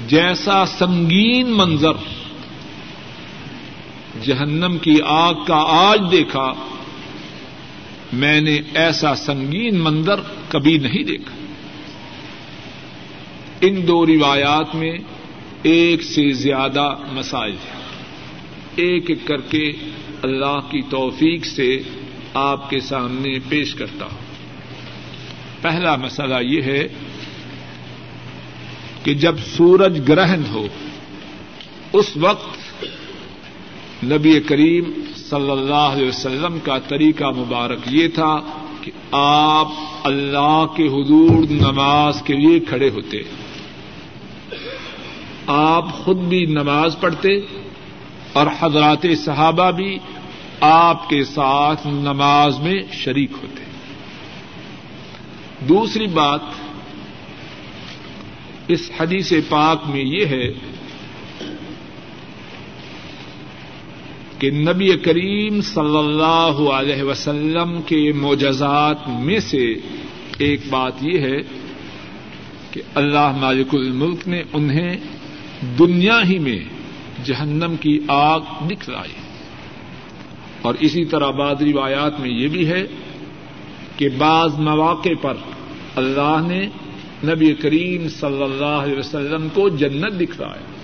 جیسا 0.07 0.67
سنگین 0.67 1.47
منظر 1.51 1.93
جہنم 4.25 4.79
کی 4.79 4.99
آگ 5.05 5.35
کا 5.35 5.65
آج 5.69 6.01
دیکھا، 6.13 6.53
میں 8.13 8.41
نے 8.41 8.61
ایسا 8.75 9.15
سنگین 9.15 9.79
منظر 9.79 10.21
کبھی 10.49 10.79
نہیں 10.79 11.05
دیکھا۔ 11.05 11.37
ان 13.61 13.89
دو 13.89 14.07
روایات 14.07 14.75
میں 14.75 14.99
ایک 15.63 16.03
سے 16.03 16.33
زیادہ 16.33 16.95
مسائل 17.13 17.53
ہیں۔ 17.53 17.83
ایک 18.77 19.05
ایک 19.09 19.27
کر 19.27 19.41
کے 19.41 19.73
اللہ 20.23 20.59
کی 20.71 20.83
توفیق 20.83 21.47
سے 21.47 21.79
آپ 22.35 22.71
کے 22.71 22.81
سامنے 22.81 23.39
پیش 23.49 23.75
کرتا 23.75 24.05
ہوں۔ 24.05 24.27
پہلا 25.63 25.97
مسئلہ 25.97 26.35
یہ 26.43 26.63
ہے 26.63 26.89
کہ 29.07 29.15
جب 29.15 29.39
سورج 29.39 30.01
گرہن 30.09 30.43
ہو، 30.53 30.67
اس 31.93 32.17
وقت 32.17 32.85
نبی 34.05 34.41
کریم 34.41 34.85
صلی 35.17 35.51
اللہ 35.51 35.75
علیہ 35.75 36.09
وسلم 36.09 36.59
کا 36.63 36.79
طریقہ 36.79 37.25
مبارک 37.25 37.79
یہ 37.91 38.09
تھا 38.09 38.39
کہ 38.81 38.91
آپ 39.13 39.69
اللہ 40.05 40.67
کے 40.77 40.87
حضور 40.87 41.51
نماز 41.51 42.23
کے 42.23 42.35
لیے 42.35 42.61
کھڑے 42.61 42.91
ہوتے۔ 42.91 43.23
آپ 45.47 45.93
خود 45.93 46.17
بھی 46.17 46.47
نماز 46.47 46.97
پڑھتے 47.01 47.39
اور 48.33 48.47
حضرات 48.61 49.07
صحابہ 49.25 49.71
بھی 49.71 49.99
آپ 50.61 51.09
کے 51.09 51.25
ساتھ 51.25 51.87
نماز 51.87 52.59
میں 52.59 52.83
شریک 52.93 53.31
ہوتے۔ 53.43 53.65
دوسری 55.69 56.07
بات 56.07 56.41
اس 58.69 58.91
حدیث 59.01 59.33
پاک 59.49 59.83
میں 59.87 60.05
یہ 60.05 60.27
ہے 60.27 60.53
کہ 64.39 64.51
نبی 64.51 64.97
کریم 64.97 65.61
صلی 65.61 65.99
اللہ 65.99 66.71
علیہ 66.71 67.03
وسلم 67.03 67.83
کے 67.83 68.13
معجزات 68.13 69.09
میں 69.09 69.41
سے 69.41 69.75
ایک 70.39 70.61
بات 70.71 70.93
یہ 71.01 71.19
ہے 71.21 71.43
کہ 72.71 72.83
اللہ 72.95 73.33
مالک 73.41 73.75
الملک 73.75 74.29
نے 74.29 74.43
انہیں 74.53 74.97
دنیا 75.79 76.21
ہی 76.25 76.39
میں 76.39 76.59
جہنم 77.25 77.77
کی 77.81 78.01
آگ 78.09 78.41
دکھلائی۔ 78.71 79.13
اور 80.63 80.75
اسی 80.81 81.05
طرح 81.05 81.31
بعض 81.31 81.63
روایات 81.63 82.21
میں 82.21 82.31
یہ 82.31 82.49
بھی 82.49 82.69
ہے 82.69 82.87
کہ 83.97 84.09
بعض 84.19 84.59
مواقع 84.59 85.15
پر 85.23 85.35
اللہ 85.97 86.39
نے 86.47 86.69
نبی 87.25 87.53
کریم 87.55 88.09
صلی 88.09 88.43
اللہ 88.43 88.79
علیہ 88.83 88.99
وسلم 88.99 89.49
کو 89.55 89.69
جنت 89.69 90.19
دکھلایا 90.21 90.75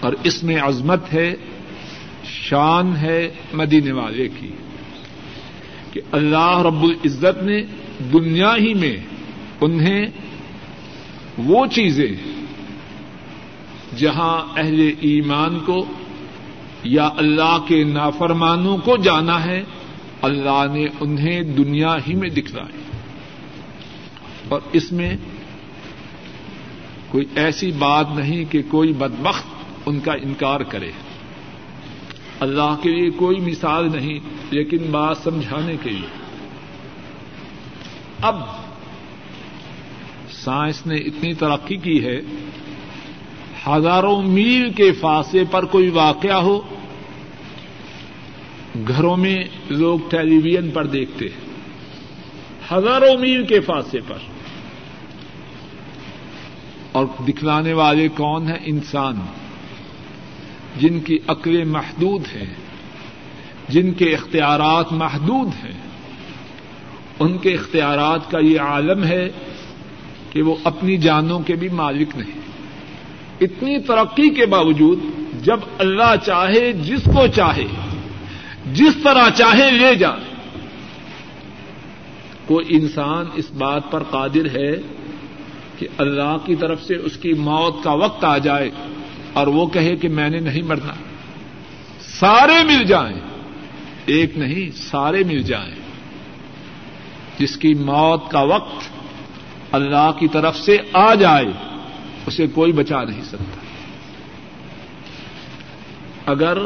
اور 0.00 0.12
اس 0.22 0.42
میں 0.42 0.58
عظمت 0.60 1.12
ہے، 1.12 1.34
شان 2.24 2.96
ہے 2.96 3.28
مدینے 3.54 3.92
والے 3.92 4.28
کی، 4.28 4.50
کہ 5.92 6.00
اللہ 6.12 6.60
رب 6.66 6.82
العزت 6.82 7.42
نے 7.42 7.62
دنیا 8.12 8.54
ہی 8.56 8.74
میں 8.74 8.96
انہیں 9.60 10.06
وہ 11.46 11.66
چیزیں 11.66 12.12
جہاں 13.98 14.36
اہل 14.56 14.80
ایمان 15.00 15.58
کو 15.66 15.84
یا 16.84 17.08
اللہ 17.16 17.56
کے 17.68 17.82
نافرمانوں 17.84 18.76
کو 18.84 18.96
جانا 18.96 19.44
ہے، 19.44 19.62
اللہ 20.22 20.64
نے 20.72 20.84
انہیں 21.00 21.56
دنیا 21.56 21.96
ہی 22.06 22.14
میں 22.14 22.28
دکھلائی 22.30 22.84
اور 24.48 24.60
اس 24.72 24.92
میں 24.92 25.16
کوئی 27.08 27.24
ایسی 27.36 27.72
بات 27.72 28.06
نہیں 28.16 28.44
کہ 28.44 28.62
کوئی 28.68 28.92
بدبخت 28.92 29.46
ان 29.86 30.00
کا 30.00 30.12
انکار 30.12 30.60
کرے۔ 30.60 30.90
اللہ 32.40 32.76
کے 32.82 32.90
لیے 32.90 33.10
کوئی 33.10 33.40
مثال 33.40 33.88
نہیں، 33.96 34.20
لیکن 34.50 34.78
بات 34.90 35.16
سمجھانے 35.16 35.76
کے 35.82 35.90
لیے۔ 35.90 36.08
اب 38.22 38.36
سائنس 40.30 40.86
نے 40.86 40.94
اتنی 40.94 41.34
ترقی 41.34 41.76
کی 41.76 42.04
ہے، 42.04 42.20
ہزاروں 43.66 44.22
میل 44.22 44.72
کے 44.72 44.92
فاصلے 44.92 45.44
پر 45.50 45.64
کوئی 45.64 45.88
واقعہ 45.88 46.36
ہو، 46.36 46.60
گھروں 48.88 49.16
میں 49.16 49.36
لوگ 49.68 49.98
ٹیلی 50.10 50.38
ویژن 50.38 50.70
پر 50.70 50.86
دیکھتے 50.86 51.24
ہیں۔ 51.24 51.46
ہزاروں 52.72 53.18
میل 53.18 53.46
کے 53.46 53.60
فاصلے 53.60 54.00
پر۔ 54.08 54.35
اور 56.96 57.06
دکھلانے 57.28 57.72
والے 57.72 58.08
کون 58.08 58.48
ہیں 58.48 58.58
انسان 58.64 59.16
جن 60.76 61.00
کی 61.00 61.18
عقلیں 61.26 61.64
محدود 61.64 62.22
ہیں 62.36 62.54
جن 63.68 63.92
کے 63.92 64.14
اختیارات 64.14 64.92
محدود 64.92 65.64
ہیں۔ 65.64 65.80
ان 67.18 67.38
کے 67.38 67.54
اختیارات 67.54 68.30
کا 68.30 68.38
یہ 68.38 68.60
عالم 68.60 69.04
ہے 69.04 69.28
کہ 70.30 70.42
وہ 70.42 70.56
اپنی 70.64 70.96
جانوں 70.96 71.40
کے 71.40 71.54
بھی 71.54 71.68
مالک 71.68 72.08
نہیں۔ 72.16 72.40
اتنی 73.40 73.78
ترقی 73.78 74.30
کے 74.30 74.46
باوجود 74.46 74.98
جب 75.44 75.60
اللہ 75.78 76.14
چاہے 76.26 76.72
جس 76.72 77.02
کو 77.04 77.26
چاہے، 77.26 77.66
جس 78.72 78.96
طرح 79.02 79.30
چاہے 79.30 79.70
لے 79.70 79.94
جائے۔ 79.94 80.36
کوئی 82.46 82.66
انسان 82.68 83.24
اس 83.34 83.50
بات 83.50 83.90
پر 83.90 84.02
قادر 84.02 84.58
ہے 84.58 84.72
کہ 85.78 85.88
اللہ 85.98 86.36
کی 86.44 86.54
طرف 86.54 86.82
سے 86.82 86.94
اس 86.94 87.16
کی 87.16 87.32
موت 87.32 87.84
کا 87.84 87.92
وقت 87.92 88.24
آ 88.24 88.38
جائے 88.38 88.70
اور 89.32 89.46
وہ 89.46 89.66
کہے 89.66 89.96
کہ 89.96 90.08
میں 90.08 90.28
نے 90.28 90.40
نہیں 90.40 90.62
مرنا۔ 90.62 90.92
سارے 92.00 92.64
مل 92.64 92.84
جائیں۔ 92.84 93.20
ایک 94.06 94.38
نہیں، 94.38 94.70
سارے 94.76 95.24
مل 95.24 95.42
جائیں۔ 95.42 95.74
جس 97.38 97.56
کی 97.56 97.74
موت 97.74 98.30
کا 98.30 98.40
وقت 98.40 98.88
اللہ 99.72 100.10
کی 100.18 100.28
طرف 100.28 100.56
سے 100.56 100.76
آ 100.92 101.14
جائے، 101.14 101.44
اسے 102.26 102.46
کوئی 102.46 102.72
بچا 102.72 103.04
نہیں 103.04 103.22
سکتا۔ 103.22 103.60
اگر 106.26 106.58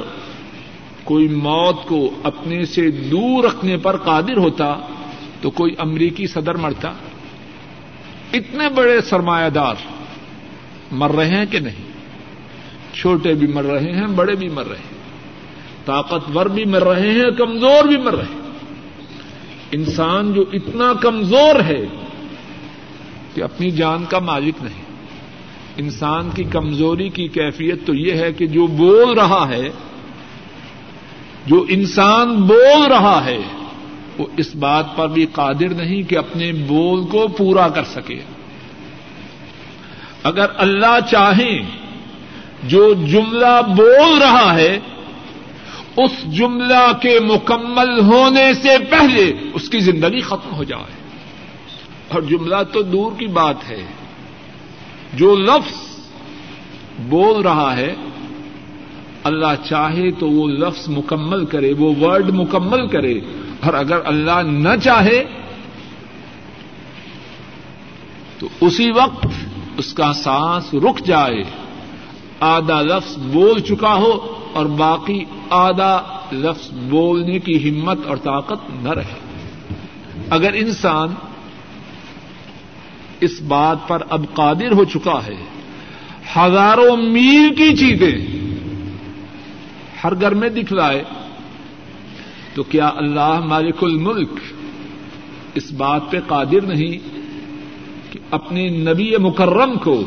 کوئی 1.04 1.28
موت 1.28 1.88
کو 1.88 2.10
اپنے 2.22 2.64
سے 2.64 2.90
دور 2.90 3.44
رکھنے 3.44 3.76
پر 3.76 3.96
قادر 3.96 4.36
ہوتا 4.36 4.76
تو 5.40 5.50
کوئی 5.50 5.74
امریکی 5.78 6.26
صدر 6.26 6.54
مرتا۔ 6.54 6.92
اتنے 8.32 8.68
بڑے 8.68 9.00
سرمایہ 9.00 9.50
دار 9.50 9.74
مر 10.90 11.12
رہے 11.12 11.28
ہیں 11.28 11.46
کہ 11.50 11.58
نہیں؟ 11.58 11.90
چھوٹے 12.94 13.34
بھی 13.34 13.46
مر 13.46 13.64
رہے 13.64 13.92
ہیں، 13.92 14.06
بڑے 14.06 14.34
بھی 14.34 14.48
مر 14.48 14.66
رہے 14.66 14.76
ہیں۔ 14.76 15.00
طاقتور 15.84 16.46
بھی 16.46 16.64
مر 16.64 16.84
رہے 16.84 17.12
ہیں، 17.12 17.30
کمزور 17.30 17.84
بھی 17.84 17.96
مر 17.96 18.14
رہے 18.14 18.24
ہیں۔ 18.24 18.40
انسان 19.72 20.32
جو 20.32 20.44
اتنا 20.52 20.92
کمزور 21.00 21.60
ہے 21.60 21.86
کہ 23.34 23.42
اپنی 23.42 23.70
جان 23.70 24.04
کا 24.08 24.18
مالک 24.18 24.54
نہیں۔ 24.62 24.82
انسان 25.76 26.30
کی 26.34 26.44
کمزوری 26.44 27.08
کی 27.08 27.28
کیفیت 27.28 27.86
تو 27.86 27.94
یہ 27.94 28.12
ہے 28.12 28.32
کہ 28.32 28.46
جو 28.46 28.66
بول 28.66 29.18
رہا 29.18 29.48
ہے، 29.48 29.70
جو 31.46 31.64
انسان 31.68 32.34
بول 32.34 32.86
رہا 32.88 33.24
ہے 33.24 33.38
وہ 34.20 34.26
اس 34.36 34.54
بات 34.54 34.84
پر 34.96 35.08
بھی 35.08 35.26
قادر 35.32 35.68
نہیں 35.68 36.02
کہ 36.02 36.18
اپنے 36.18 36.52
بول 36.52 37.04
کو 37.04 37.28
پورا 37.28 37.68
کر 37.68 37.84
سکے۔ 37.84 38.20
اگر 40.22 40.46
اللہ 40.56 40.98
چاہیں 41.10 41.58
جو 42.62 42.94
جملہ 42.94 43.62
بول 43.76 44.22
رہا 44.22 44.54
ہے، 44.54 44.78
اس 45.96 46.36
جملہ 46.36 46.92
کے 47.02 47.20
مکمل 47.20 48.00
ہونے 48.00 48.54
سے 48.54 48.78
پہلے 48.90 49.32
اس 49.54 49.70
کی 49.70 49.78
زندگی 49.78 50.20
ختم 50.20 50.54
ہو 50.54 50.64
جائے۔ 50.64 51.00
اور 52.08 52.22
جملہ 52.22 52.56
تو 52.72 52.82
دور 52.82 53.12
کی 53.18 53.26
بات 53.26 53.68
ہے۔ 53.68 53.86
جو 55.14 55.36
لفظ 55.36 56.00
بول 56.98 57.42
رہا 57.42 57.76
ہے، 57.76 57.94
اللہ 59.24 59.68
چاہے 59.68 60.10
تو 60.10 60.30
وہ 60.30 60.48
لفظ 60.48 60.88
مکمل 60.88 61.44
کرے، 61.44 61.72
وہ 61.78 61.94
ورڈ 62.00 62.30
مکمل 62.30 62.86
کرے۔ 62.88 63.20
اور 63.60 63.74
اگر 63.74 63.98
اللہ 64.04 64.42
نہ 64.42 64.76
چاہے 64.82 65.24
تو 68.38 68.48
اسی 68.60 68.90
وقت 68.90 69.26
اس 69.76 69.94
کا 69.94 70.12
سانس 70.12 70.74
رک 70.74 71.06
جائے۔ 71.06 71.42
آدھا 72.40 72.82
لفظ 72.82 73.18
بول 73.18 73.60
چکا 73.60 73.94
ہو 73.94 74.44
اور 74.52 74.66
باقی 74.66 75.24
آدھا 75.50 76.20
لفظ 76.32 76.70
بولنے 76.72 77.38
کی 77.38 77.70
ہمت 77.70 78.06
اور 78.06 78.16
طاقت 78.16 78.70
نہ 78.82 78.88
رہے۔ 78.88 79.18
اگر 80.30 80.52
انسان 80.54 81.08
اس 83.20 83.42
بات 83.42 83.88
پر 83.88 84.02
اب 84.10 84.24
قادر 84.34 84.72
ہو 84.72 84.84
چکا 84.84 85.20
ہے، 85.26 85.44
ہزاروں 86.36 86.96
میل 86.96 87.54
کی 87.54 87.76
چیزیں 87.76 88.26
ہر 90.04 90.20
گھر 90.20 90.34
میں 90.34 90.48
دکھلائے۔ 90.48 91.04
تو 92.54 92.62
کیا 92.62 92.90
اللہ 92.96 93.40
مالک 93.40 93.76
الملک 93.82 94.30
اس 95.54 95.72
بات 95.72 96.02
پہ 96.10 96.20
قادر 96.26 96.60
نہیں 96.60 96.98
کہ 98.12 98.18
اپنے 98.30 98.68
نبی 98.68 99.16
مکرم 99.16 99.78
کو 99.78 100.04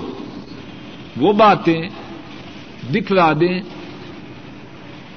وہ 1.18 1.34
باتیں 1.34 1.90
دکھلا 2.94 3.34
دیں 3.34 3.62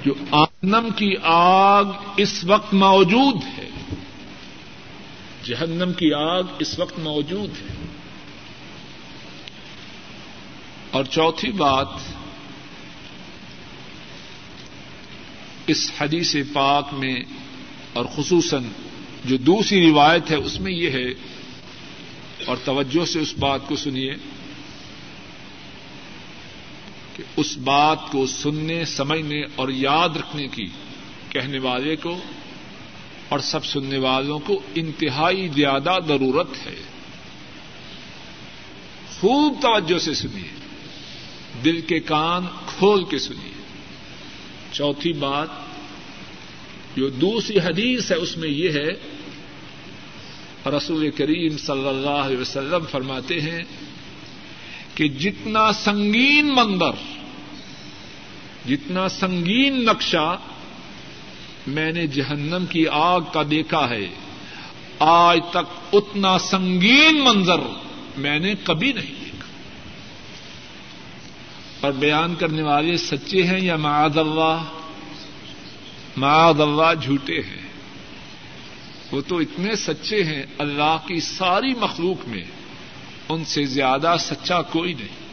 جو 0.05 0.15
آنم 0.31 0.89
کی 0.97 1.15
آگ 1.23 1.85
اس 2.17 2.45
وقت 2.45 2.75
موجود 2.75 3.37
ہے؟ 3.59 3.69
جہنم 5.45 5.93
کی 5.93 6.13
آگ 6.15 6.43
اس 6.59 6.79
وقت 6.79 6.99
موجود 6.99 7.51
ہے۔ 7.51 7.87
اور 10.91 11.05
چوتھی 11.05 11.53
بات 11.53 11.87
اس 15.67 15.91
حدیث 15.99 16.37
پاک 16.53 16.89
میں 16.93 17.17
اور 17.93 18.05
خصوصاً 18.17 18.65
جو 19.25 19.37
دوسری 19.37 19.91
روایت 19.91 20.31
ہے، 20.31 20.37
اس 20.37 20.61
میں 20.61 20.73
یہ 20.73 20.91
ہے، 20.91 21.11
اور 22.47 22.57
توجہ 22.65 23.05
سے 23.05 23.19
اس 23.21 23.35
بات 23.39 23.69
کو 23.69 23.77
سنیے 23.77 24.15
کہ 27.17 27.23
اس 27.37 27.59
بات 27.59 27.99
کو 28.11 28.27
سننے، 28.27 28.85
سمجھنے 28.85 29.43
اور 29.57 29.69
یاد 29.69 30.09
رکھنے 30.17 30.49
کی 30.49 30.67
کہنے 31.29 31.59
والے 31.59 31.97
کو 31.97 32.21
اور 33.29 33.39
سب 33.39 33.65
سننے 33.65 33.99
والوں 33.99 34.39
کو 34.39 34.61
انتہائی 34.75 35.49
زیادہ 35.49 35.95
ضرورت 36.09 36.67
ہے۔ 36.67 36.77
خوب 39.21 39.63
توجہ 39.63 39.99
سے 39.99 40.15
سنیے، 40.15 40.49
دل 41.65 41.81
کے 41.81 42.01
کان 42.01 42.47
کھول 42.67 43.05
کے 43.05 43.19
سنیے۔ 43.19 43.56
چوتھی 44.73 45.13
بات 45.13 45.49
جو 46.97 47.09
دوسری 47.09 47.59
حدیث 47.59 48.11
ہے، 48.11 48.17
اس 48.17 48.37
میں 48.37 48.49
یہ 48.49 48.71
ہے، 48.71 48.91
رسول 50.71 51.11
کریم 51.11 51.59
صلی 51.59 51.89
اللہ 51.89 52.23
علیہ 52.25 52.37
وسلم 52.37 52.85
فرماتے 52.91 53.41
ہیں 53.41 53.63
کہ 54.95 55.09
جتنا 55.09 55.73
سنگین 55.73 56.47
مندر 56.47 56.95
جتنا 58.69 59.09
سنگین 59.09 59.85
نقشہ 59.85 60.39
میں 61.67 61.93
نے 61.93 62.07
جہنم 62.07 62.67
کی 62.67 62.85
آگ 62.91 63.21
کا 63.33 63.43
دیکھا 63.51 63.91
ہے، 63.91 64.09
آج 64.99 65.41
تک 65.51 65.95
اتنا 65.95 66.39
سنگین 66.39 67.21
منظر 67.25 67.61
میں 68.17 68.39
نے 68.39 68.55
کبھی 68.65 68.93
نہیں۔ 68.93 69.26
اور 71.81 71.93
بیان 71.93 72.35
کرنے 72.35 72.63
والے 72.63 72.97
سچے 72.97 73.43
ہیں 73.43 73.61
یا 73.61 73.77
معاذ 73.77 74.19
اللہ؟ 74.19 74.63
معاذ 76.17 76.61
اللہ 76.61 76.95
جھوٹے 77.03 77.41
ہیں۔ 77.41 77.67
وہ 79.13 79.21
تو 79.29 79.39
اتنے 79.39 79.77
سچے 79.77 80.25
ہیں 80.25 80.43
اللہ 80.59 80.97
کی 81.07 81.21
ساری 81.21 81.75
مخلوق 81.75 82.29
میں، 82.29 82.45
ان 83.29 83.45
سے 83.45 83.65
زیادہ 83.65 84.17
سچا 84.21 84.63
کوئی 84.63 84.95
نہیں۔ 84.95 85.27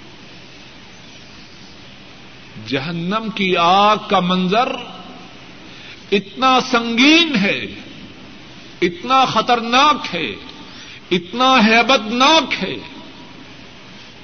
جہنم 2.67 3.27
کی 3.35 3.57
آگ 3.57 3.97
کا 4.09 4.19
منظر 4.19 4.75
اتنا 6.11 6.59
سنگین 6.71 7.35
ہے، 7.35 7.65
اتنا 8.81 9.25
خطرناک 9.25 10.15
ہے، 10.15 10.31
اتنا 11.11 11.65
ہیبت 11.65 12.13
ناک 12.13 12.63
ہے۔ 12.63 12.75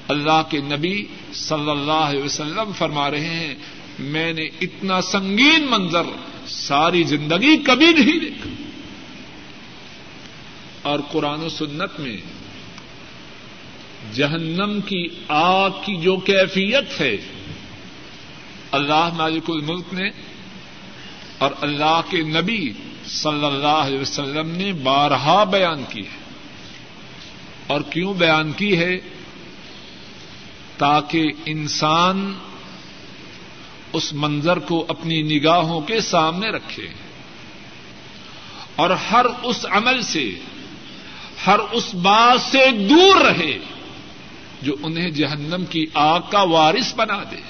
اللہ 0.09 0.41
کے 0.49 0.57
نبی 0.57 1.05
صلی 1.33 1.69
اللہ 1.69 1.91
علیہ 1.91 2.23
وسلم 2.23 2.71
فرما 2.77 3.11
رہے 3.11 3.29
ہیں، 3.29 3.55
میں 3.99 4.33
نے 4.33 4.43
اتنا 4.61 5.01
سنگین 5.01 5.67
منظر 5.69 6.03
ساری 6.47 7.03
زندگی 7.03 7.57
کبھی 7.57 7.85
نہیں 7.85 8.19
دیکھا۔ 8.19 8.49
اور 10.81 10.99
قرآن 11.11 11.39
و 11.39 11.49
سنت 11.49 11.99
میں 11.99 12.17
جہنم 14.13 14.79
کی 14.85 15.07
آگ 15.27 15.69
کی 15.69 15.95
جو 15.95 16.17
کیفیت 16.17 17.01
ہے، 17.01 17.17
اللہ 18.71 19.09
مالک 19.13 19.43
الملک 19.47 19.93
نے 19.93 20.09
اور 21.37 21.51
اللہ 21.61 22.01
کے 22.09 22.17
نبی 22.17 22.73
صلی 23.05 23.45
اللہ 23.45 23.67
علیہ 23.67 23.99
وسلم 23.99 24.49
نے 24.49 24.73
بارہا 24.73 25.43
بیان 25.43 25.83
کی 25.89 26.01
ہے۔ 26.01 26.19
اور 27.67 27.81
کیوں 27.81 28.13
بیان 28.13 28.51
کی 28.51 28.77
ہے؟ 28.77 28.99
تاکہ 30.79 31.31
انسان 31.45 32.33
اس 33.93 34.13
منظر 34.13 34.59
کو 34.59 34.85
اپنی 34.87 35.21
نگاہوں 35.21 35.81
کے 35.81 36.01
سامنے 36.01 36.49
رکھے 36.49 36.87
اور 38.75 38.89
ہر 38.89 39.25
اس 39.43 39.65
عمل 39.69 40.01
سے، 40.01 40.31
ہر 41.47 41.59
اس 41.71 41.95
بات 41.95 42.41
سے 42.41 42.71
دور 42.71 43.21
رہے 43.21 43.57
جو 44.61 44.75
انہیں 44.83 45.09
جہنم 45.09 45.65
کی 45.65 45.85
آگ 45.93 46.19
کا 46.31 46.41
وارث 46.41 46.95
بنا 46.95 47.23
دے۔ 47.31 47.41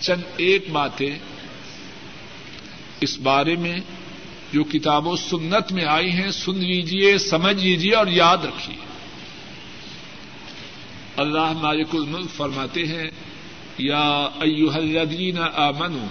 چند 0.00 0.22
ایک 0.36 0.70
باتیں 0.70 1.18
اس 3.00 3.18
بارے 3.18 3.56
میں 3.56 3.76
جو 4.52 4.64
کتاب 4.64 5.06
و 5.06 5.16
سنت 5.16 5.72
میں 5.72 5.84
آئی 5.84 6.10
ہیں، 6.10 6.30
سن 6.30 6.58
لیجیے 6.58 7.18
سمجھ 7.18 7.64
لیجیے 7.64 7.94
اور 7.94 8.06
یاد 8.06 8.44
رکھیے۔ 8.44 8.93
اللہ 11.16 11.52
مالک 11.60 11.94
الملک 11.94 12.30
فرماتے 12.36 12.86
ہیں، 12.86 13.10
یا 13.78 14.28
ایوہ 14.40 14.74
الذین 14.74 15.38
آمنوا 15.38 16.06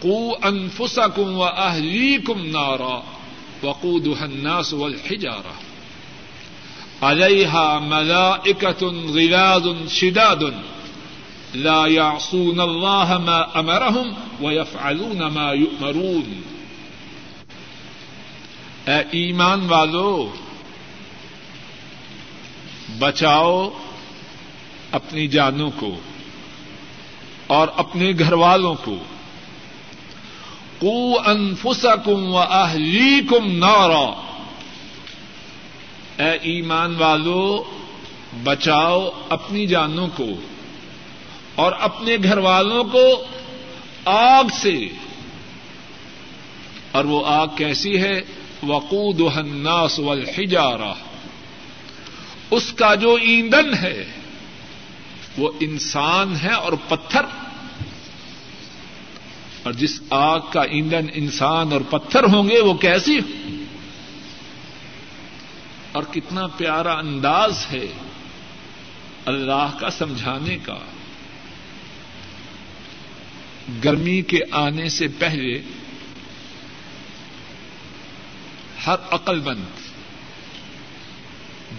قو 0.00 0.32
انفسکم 0.42 1.38
و 1.38 1.42
اہلیکم 1.44 2.46
نارا 2.46 2.96
وقودها 3.62 4.24
الناس 4.24 4.72
والحجارہ۔ 4.74 5.54
علیها 7.02 7.78
ملائکة 7.78 8.82
غلاظ 9.14 9.66
شداد، 9.90 10.42
لا 11.54 11.86
يعصون 11.86 12.60
الله 12.60 13.18
ما 13.18 13.40
امرهم 13.54 14.44
ويفعلون 14.44 15.22
ما 15.34 15.52
يؤمرون 15.52 16.40
اے 18.86 18.98
ایمان 19.10 19.66
والو، 19.68 20.32
بچاؤ 22.98 23.68
اپنی 24.96 25.26
جانوں 25.26 25.70
کو 25.78 25.96
اور 27.46 27.68
اپنے 27.76 28.12
گھر 28.18 28.32
والوں 28.32 28.74
کو۔ 28.84 28.96
کو 30.78 31.20
انفسکم 31.30 32.34
و 32.34 32.38
اہلیکم 32.38 33.56
نارا۔ 33.56 34.22
اے 36.18 36.38
ایمان 36.42 36.96
والو، 36.96 37.64
بچاؤ 38.44 39.10
اپنی 39.28 39.66
جانوں 39.66 40.08
کو 40.16 40.26
اور 41.54 41.72
اپنے 41.72 42.16
گھر 42.22 42.38
والوں 42.38 42.84
کو 42.84 43.24
آگ 44.04 44.44
سے۔ 44.60 44.88
اور 46.92 47.04
وہ 47.04 47.26
آگ 47.26 47.46
کیسی 47.56 48.02
ہے؟ 48.02 48.20
وقود 48.66 49.20
الناس 49.36 49.98
والحجارہ 49.98 50.94
اس 52.50 52.72
کا 52.72 52.94
جو 52.94 53.14
ایندھن 53.14 53.74
ہے 53.74 54.04
وہ 55.36 55.50
انسان 55.60 56.36
ہے 56.42 56.52
اور 56.52 56.72
پتھر۔ 56.88 57.20
اور 59.62 59.72
جس 59.72 60.00
آگ 60.10 60.40
کا 60.52 60.62
ایندھن 60.62 61.06
انسان 61.14 61.72
اور 61.72 61.80
پتھر 61.80 62.22
ہوں 62.24 62.48
گے، 62.48 62.60
وہ 62.60 62.74
کیسی؟ 62.74 63.18
اور 65.92 66.02
کتنا 66.02 66.46
پیارا 66.46 66.92
انداز 66.92 67.66
ہے 67.72 67.86
اللہ 69.24 69.76
کا 69.80 69.90
سمجھانے 69.90 70.58
کا۔ 70.58 70.76
گرمی 73.84 74.22
کے 74.22 74.38
آنے 74.50 74.88
سے 74.88 75.08
پہلے 75.08 75.62
ہر 78.86 78.96
عقل 79.10 79.40
مند 79.40 79.64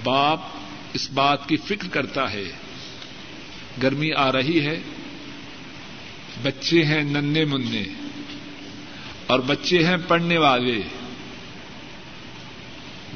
باپ 0.03 0.39
اس 0.93 1.11
بات 1.11 1.49
کی 1.49 1.57
فکر 1.57 1.87
کرتا 1.87 2.31
ہے 2.31 2.51
گرمی 3.83 4.13
آ 4.13 4.31
رہی 4.31 4.65
ہے، 4.65 4.79
بچے 6.43 6.85
ہیں 6.85 7.03
ننے 7.03 7.45
مننے 7.45 7.83
اور 9.27 9.39
بچے 9.39 9.85
ہیں 9.85 9.97
پڑھنے 10.07 10.37
والے۔ 10.37 10.81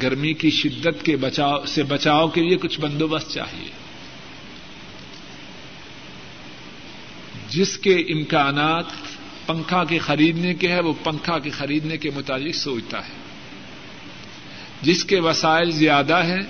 گرمی 0.02 0.34
کی 0.34 0.50
شدت 0.50 1.06
کے 1.06 1.18
بچاؤ، 1.18 1.66
سے 1.66 1.84
بچاؤ 1.84 2.28
کے 2.28 2.42
لیے 2.42 2.58
کچھ 2.58 2.80
بندوبست 2.80 3.32
چاہیے۔ 3.32 3.72
جس 7.50 7.78
کے 7.78 7.96
امکانات 7.96 8.86
پنکھا 9.46 9.84
کے 9.84 9.98
خریدنے 9.98 10.54
کے 10.54 10.68
ہے 10.68 10.80
وہ 10.80 10.94
پنکھا 11.04 11.40
کے 11.40 11.50
خریدنے 11.50 11.98
کے 11.98 12.10
متعلق 12.16 12.56
سوچتا 12.56 13.08
ہے۔ 13.08 13.14
جس 14.82 15.06
کے 15.06 15.20
وسائل 15.20 15.72
زیادہ 15.72 16.24
ہیں، 16.24 16.42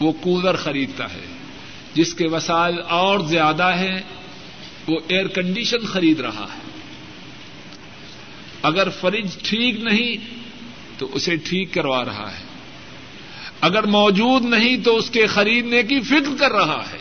وہ 0.00 0.12
کولر 0.12 0.56
خریدتا 0.56 1.12
ہے۔ 1.12 1.33
جس 1.94 2.14
کے 2.14 2.28
وسائل 2.28 2.74
اور 2.88 3.18
زیادہ 3.18 3.74
ہیں، 3.78 4.02
وہ 4.88 4.98
ایئر 5.08 5.26
کنڈیشن 5.26 5.78
خرید 5.78 6.20
رہا 6.20 6.46
ہے۔ 6.54 6.70
اگر 8.62 8.88
فریج 8.88 9.36
ٹھیک 9.42 9.80
نہیں، 9.80 10.16
تو 10.98 11.08
اسے 11.14 11.36
ٹھیک 11.36 11.74
کروا 11.74 12.04
رہا 12.04 12.32
ہے۔ 12.38 12.44
اگر 13.60 13.82
موجود 13.82 14.44
نہیں، 14.44 14.76
تو 14.76 14.96
اس 14.96 15.10
کے 15.10 15.26
خریدنے 15.26 15.82
کی 15.82 16.00
فکر 16.00 16.36
کر 16.38 16.52
رہا 16.52 16.84
ہے۔ 16.92 16.98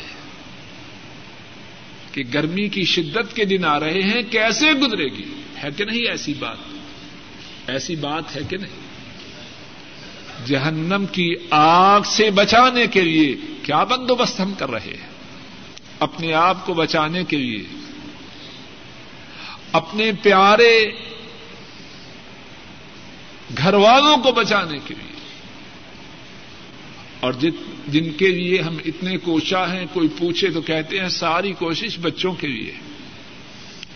کہ 2.12 2.24
گرمی 2.34 2.68
کی 2.68 2.86
شدت 2.86 3.36
کے 3.36 3.46
دن 3.46 3.66
آ 3.66 3.80
رہے 3.80 4.02
ہیں، 4.02 4.22
کیسے 4.30 4.72
گزرے 4.72 5.06
گی؟ 5.06 5.42
ہے 5.64 5.70
کہ 5.78 5.86
نہیں 5.86 6.10
ایسی 6.10 6.34
بات؟ 6.34 6.58
ایسی 7.68 7.96
بات 7.96 8.36
ہے 8.36 8.42
کہ 8.50 8.58
نہیں؟ 8.58 8.84
جہنم 10.48 11.06
کی 11.12 11.36
آگ 11.50 12.02
سے 12.02 12.32
بچانے 12.32 12.88
کے 12.88 13.02
لیے 13.02 13.36
کیا 13.64 13.84
بندوبست 13.84 14.40
ہم 14.40 14.54
کر 14.54 14.72
رہے 14.72 14.98
ہیں؟ 15.02 15.08
اپنے 16.00 16.34
آپ 16.34 16.66
کو 16.66 16.74
بچانے 16.74 17.24
کے 17.24 17.38
لیے، 17.38 17.64
اپنے 19.72 20.12
پیارے 20.22 20.92
گھر 23.58 23.74
والوں 23.74 24.18
کو 24.18 24.32
بچانے 24.32 24.78
کے 24.88 24.94
لیے۔ 24.94 25.14
اور 27.20 27.34
جن 27.88 28.12
کے 28.12 28.28
لیے 28.28 28.62
ہم 28.62 28.78
اتنے 28.86 29.18
کوشاں 29.18 29.74
ہیں، 29.74 29.86
کوئی 29.94 30.08
پوچھے 30.08 30.50
تو 30.50 30.62
کہتے 30.62 31.00
ہیں 31.00 31.10
ساری 31.10 31.54
کوشش 31.54 32.00
بچوں 32.02 32.34
کے 32.34 32.48
لیے۔ 32.48 32.72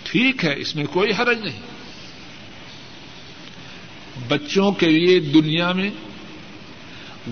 ٹھیک 0.03 0.45
ہے، 0.45 0.53
اس 0.57 0.75
میں 0.75 0.85
کوئی 0.85 1.11
حرج 1.19 1.39
نہیں۔ 1.39 1.61
بچوں 4.27 4.71
کے 4.71 4.85
لیے 4.85 5.19
دنیا 5.19 5.71
میں 5.71 5.89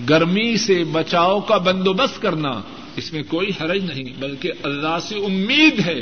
گرمی 0.08 0.56
سے 0.56 0.84
بچاؤ 0.84 1.40
کا 1.40 1.56
بندوبست 1.56 2.22
کرنا 2.22 2.62
اس 2.96 3.12
میں 3.12 3.22
کوئی 3.22 3.48
حرج 3.48 3.84
نہیں، 3.84 4.14
بلکہ 4.18 4.52
اللہ 4.62 4.98
سے 5.02 5.14
امید 5.14 5.86
ہے 5.86 6.00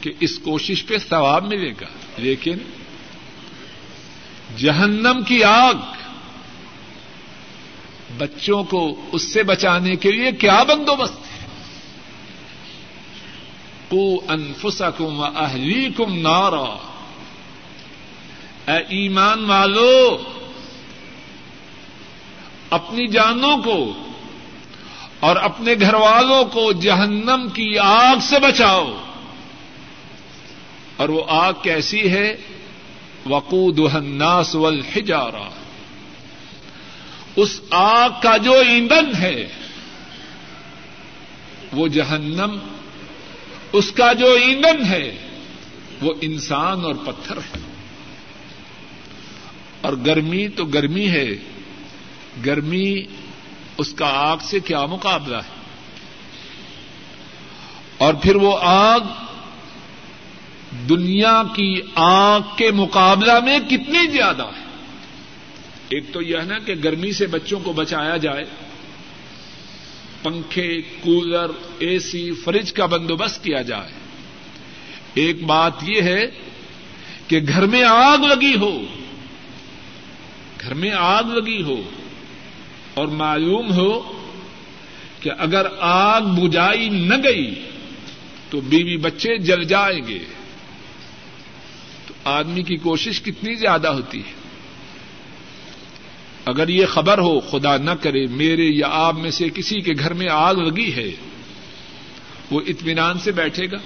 کہ 0.00 0.12
اس 0.20 0.38
کوشش 0.38 0.86
پہ 0.86 0.98
ثواب 0.98 1.46
ملے 1.46 1.70
گا۔ 1.70 1.86
لیکن 2.16 2.56
جہنم 4.56 5.20
کی 5.26 5.44
آگ 5.44 5.74
بچوں 8.18 8.64
کو 8.64 9.08
اس 9.12 9.22
سے 9.22 9.42
بچانے 9.42 9.96
کے 9.96 10.12
لیے 10.12 10.32
کیا 10.32 10.62
بندوبست 10.62 11.18
ہے؟ 11.18 11.46
کو 13.88 14.24
انفسکم 14.28 15.20
و 15.20 15.24
اہلی 15.24 15.88
کم 15.96 16.18
نارا۔ 16.18 16.92
اے 18.72 18.84
ایمان 18.88 19.44
والو 19.44 20.16
اپنی 22.76 23.06
جانوں 23.06 23.62
کو 23.62 23.92
اور 25.20 25.36
اپنے 25.36 25.74
گھر 25.80 25.94
والوں 25.94 26.44
کو 26.44 26.72
جہنم 26.72 27.48
کی 27.54 27.78
آگ 27.78 28.16
سے 28.20 28.38
بچاؤ۔ 28.38 28.96
اور 30.96 31.08
وہ 31.08 31.24
آگ 31.28 31.52
کیسی 31.62 32.10
ہے؟ 32.10 32.36
وقود 33.26 33.80
الناس 33.94 34.54
والحجارہ 34.54 35.48
اس 37.36 37.60
آگ 37.70 38.10
کا 38.22 38.36
جو 38.36 38.52
ایندھن 38.52 39.16
ہے، 39.18 39.48
وہ 41.72 41.88
جہنم، 41.88 42.58
اس 43.72 43.92
کا 43.92 44.12
جو 44.12 44.26
ایندھن 44.26 44.84
ہے، 44.88 45.16
وہ 46.02 46.14
انسان 46.20 46.84
اور 46.84 46.94
پتھر 46.94 47.36
ہے۔ 47.36 47.74
اور 49.80 49.92
گرمی 50.06 50.48
تو 50.48 50.64
گرمی 50.64 51.08
ہے۔ 51.08 51.28
گرمی 52.44 53.02
اس 53.78 53.94
کا 53.94 54.06
آگ 54.06 54.36
سے 54.40 54.60
کیا 54.60 54.86
مقابلہ 54.86 55.36
ہے؟ 55.36 55.56
اور 57.98 58.14
پھر 58.14 58.36
وہ 58.36 58.58
آگ 58.60 59.00
دنیا 60.88 61.42
کی 61.54 61.80
آگ 61.94 62.40
کے 62.56 62.70
مقابلہ 62.70 63.40
میں 63.40 63.58
کتنی 63.58 64.06
زیادہ 64.06 64.42
ہے؟ 64.42 64.66
ایک 65.88 66.04
تو 66.12 66.22
یہ 66.22 66.36
ہے 66.36 66.42
نا 66.42 66.58
کہ 66.58 66.74
گرمی 66.84 67.12
سے 67.12 67.26
بچوں 67.26 67.60
کو 67.60 67.72
بچایا 67.72 68.16
جائے، 68.16 68.44
پنکھے، 70.22 70.80
کولر، 70.80 71.46
اے 71.78 71.98
سی، 71.98 72.30
فریج 72.32 72.72
کا 72.72 72.86
بندوبست 72.86 73.44
کیا 73.44 73.62
جائے۔ 73.62 73.92
ایک 75.14 75.44
بات 75.44 75.72
یہ 75.82 76.02
ہے 76.02 76.26
کہ 77.28 77.40
گھر 77.48 77.66
میں 77.66 77.82
آگ 77.82 78.18
لگی 78.18 78.56
ہو، 78.56 78.82
گھر 80.60 80.74
میں 80.74 80.90
آگ 80.90 81.24
لگی 81.24 81.62
ہو 81.62 81.82
اور 82.96 83.08
معلوم 83.08 83.72
ہو 83.72 84.12
کہ 85.20 85.30
اگر 85.38 85.66
آگ 85.80 86.22
بجائی 86.22 86.88
نہ 86.88 87.14
گئی 87.24 87.54
تو 88.50 88.60
بیوی 88.60 88.96
بچے 88.96 89.38
جل 89.38 89.64
جائیں 89.64 90.08
گے۔ 90.08 90.18
تو 92.06 92.14
آدمی 92.24 92.62
کی 92.62 92.76
کوشش 92.76 93.22
کتنی 93.22 93.54
زیادہ 93.54 93.88
ہوتی 93.88 94.18
ہے۔ 94.18 94.32
اگر 96.44 96.68
یہ 96.68 96.86
خبر 96.86 97.18
ہو 97.18 97.40
خدا 97.40 97.76
نہ 97.76 97.90
کرے 97.90 98.26
میرے 98.26 98.64
یا 98.64 98.86
آپ 98.90 99.14
میں 99.14 99.30
سے 99.30 99.48
کسی 99.54 99.80
کے 99.80 99.92
گھر 99.98 100.12
میں 100.12 100.28
آگ 100.30 100.54
لگی 100.54 100.92
ہے، 100.94 101.10
وہ 102.50 102.60
اطمینان 102.66 103.18
سے 103.18 103.32
بیٹھے 103.32 103.66
گا۔ 103.66 103.76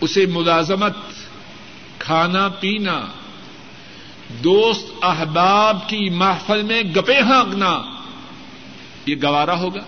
اسے 0.00 0.26
ملازمت، 0.26 0.96
کھانا، 1.98 2.48
پینا 2.48 3.06
دوست 4.42 5.04
احباب 5.04 5.88
کی 5.88 6.10
محفل 6.10 6.62
میں 6.62 6.82
گپے 6.82 7.20
ہانکنا، 7.20 7.82
یہ 9.06 9.16
گوارا 9.22 9.58
ہوگا۔ 9.58 9.80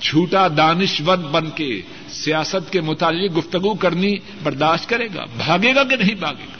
جھوٹا 0.00 0.48
دانشور 0.56 1.16
بن 1.16 1.50
کے 1.50 1.82
سیاست 2.08 2.72
کے 2.72 2.80
متعلق 2.80 3.38
گفتگو 3.38 3.74
کرنی 3.74 4.16
برداشت 4.42 4.88
کرے 4.88 5.08
گا۔ 5.14 5.24
بھاگے 5.24 5.74
گا 5.74 5.84
کہ 5.84 5.96
نہیں 5.96 6.14
بھاگے 6.14 6.44
گا؟ 6.44 6.58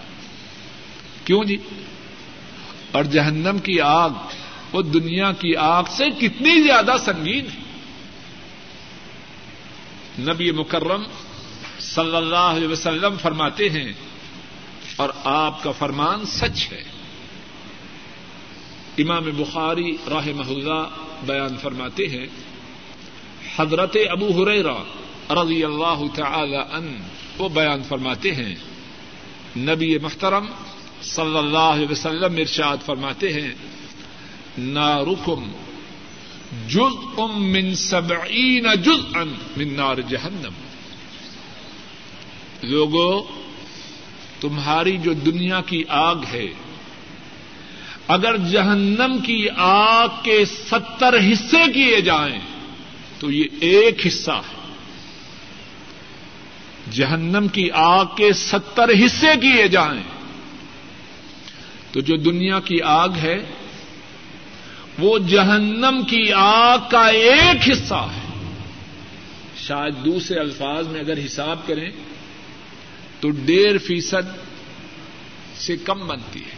کیوں 1.24 1.44
جی؟ 1.44 1.56
اور 2.92 3.04
جہنم 3.04 3.58
کی 3.58 3.80
آگ، 3.80 4.10
وہ 4.72 4.82
دنیا 4.82 5.32
کی 5.32 5.56
آگ 5.56 5.82
سے 5.90 6.04
کتنی 6.10 6.62
زیادہ 6.62 6.92
سنگین 7.04 7.46
ہے۔ 7.46 7.64
نبی 10.18 10.50
مکرم 10.50 11.02
صلی 11.80 12.16
اللہ 12.16 12.36
علیہ 12.36 12.68
وسلم 12.68 13.14
فرماتے 13.22 13.68
ہیں 13.68 13.92
اور 14.96 15.08
آپ 15.24 15.62
کا 15.62 15.70
فرمان 15.70 16.26
سچ 16.26 16.72
ہے۔ 16.72 16.82
امام 18.98 19.24
بخاری 19.36 19.96
راہ 20.10 20.28
محلہ 20.36 20.88
بیان 21.26 21.56
فرماتے 21.62 22.08
ہیں، 22.08 22.26
حضرت 23.56 23.96
ابو 24.10 24.44
ہریرا 24.44 24.82
رضی 25.30 25.64
اللہ 25.64 26.02
تعالی 26.14 26.56
ان 26.56 26.98
وہ 27.38 27.48
بیان 27.48 27.82
فرماتے 27.88 28.34
ہیں۔ 28.34 28.54
نبی 29.56 29.98
محترم 29.98 30.46
صلی 31.02 31.38
اللہ 31.38 31.58
علیہ 31.58 31.88
وسلم 31.90 32.36
ارشاد 32.36 32.76
فرماتے 32.86 33.32
ہیں، 33.32 33.54
نارکم 34.58 35.52
جز 36.68 37.18
ام 37.18 37.52
من 37.52 37.74
سبعین 37.74 38.66
جز 38.82 39.16
ان 39.16 39.34
من 39.56 39.74
نار 39.74 39.96
جہنم۔ 39.96 40.52
لوگوں 42.62 43.43
تمہاری 44.44 44.98
جو 44.98 45.12
دنیا 45.12 45.60
کی 45.60 45.84
آگ 45.88 46.16
ہے، 46.32 46.46
اگر 48.08 48.36
جہنم 48.36 49.18
کی 49.26 49.46
آگ 49.56 50.08
کے 50.22 50.44
ستر 50.44 51.14
حصے 51.18 51.72
کیے 51.72 52.00
جائیں، 52.00 52.38
تو 53.18 53.30
یہ 53.30 53.44
ایک 53.60 54.06
حصہ 54.06 54.30
ہے۔ 54.30 54.74
جہنم 56.90 57.48
کی 57.48 57.70
آگ 57.70 58.04
کے 58.16 58.32
ستر 58.32 58.88
حصے 58.88 59.32
کیے 59.40 59.68
جائیں، 59.68 60.02
تو 61.92 62.00
جو 62.00 62.16
دنیا 62.16 62.60
کی 62.60 62.80
آگ 62.82 63.08
ہے، 63.08 63.44
وہ 64.98 65.18
جہنم 65.18 66.02
کی 66.08 66.32
آگ 66.32 66.78
کا 66.90 67.06
ایک 67.06 67.70
حصہ 67.72 68.06
ہے۔ 68.16 68.24
شاید 69.66 69.94
دوسرے 70.04 70.40
الفاظ 70.40 70.88
میں 70.88 71.00
اگر 71.00 71.18
حساب 71.24 71.66
کریں 71.66 71.90
تو 73.24 73.30
ڈیڑھ 73.30 73.78
فیصد 73.78 74.36
سے 75.56 75.76
کم 75.76 76.06
بنتی 76.06 76.40
ہے۔ 76.40 76.56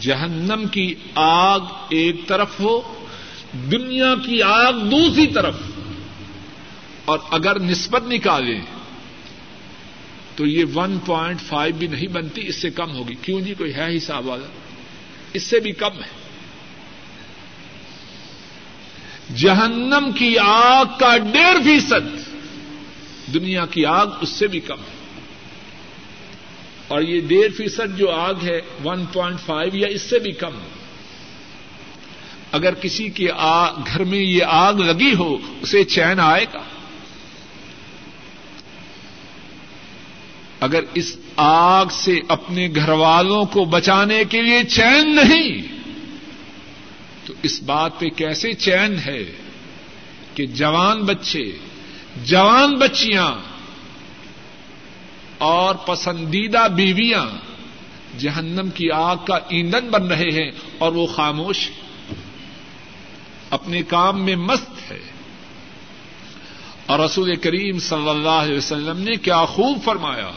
جہنم 0.00 0.64
کی 0.68 0.94
آگ 1.14 1.60
ایک 1.88 2.16
طرف 2.26 2.60
ہو، 2.60 3.04
دنیا 3.52 4.14
کی 4.26 4.42
آگ 4.42 4.72
دوسری 4.72 5.26
طرف۔ 5.26 5.54
اور 7.04 7.18
اگر 7.30 7.60
نسبت 7.60 8.02
نکالیں 8.06 8.60
تو 10.36 10.46
یہ 10.46 10.64
ون 10.74 10.98
پوائنٹ 10.98 11.40
فائیو 11.40 11.74
بھی 11.74 11.86
نہیں 11.86 12.06
بنتی، 12.06 12.46
اس 12.48 12.56
سے 12.56 12.70
کم 12.70 12.90
ہوگی۔ 12.90 13.14
کیوں 13.14 13.40
جی؟ 13.40 13.54
کوئی 13.54 13.74
ہے 13.74 13.96
حساب 13.96 14.26
والا۔ 14.26 14.46
اس 15.32 15.42
سے 15.42 15.60
بھی 15.60 15.72
کم 15.72 16.02
ہے۔ 16.02 16.08
جہنم 19.36 20.12
کی 20.14 20.38
آگ 20.38 20.84
کا 21.00 21.16
ڈیڑھ 21.16 21.64
فیصد 21.64 22.27
دنیا 23.34 23.66
کی 23.66 23.84
آگ 23.84 24.06
اس 24.20 24.28
سے 24.28 24.46
بھی 24.46 24.60
کم 24.60 24.78
ہے۔ 24.78 24.98
اور 26.88 27.02
یہ 27.02 27.20
ڈیڑھ 27.20 27.52
فیصد 27.52 27.98
جو 27.98 28.10
آگ 28.10 28.34
ہے، 28.42 28.60
ون 28.84 29.04
پوائنٹ 29.12 29.40
فائیو 29.46 29.76
یا 29.76 29.88
اس 29.88 30.02
سے 30.02 30.18
بھی 30.18 30.32
کم۔ 30.32 30.54
اگر 32.52 32.74
کسی 32.74 33.08
کے 33.08 33.28
گھر 33.86 34.04
میں 34.04 34.18
یہ 34.18 34.44
آگ 34.46 34.74
لگی 34.74 35.14
ہو، 35.14 35.36
اسے 35.60 35.84
چین 35.84 36.20
آئے 36.20 36.46
گا۔ 36.54 36.62
اگر 40.60 40.80
اس 40.94 41.16
آگ 41.36 41.86
سے 41.90 42.20
اپنے 42.28 42.68
گھر 42.74 42.88
والوں 42.88 43.44
کو 43.44 43.64
بچانے 43.64 44.24
کے 44.24 44.42
لیے 44.42 44.64
چین 44.64 45.16
نہیں، 45.16 45.62
تو 47.26 47.34
اس 47.42 47.62
بات 47.62 47.98
پہ 47.98 48.08
کیسے 48.08 48.52
چین 48.52 48.98
ہے 49.06 49.24
کہ 50.34 50.46
جوان 50.46 51.02
بچے 51.02 51.58
جوان 52.24 52.74
بچیاں 52.74 53.34
اور 55.38 55.74
پسندیدہ 55.74 56.68
بیویاں 56.76 57.26
جہنم 58.18 58.70
کی 58.70 58.90
آگ 58.90 59.16
کا 59.16 59.38
ایندھن 59.48 59.88
بن 59.90 60.06
رہے 60.06 60.30
ہیں 60.30 60.50
اور 60.78 60.92
وہ 60.92 61.06
خاموش 61.06 61.70
اپنے 63.50 63.82
کام 63.82 64.24
میں 64.24 64.36
مست 64.36 64.92
ہے۔ 64.92 64.98
اور 66.86 66.98
رسول 66.98 67.36
کریم 67.36 67.78
صلی 67.78 68.08
اللہ 68.08 68.28
علیہ 68.28 68.56
وسلم 68.56 68.98
نے 68.98 69.16
کیا 69.16 69.44
خوب 69.44 69.78
فرمایا۔ 69.84 70.30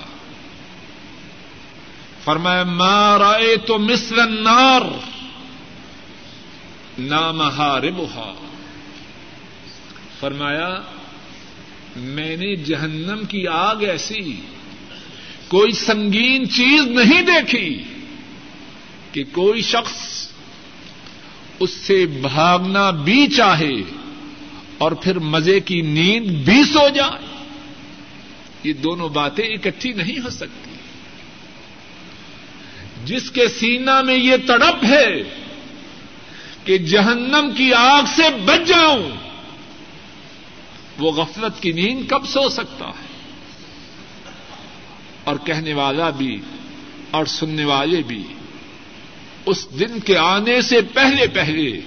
فرمایا 2.23 2.63
مارائے 2.63 3.57
تو 3.57 3.79
مصر 3.79 4.17
النار 4.17 4.81
نامہا 6.99 7.79
ربہا 7.79 8.33
فرمایا 10.19 10.81
میں 11.95 12.37
نے 12.37 12.55
جہنم 12.55 13.25
کی 13.29 13.47
آگ 13.47 13.75
ایسی 13.75 14.41
کوئی 15.47 15.71
سنگین 15.71 16.49
چیز 16.49 16.81
نہیں 16.81 17.21
دیکھی 17.21 17.83
کہ 19.11 19.23
کوئی 19.31 19.61
شخص 19.61 20.27
اس 21.59 21.69
سے 21.69 22.05
بھاگنا 22.05 22.91
بھی 22.91 23.27
چاہے 23.27 23.81
اور 24.77 24.91
پھر 24.91 25.19
مزے 25.19 25.59
کی 25.59 25.81
نیند 25.81 26.27
بھی 26.27 26.63
سو 26.63 26.89
جائے۔ 26.89 27.45
یہ 28.63 28.73
دونوں 28.73 29.09
باتیں 29.09 29.45
اکٹھی 29.45 29.91
نہیں 29.91 30.19
ہو 30.19 30.29
سکتی۔ 30.29 30.71
جس 33.05 33.31
کے 33.31 33.47
سینا 33.47 34.01
میں 34.01 34.17
یہ 34.17 34.35
تڑپ 34.47 34.85
ہے 34.85 35.23
کہ 36.63 36.77
جہنم 36.77 37.49
کی 37.57 37.73
آگ 37.73 38.03
سے 38.15 38.23
بچ 38.45 38.67
جاؤں 38.67 39.30
وہ 41.01 41.11
غفلت 41.11 41.61
کی 41.61 41.71
نیند 41.71 42.07
کب 42.07 42.25
سو 42.25 42.49
سکتا 42.49 42.85
ہے؟ 42.85 43.21
اور 45.23 45.35
کہنے 45.45 45.73
والا 45.73 46.09
بھی 46.09 46.41
اور 47.11 47.25
سننے 47.25 47.65
والے 47.65 48.01
بھی، 48.07 48.23
اس 49.45 49.79
دن 49.79 49.99
کے 49.99 50.17
آنے 50.17 50.61
سے 50.61 50.81
پہلے 50.81 51.27
پہلے 51.27 51.81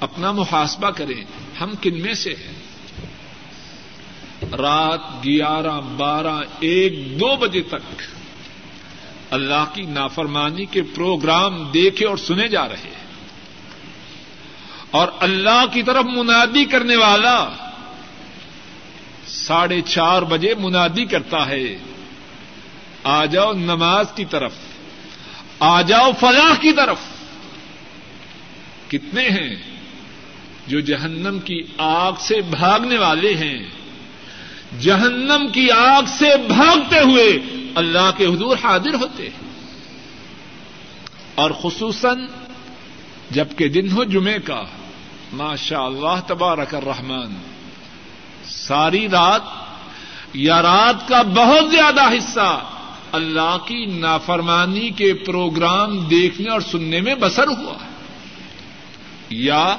اپنا 0.00 0.32
محاسبہ 0.32 0.90
کریں، 0.90 1.24
ہم 1.60 1.70
کن 1.80 2.02
میں 2.02 2.14
سے 2.14 2.30
ہیں؟ 2.30 2.64
رات 4.56 5.24
گیارہ 5.24 5.80
بارہ 5.96 6.40
ایک 6.60 7.20
دو 7.20 7.36
بجے 7.36 7.62
تک 7.62 8.02
اللہ 9.30 9.64
کی 9.74 9.82
نافرمانی 9.82 10.64
کے 10.64 10.82
پروگرام 10.82 11.64
دیکھے 11.64 12.06
اور 12.06 12.16
سنے 12.16 12.48
جا 12.48 12.68
رہے 12.68 12.76
ہیں۔ 12.76 13.04
اور 14.90 15.08
اللہ 15.20 15.64
کی 15.72 15.82
طرف 15.82 16.04
منادی 16.04 16.64
کرنے 16.64 16.96
والا 16.96 17.63
ساڑھے 19.46 19.80
چار 19.80 20.22
بجے 20.22 20.54
منادی 20.58 21.04
کرتا 21.04 21.46
ہے۔ 21.46 21.78
آ 23.04 23.24
جاؤ 23.24 23.52
نماز 23.52 24.06
کی 24.14 24.24
طرف۔ 24.24 24.52
آ 25.58 25.82
جاؤ 25.82 26.10
فلاح 26.20 26.54
کی 26.60 26.72
طرف۔ 26.72 26.96
کتنے 28.88 29.28
ہیں 29.28 29.56
جو 30.66 30.80
جہنم 30.80 31.38
کی 31.38 31.62
آگ 31.78 32.12
سے 32.20 32.40
بھاگنے 32.40 32.98
والے 32.98 33.34
ہیں۔ 33.34 33.58
جہنم 34.80 35.48
کی 35.52 35.70
آگ 35.70 36.02
سے 36.18 36.36
بھاگتے 36.48 36.98
ہوئے 36.98 37.38
اللہ 37.74 38.10
کے 38.16 38.26
حضور 38.26 38.56
حاضر 38.64 38.94
ہوتے 38.94 39.22
ہیں۔ 39.22 39.50
اور 41.34 41.50
خصوصاً 41.50 42.26
جبکہ 43.30 43.68
دن 43.68 43.92
ہو 43.92 44.04
جمعے 44.04 44.38
کا۔ 44.44 44.62
ماشاء 45.32 45.82
اللہ 45.82 46.20
تبارک 46.26 46.74
الرحمن۔ 46.74 47.53
ساری 48.48 49.08
رات 49.08 49.42
یا 50.32 50.62
رات 50.62 51.08
کا 51.08 51.22
بہت 51.22 51.70
زیادہ 51.70 52.08
حصہ 52.08 52.60
اللہ 53.12 53.56
کی 53.66 53.86
نافرمانی 53.86 54.90
کے 54.90 55.14
پروگرام 55.14 55.98
دیکھنے 55.98 56.50
اور 56.50 56.60
سننے 56.60 57.00
میں 57.00 57.14
بسر 57.14 57.46
ہوا 57.46 57.74
ہے۔ 57.74 57.88
یا 59.30 59.76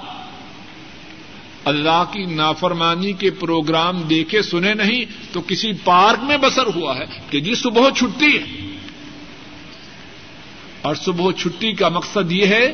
اللہ 1.66 2.04
کی 2.12 2.26
نافرمانی 2.26 3.14
کے 3.14 3.30
پروگرام 3.30 4.02
دیکھے 4.02 4.42
سنے 4.42 4.74
نہیں 4.74 5.06
تو 5.34 5.42
کسی 5.48 5.72
پارک 5.84 6.24
میں 6.24 6.38
بسر 6.38 6.66
ہوا 6.76 6.98
ہے 6.98 7.06
کہ 7.30 7.40
جی 7.40 7.56
صبح 7.56 7.90
چھٹی 7.90 8.38
ہے۔ 8.38 8.78
اور 10.82 10.96
صبح 10.96 11.32
چھٹی 11.32 11.72
کا 11.72 11.90
مقصد 11.90 12.32
یہ 12.32 12.46
ہے 12.46 12.72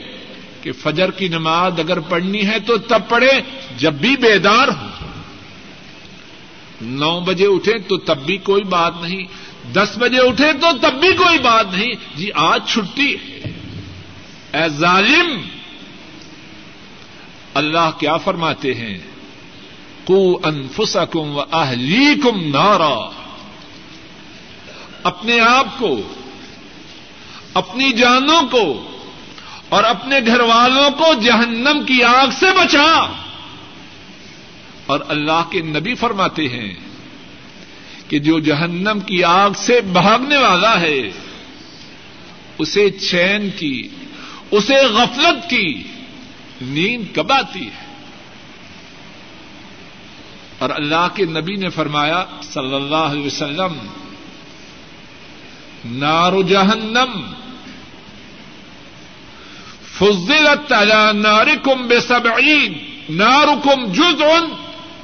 کہ 0.62 0.72
فجر 0.72 1.12
کی 1.12 1.28
نماز 1.28 1.80
اگر 1.80 2.00
پڑھنی 2.00 2.48
ہے 2.48 2.60
تو 2.60 2.78
تب 2.78 3.00
پڑھے 3.10 3.42
جب 3.78 3.94
بھی 3.94 4.16
بیدار 4.18 4.68
ہو 4.68 4.88
نو 6.82 7.20
بجے 7.20 7.46
اٹھے 7.46 7.80
تو 7.80 7.98
تب 7.98 8.18
بھی 8.18 8.38
کوئی 8.38 8.64
بات 8.64 8.94
نہیں۔ 9.02 9.24
دس 9.74 9.98
بجے 9.98 10.18
اٹھے 10.18 10.54
تو 10.54 10.68
تب 10.82 10.94
بھی 10.94 11.14
کوئی 11.14 11.40
بات 11.40 11.74
نہیں۔ 11.74 11.94
جی 12.16 12.30
آج 12.36 12.68
چھٹی 12.68 13.16
ہے۔ 13.16 13.52
اے 14.54 14.70
ظالم! 14.70 15.42
اللہ 17.54 17.92
کیا 18.00 18.18
فرماتے 18.18 18.74
ہیں؟ 18.74 18.98
کو 20.06 20.40
انفسکم 20.44 21.38
و 21.38 21.42
اہلیکم 21.52 22.58
نارا۔ 22.58 23.10
اپنے 25.04 25.40
آپ 25.40 25.68
کو، 25.78 26.02
اپنی 27.54 27.92
جانوں 27.92 28.42
کو 28.52 28.84
اور 29.70 29.84
اپنے 29.84 30.16
گھر 30.26 30.40
والوں 30.40 30.90
کو 30.90 31.14
جہنم 31.22 31.84
کی 31.88 32.04
آگ 32.04 32.28
سے 32.40 32.46
بچا۔ 32.46 33.21
اور 34.86 35.00
اللہ 35.08 35.44
کے 35.50 35.62
نبی 35.62 35.96
فرماتے 35.96 36.48
ہیں 36.48 36.74
کہ 38.08 38.20
جو 38.20 38.40
جہنم 38.40 39.00
کی 39.00 39.24
آگ 39.24 39.50
سے 39.58 39.82
بھاگنے 39.82 40.38
والا 40.38 40.82
ہے، 40.82 41.12
اسے 42.58 42.90
چین 42.90 43.50
کی، 43.58 43.88
اسے 44.52 44.86
غفلت 44.86 45.50
کی 45.50 45.84
نیند 46.62 47.16
کب 47.16 47.32
آتی 47.32 47.66
ہے؟ 47.66 47.86
اور 50.60 50.70
اللہ 50.70 51.08
کے 51.16 51.26
نبی 51.26 51.56
نے 51.56 51.70
فرمایا 51.70 52.26
صلی 52.42 52.76
اللہ 52.76 52.96
علیہ 52.96 53.26
وسلم، 53.26 53.74
نار 55.86 56.42
جہنم، 56.42 57.22
فضلت 60.00 60.74
على 60.74 61.12
ناركم 61.14 61.88
بسبعين 61.88 62.74
ناركم 63.10 63.92
جزء 63.92 64.26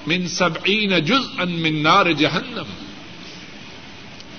من 0.08 0.28
سبعين 0.28 1.06
جزءا 1.06 1.44
من 1.46 1.84
نار 1.84 2.12
جہنم۔ 2.12 2.86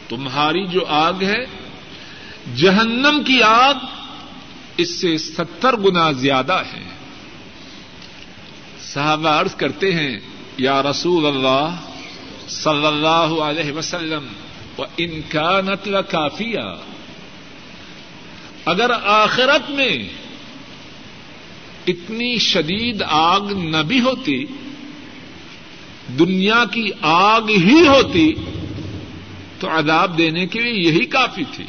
تمہاری 0.09 0.66
جو 0.66 0.85
آگ 0.89 1.23
ہے، 1.23 1.45
جہنم 2.57 3.23
کی 3.27 3.43
آگ 3.43 3.75
اس 4.77 4.91
سے 4.91 5.19
ستر 5.19 5.77
گنا 5.77 6.11
زیادہ 6.12 6.62
ہے۔ 6.73 6.85
صحابہ 8.81 9.29
عرض 9.29 9.55
کرتے 9.55 9.93
ہیں، 9.93 10.19
یا 10.57 10.83
رسول 10.83 11.27
اللہ 11.27 11.77
صلی 12.49 12.87
اللہ 12.87 13.43
علیہ 13.43 13.73
وسلم، 13.73 14.27
و 14.79 14.85
ان 14.97 15.21
کا 15.29 15.61
نتل 15.61 15.95
کافیا 16.11 16.75
اگر 18.64 18.91
آخرت 19.05 19.71
میں 19.71 20.09
اتنی 21.87 22.39
شدید 22.39 23.03
آگ 23.09 23.41
نہ 23.41 23.77
بھی 23.77 24.01
ہوتی 24.01 24.45
دنیا 26.09 26.65
کی 26.71 26.91
آگ 27.01 27.43
ہی 27.49 27.87
ہوتی 27.89 28.33
تو 29.61 29.69
عذاب 29.79 30.19
دینے 30.19 30.47
کے 30.47 30.61
لیے 30.61 30.73
یہی 30.73 31.05
کافی 31.05 31.45
تھی۔ 31.53 31.65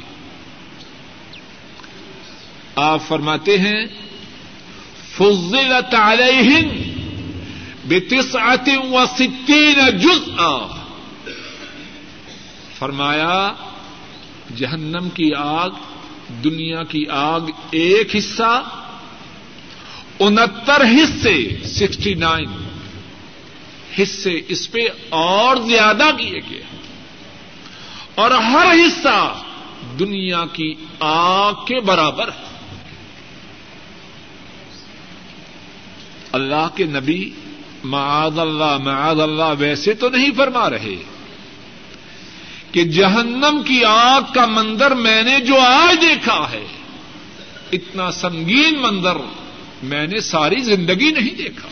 آپ 2.75 3.01
فرماتے 3.07 3.57
ہیں، 3.57 3.85
فضلت 5.17 5.95
علیہن 5.95 6.67
بتسعت 7.87 8.69
و 8.91 9.05
ستین 9.17 9.97
جزءا۔ 9.97 10.83
فرمایا، 12.77 13.51
جہنم 14.55 15.09
کی 15.09 15.31
آگ، 15.37 15.69
دنیا 16.43 16.83
کی 16.83 17.05
آگ 17.09 17.41
ایک 17.71 18.15
حصہ، 18.15 18.63
انہتر 20.19 20.81
حصے، 20.81 21.57
سکسٹی 21.65 22.13
نائن۔ 22.13 22.68
حصے 23.97 24.41
اس 24.47 24.71
پہ 24.71 24.79
اور 25.09 25.55
زیادہ 25.55 26.03
کیے 26.17 26.39
گئے 26.49 26.63
اور 28.15 28.31
ہر 28.31 28.67
حصہ 28.73 29.41
دنیا 29.99 30.45
کی 30.53 30.75
آگ 30.99 31.53
کے 31.53 31.79
برابر 31.79 32.27
ہے۔ 32.27 32.49
اللہ 36.31 36.67
کے 36.75 36.83
نبی 36.83 37.31
معاذ 37.83 38.39
اللہ 38.39 38.77
معاذ 38.77 39.19
اللہ 39.19 39.53
ویسے 39.59 39.93
تو 39.93 40.09
نہیں 40.09 40.29
فرما 40.37 40.69
رہے 40.69 40.95
کہ 42.71 42.83
جہنم 42.83 43.61
کی 43.65 43.85
آگ 43.85 44.21
کا 44.33 44.45
منظر 44.45 44.93
میں 44.93 45.23
نے 45.23 45.39
جو 45.39 45.59
آج 45.59 46.01
دیکھا 46.01 46.51
ہے، 46.51 46.65
اتنا 47.71 48.11
سنگین 48.11 48.79
منظر 48.81 49.17
میں 49.83 50.07
نے 50.07 50.19
ساری 50.21 50.59
زندگی 50.59 51.11
نہیں 51.11 51.35
دیکھا۔ 51.35 51.69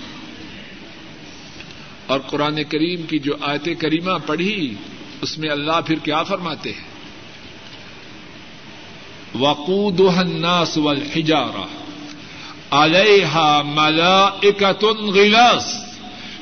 اور 2.08 2.20
قرآن 2.20 2.64
کریم 2.64 3.06
کی 3.06 3.20
جو 3.20 3.34
آیت 3.42 3.68
کریمہ 3.80 4.18
پڑھی، 4.26 4.74
اس 5.22 5.38
میں 5.38 5.50
اللہ 5.50 5.80
پھر 5.86 5.96
کیا 6.04 6.24
فرماتے 6.24 6.70
ہیں؟ 6.70 6.86
وقود 9.40 10.00
الناس 10.18 10.78
والحجارہ 10.78 11.66
علیہا 12.72 13.62
ملائکۃ 13.66 14.84
غلاس 15.16 15.76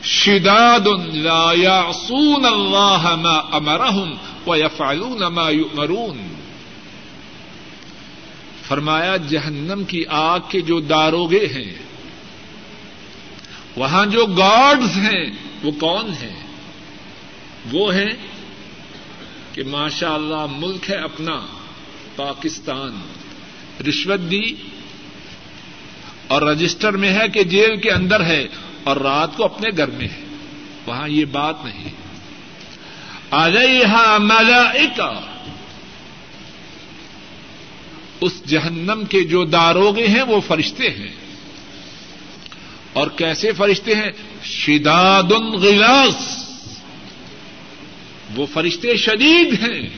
شداد 0.04 0.88
لا 1.14 1.46
يعصون 1.54 2.46
اللہ 2.46 3.04
ما 3.16 3.38
امرهم 3.52 4.14
ويفعلون 4.48 5.24
ما 5.34 5.50
يؤمرون۔ 5.50 6.18
فرمایا، 8.68 9.16
جہنم 9.30 9.84
کی 9.84 10.04
آگ 10.10 10.40
کے 10.50 10.62
جو 10.62 10.80
داروگے 10.80 11.46
ہیں، 11.46 11.72
وہاں 13.78 14.06
جو 14.06 14.26
گارڈز 14.26 14.98
ہیں 14.98 15.26
وہ 15.66 15.72
کون 15.72 16.10
ہیں 16.10 16.48
وہ 17.72 17.96
ہیں 17.96 18.14
کہ 19.54 19.64
ماشاء 19.64 20.14
اللہ 20.14 20.46
ملک 20.52 20.90
ہے 20.90 20.96
اپنا، 20.96 21.46
پاکستان۔ 22.16 23.02
رشوت 23.90 24.32
دی 24.32 24.56
اور 26.28 26.42
رجسٹر 26.42 26.92
میں 26.92 27.14
ہے 27.14 27.28
کہ 27.34 27.44
جیل 27.44 27.78
کے 27.78 27.92
اندر 27.92 28.24
ہے 28.24 28.48
اور 28.84 28.98
رات 28.98 29.38
کو 29.38 29.46
اپنے 29.46 29.70
گھر 29.78 29.88
میں 29.88 30.08
ہے۔ 30.08 30.22
وہاں 30.86 31.10
یہ 31.10 31.26
بات 31.26 31.56
نہیں۔ 31.66 31.90
آلیہ 33.32 34.18
ملائکہ۔ 34.20 35.38
اس 38.22 38.46
جہنم 38.46 39.04
کے 39.10 39.24
جو 39.24 39.46
داروگے 39.46 40.08
ہیں 40.08 40.24
وہ 40.24 40.42
فرشتے 40.42 40.90
ہیں۔ 40.90 41.25
اور 42.96 43.08
کیسے 43.08 43.52
فرشتے 43.52 43.96
ہیں؟ 43.96 44.12
شداد 44.44 45.32
غلاس 45.32 46.46
وہ 48.36 48.46
فرشتے 48.54 48.98
شدید 48.98 49.64
ہیں 49.64 49.90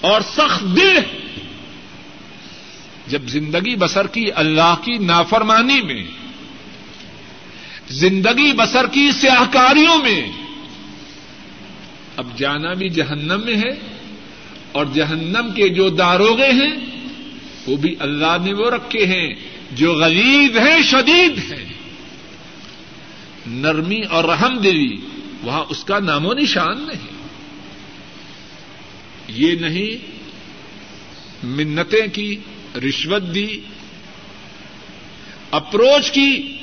اور 0.00 0.20
سخت 0.20 0.76
دل 0.76 0.98
جب 3.06 3.22
زندگی 3.26 3.76
بسر 3.76 4.06
کی 4.06 4.24
اللہ 4.34 4.74
کی 4.84 4.98
نافرمانی 4.98 5.80
میں، 5.80 6.04
زندگی 7.90 8.52
بسر 8.52 8.86
کی 8.86 9.10
سیاہکاریوں 9.12 9.98
میں، 9.98 10.22
اب 12.16 12.38
جانا 12.38 12.72
بھی 12.72 12.88
جہنم 12.88 13.40
میں 13.44 13.56
ہے 13.56 13.78
اور 14.72 14.86
جہنم 14.94 15.50
کے 15.54 15.68
جو 15.68 15.88
داروگے 15.88 16.52
ہیں، 16.52 16.74
وہ 17.66 17.76
بھی 17.76 17.94
اللہ 17.98 18.36
نے 18.44 18.52
وہ 18.52 18.70
رکھے 18.70 19.06
ہیں 19.06 19.34
جو 19.72 19.92
غریب 19.94 20.58
ہیں، 20.58 20.82
شدید 20.82 21.52
ہیں۔ 21.52 21.71
نرمی 23.46 24.00
اور 24.10 24.24
رحم 24.24 24.58
دلی 24.58 24.96
وہاں 25.42 25.64
اس 25.68 25.84
کا 25.84 25.98
نام 25.98 26.26
و 26.26 26.32
نشان 26.32 26.82
نہیں۔ 26.82 27.12
یہ 29.28 29.52
نہیں، 29.52 30.10
منتیں 31.46 32.06
کی، 32.12 32.36
رشوت 32.88 33.34
دی، 33.34 33.60
اپروچ 35.50 36.10
کی 36.10 36.58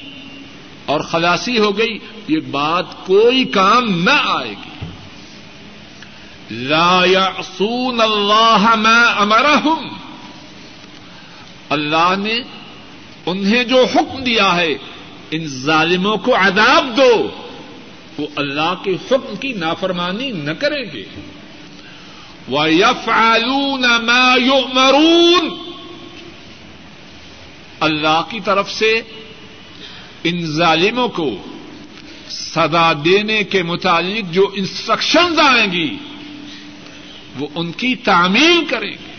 اور 0.86 1.00
خلاصی 1.00 1.60
ہو 1.60 1.78
گئی۔ 1.78 2.00
یہ 2.28 2.40
بات 2.52 3.06
کوئی 3.06 3.44
کام 3.44 4.04
نہ 4.04 4.22
آئے 4.24 4.50
گی۔ 4.50 4.86
لا 6.52 7.02
يعصون 7.06 8.02
اللہ 8.02 8.76
ما 8.76 9.02
امرهم 9.18 9.88
اللہ 11.70 12.14
نے 12.18 12.40
انہیں 13.26 13.64
جو 13.64 13.86
حکم 13.96 14.24
دیا 14.24 14.56
ہے 14.56 14.74
ان 15.32 15.48
ظالموں 15.48 16.18
کو 16.18 16.36
عذاب 16.36 16.98
دو، 16.98 17.30
وہ 18.18 18.28
اللہ 18.36 18.74
کے 18.84 18.92
حکم 18.92 19.36
کی 19.36 19.54
نافرمانی 19.54 20.32
نہ 20.32 20.52
کریں 20.52 20.86
گے۔ 20.94 21.04
وَيَفْعَلُونَ 22.52 23.88
مَا 24.04 24.36
يُؤْمَرُونَ۔ 24.46 25.50
اللہ 27.80 28.22
کی 28.30 28.40
طرف 28.40 28.72
سے 28.72 29.02
ان 30.24 30.46
ظالموں 30.46 31.08
کو 31.08 31.36
سزا 32.30 32.94
دینے 33.06 33.44
کے 33.44 33.64
متعلق 33.64 34.34
جو 34.34 34.52
انسٹرکشنز 34.54 35.40
آئیں 35.40 35.72
گی، 35.72 35.98
وہ 37.40 37.48
ان 37.56 37.72
کی 37.72 37.96
تعمیل 37.96 38.66
کریں 38.70 38.92
گے۔ 38.92 39.14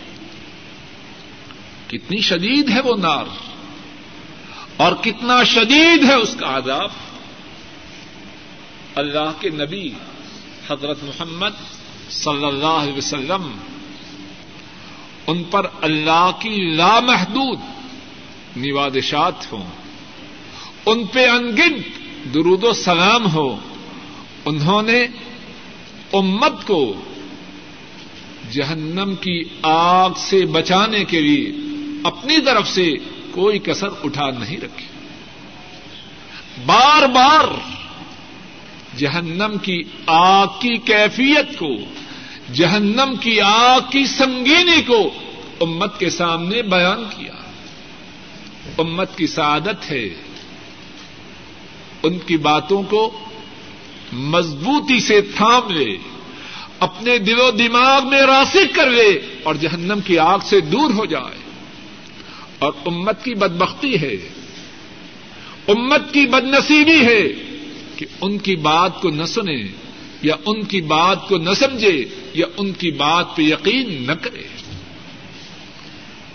کتنی 1.88 2.20
شدید 2.20 2.70
ہے 2.70 2.80
وہ 2.80 2.96
نار۔ 2.96 3.49
اور 4.80 4.92
کتنا 4.92 5.42
شدید 5.44 6.04
ہے 6.04 6.14
اس 6.14 6.36
کا 6.40 6.56
عذاب 6.56 6.90
اللہ 8.94 9.32
کے 9.40 9.48
نبی 9.48 9.88
حضرت 10.68 11.02
محمد 11.02 11.50
صلی 12.10 12.44
اللہ 12.44 12.66
علیہ 12.66 12.96
وسلم 12.96 13.50
ان 15.26 15.42
پر 15.44 15.66
اللہ 15.80 16.30
کی 16.38 16.54
لامحدود 16.76 17.58
نوادشات 18.56 19.52
ہوں، 19.52 19.64
ان 20.86 21.06
پہ 21.06 21.26
انگنت 21.26 22.34
درود 22.34 22.64
و 22.64 22.72
سلام 22.72 23.32
ہو، 23.32 23.56
انہوں 24.44 24.82
نے 24.82 25.06
امت 26.12 26.66
کو 26.66 26.94
جہنم 28.50 29.14
کی 29.14 29.42
آگ 29.62 30.10
سے 30.16 30.44
بچانے 30.46 31.04
کے 31.04 31.20
لیے 31.20 31.52
اپنی 32.04 32.40
طرف 32.40 32.68
سے 32.68 32.90
کوئی 33.32 33.58
کسر 33.58 33.88
اٹھا 34.04 34.30
نہیں 34.30 34.56
رکھی۔ 34.56 34.86
بار 36.66 37.06
بار 37.06 37.44
جہنم 38.96 39.58
کی 39.62 39.82
آگ 40.06 40.46
کی 40.46 40.76
کیفیت 40.76 41.58
کو، 41.58 41.76
جہنم 42.52 43.14
کی 43.20 43.40
آگ 43.40 43.80
کی 43.90 44.06
سنگینی 44.06 44.82
کو 44.82 45.10
امت 45.60 45.98
کے 45.98 46.10
سامنے 46.10 46.62
بیان 46.62 47.04
کیا۔ 47.16 47.32
امت 48.78 49.18
کی 49.18 49.26
سعادت 49.26 49.90
ہے۔ 49.90 50.08
ان 52.02 52.18
کی 52.18 52.36
باتوں 52.36 52.82
کو 52.82 53.18
مضبوطی 54.12 55.00
سے 55.00 55.20
تھام 55.20 55.70
لے، 55.70 55.96
اپنے 56.80 57.18
دل 57.18 57.40
و 57.40 57.50
دماغ 57.50 58.08
میں 58.08 58.22
راسک 58.22 58.74
کر 58.74 58.90
لے 58.90 59.36
اور 59.42 59.54
جہنم 59.54 60.00
کی 60.00 60.18
آگ 60.18 60.38
سے 60.42 60.60
دور 60.60 60.90
ہو 60.90 61.04
جائے۔ 61.04 61.39
اور 62.60 62.72
امت 62.86 63.24
کی 63.24 63.34
بدبختی 63.34 64.00
ہے۔ 64.00 64.14
امت 65.68 66.12
کی 66.12 66.26
بدنصیبی 66.26 67.06
ہے 67.06 67.22
کہ 67.96 68.06
ان 68.20 68.38
کی 68.38 68.56
بات 68.56 69.00
کو 69.00 69.10
نہ 69.10 69.24
سنے 69.24 69.66
یا 70.22 70.36
ان 70.46 70.64
کی 70.64 70.80
بات 70.80 71.28
کو 71.28 71.38
نہ 71.38 71.54
سمجھے 71.54 72.04
یا 72.34 72.46
ان 72.56 72.72
کی 72.72 72.90
بات 72.90 73.36
پہ 73.36 73.42
یقین 73.42 74.04
نہ 74.06 74.12
کرے۔ 74.12 74.42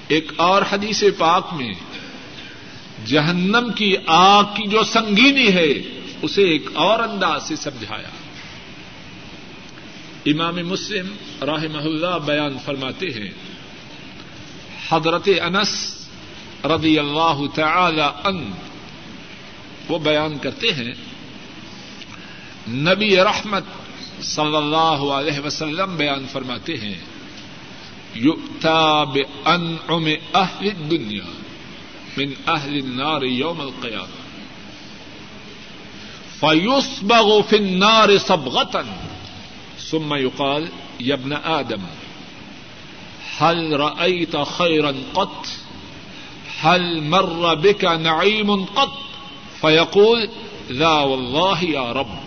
ایک 0.07 0.31
اور 0.35 0.61
حدیث 0.71 1.03
پاک 1.17 1.53
میں 1.53 1.73
جہنم 3.05 3.71
کی 3.75 3.95
آگ 4.05 4.43
کی 4.43 4.67
جو 4.67 4.83
سنگینی 4.83 5.53
ہے 5.53 5.73
اسے 6.21 6.43
ایک 6.43 6.69
اور 6.73 6.99
انداز 6.99 7.47
سے 7.47 7.55
سمجھایا۔ 7.55 8.09
امام 10.25 10.55
مسلم 10.55 11.07
راہ 11.41 11.63
اللہ 11.75 12.17
بیان 12.25 12.57
فرماتے 12.65 13.07
ہیں، 13.07 13.29
حضرت 14.89 15.29
انس 15.43 16.04
رضی 16.69 16.97
اللہ 16.99 17.41
تعالی 17.55 18.01
ان 18.01 18.51
وہ 19.89 19.97
بیان 19.99 20.37
کرتے 20.37 20.71
ہیں، 20.73 20.93
نبی 22.67 23.15
رحمت 23.17 23.63
صلی 24.23 24.55
اللہ 24.55 24.99
علیہ 25.13 25.39
وسلم 25.45 25.95
بیان 25.97 26.25
فرماتے 26.31 26.77
ہیں 26.77 26.95
یؤتا 28.15 29.03
بانعم 29.13 30.05
اہل 30.33 30.67
الدنیا 30.67 31.25
من 32.17 32.33
اہل 32.47 32.73
النار 32.83 33.21
یوم 33.21 33.61
القیامہ، 33.61 34.23
فیصبغ 36.39 37.29
فی 37.49 37.57
النار 37.57 38.17
صبغتا، 38.27 38.81
ثم 39.89 40.13
يقال 40.15 40.65
یا 40.99 41.15
ابن 41.15 41.33
آدم، 41.43 41.85
هل 43.37 43.73
رأيت 43.73 44.35
خيرا 44.57 44.91
قط؟ 45.13 45.47
هل 46.63 46.99
مر 46.99 47.55
بك 47.55 47.85
نعيم 47.85 48.65
قط؟ 48.65 48.93
فيقول، 49.61 50.27
لا 50.69 50.99
والله 50.99 51.63
يا 51.63 51.93
رب. 51.93 52.25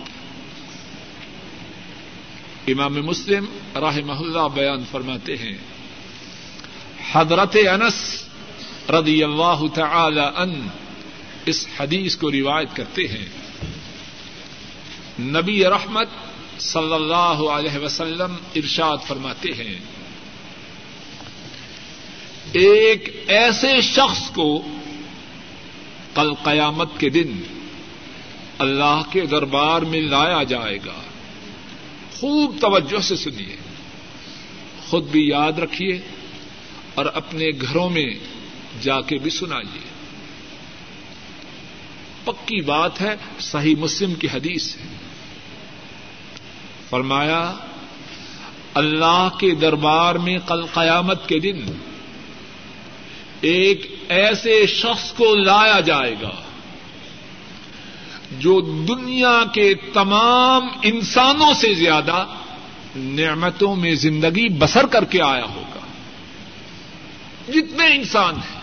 امام 2.68 3.06
مسلم 3.06 3.44
رحمہ 3.76 4.12
اللہ 4.12 4.48
بیان 4.54 4.84
فرماتے 4.90 5.36
ہیں، 5.36 5.58
حضرت 7.12 7.56
انس 7.72 8.24
رضی 8.90 9.24
اللہ 9.24 9.62
تعالی 9.74 10.20
ان 10.20 10.68
اس 11.46 11.66
حدیث 11.80 12.16
کو 12.16 12.32
روایت 12.32 12.76
کرتے 12.76 13.02
ہیں۔ 13.08 13.28
نبی 15.20 15.64
رحمت 15.64 16.08
صلی 16.58 16.94
اللہ 16.94 17.48
علیہ 17.50 17.78
وسلم 17.78 18.36
ارشاد 18.56 18.96
فرماتے 19.06 19.48
ہیں 19.52 19.78
ایک 22.52 23.24
ایسے 23.26 23.80
شخص 23.80 24.30
کو 24.30 24.62
کل 26.14 26.34
قیامت 26.34 26.88
کے 26.98 27.08
دن 27.08 27.42
اللہ 28.58 29.02
کے 29.12 29.20
دربار 29.20 29.82
میں 29.82 30.00
لایا 30.00 30.42
جائے 30.42 30.78
گا۔ 30.86 31.00
خوب 32.20 32.56
توجہ 32.60 33.00
سے 33.00 33.16
سنیے۔ 33.16 33.56
خود 34.88 35.04
بھی 35.04 35.28
یاد 35.28 35.52
رکھیے 35.52 36.00
اور 36.94 37.06
اپنے 37.06 37.46
گھروں 37.50 37.90
میں 37.90 38.10
جا 38.82 39.00
کے 39.00 39.18
بھی 39.18 39.30
سنائیے۔ 39.30 39.80
پکی 42.24 42.60
بات 42.60 43.00
ہے، 43.00 43.14
صحیح 43.40 43.74
مسلم 43.78 44.14
کی 44.14 44.26
حدیث 44.26 44.76
ہے۔ 44.76 44.82
فرمایا، 46.90 47.52
اللہ 48.74 49.28
کے 49.40 49.54
دربار 49.54 50.14
میں 50.14 50.38
کل 50.46 50.66
قیامت 50.66 51.28
کے 51.28 51.38
دن 51.38 51.60
ایک 53.40 53.96
ایسے 54.08 54.66
شخص 54.66 55.12
کو 55.12 55.34
لایا 55.34 55.80
جائے 55.80 56.14
گا 56.22 56.30
جو 58.38 58.60
دنیا 58.60 59.42
کے 59.54 59.74
تمام 59.74 60.68
انسانوں 60.82 61.54
سے 61.54 61.74
زیادہ 61.74 62.26
نعمتوں 62.96 63.76
میں 63.76 63.94
زندگی 63.94 64.48
بسر 64.48 64.86
کر 64.86 65.04
کے 65.04 65.22
آیا 65.22 65.44
ہوگا۔ 65.44 65.80
جتنے 67.52 67.94
انسان 67.94 68.34
ہیں۔ 68.34 68.60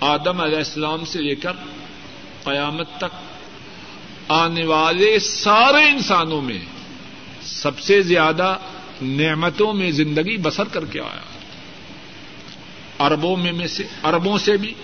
آدم 0.00 0.40
علیہ 0.40 0.56
السلام 0.56 1.04
سے 1.04 1.20
لے 1.20 1.34
کر 1.34 1.52
قیامت 2.44 2.88
تک 2.98 3.14
آنے 4.28 4.64
والے 4.64 5.18
سارے 5.18 5.88
انسانوں 5.88 6.40
میں 6.40 6.58
سب 7.42 7.80
سے 7.80 8.02
زیادہ 8.02 8.56
نعمتوں 9.02 9.72
میں 9.72 9.90
زندگی 9.90 10.36
بسر 10.36 10.64
کر 10.64 10.84
کے 10.84 11.00
آیا۔ 11.00 11.39
اربوں 13.00 13.36
میں 13.36 13.66
سے 13.66 13.84
اربوں 14.02 14.38
سے 14.38 14.56
بھی، 14.56 14.74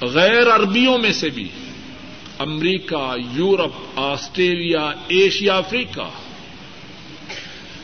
غیر 0.00 0.54
عربیوں 0.54 0.98
میں 0.98 1.12
سے 1.12 1.28
بھی، 1.28 1.48
امریکہ، 2.38 3.16
یورپ، 3.32 3.72
آسٹریلیا، 3.96 4.90
ایشیا، 5.08 5.56
افریقہ، 5.56 6.10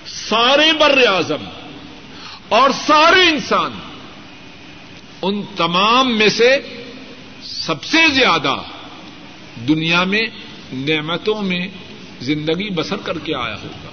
سارے 0.07 0.73
بر 0.73 1.07
اعظم 1.07 1.45
اور 2.49 2.71
سارے 2.87 3.29
انسان، 3.29 3.71
ان 5.23 5.43
تمام 5.57 6.19
میں 6.19 6.29
سے 6.29 6.57
سب 7.43 7.85
سے 7.85 7.99
زیادہ 8.15 8.57
دنیا 9.69 10.05
میں 10.05 10.23
نعمتوں 10.73 11.43
میں 11.43 11.67
زندگی 12.21 12.71
بسر 12.71 12.97
کر 12.97 13.19
کے 13.19 13.35
آیا 13.35 13.55
ہوگا۔ 13.55 13.91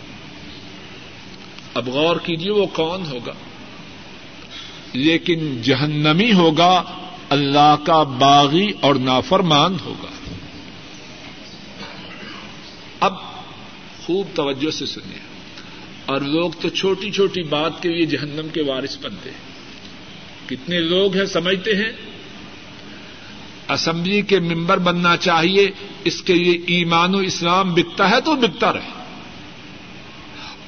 اب 1.74 1.88
غور 1.88 2.18
کیجیے 2.18 2.52
وہ 2.52 2.66
کون 2.66 3.06
ہوگا۔ 3.06 3.34
لیکن 4.96 5.62
جہنمی 5.62 6.34
ہوگا، 6.34 6.84
اللہ 7.30 7.76
کا 7.86 8.04
باغی 8.04 8.72
اور 8.82 8.96
نافرمان 8.96 9.78
ہوگا۔ 9.86 10.36
اب 13.00 13.14
خوب 14.06 14.28
توجہ 14.36 14.72
سے 14.72 14.86
سنیے۔ 14.86 15.20
اور 16.06 16.22
لوگ 16.22 16.52
تو 16.62 16.70
چھوٹی 16.70 17.12
چھوٹی 17.12 17.44
بات 17.44 17.84
کے 17.84 17.90
لیے 17.90 18.06
جہنم 18.06 18.48
کے 18.54 18.64
وارث 18.64 18.98
بنتے 19.02 19.30
ہیں۔ 19.30 19.56
کتنے 20.50 20.80
لوگ 20.80 21.18
ہیں 21.18 21.26
سمجھتے 21.26 21.76
ہیں؟ 21.76 21.92
اسمبلی 23.70 24.22
کے 24.22 24.40
ممبر 24.40 24.78
بننا 24.78 25.18
چاہیے، 25.18 25.72
اس 26.04 26.22
کے 26.22 26.34
لیے 26.34 26.60
ایمان 26.68 27.16
و 27.16 27.18
اسلام 27.18 27.74
بکتا 27.74 28.10
ہے 28.10 28.22
تو 28.22 28.36
بکتا 28.36 28.74
رہے۔ 28.74 29.04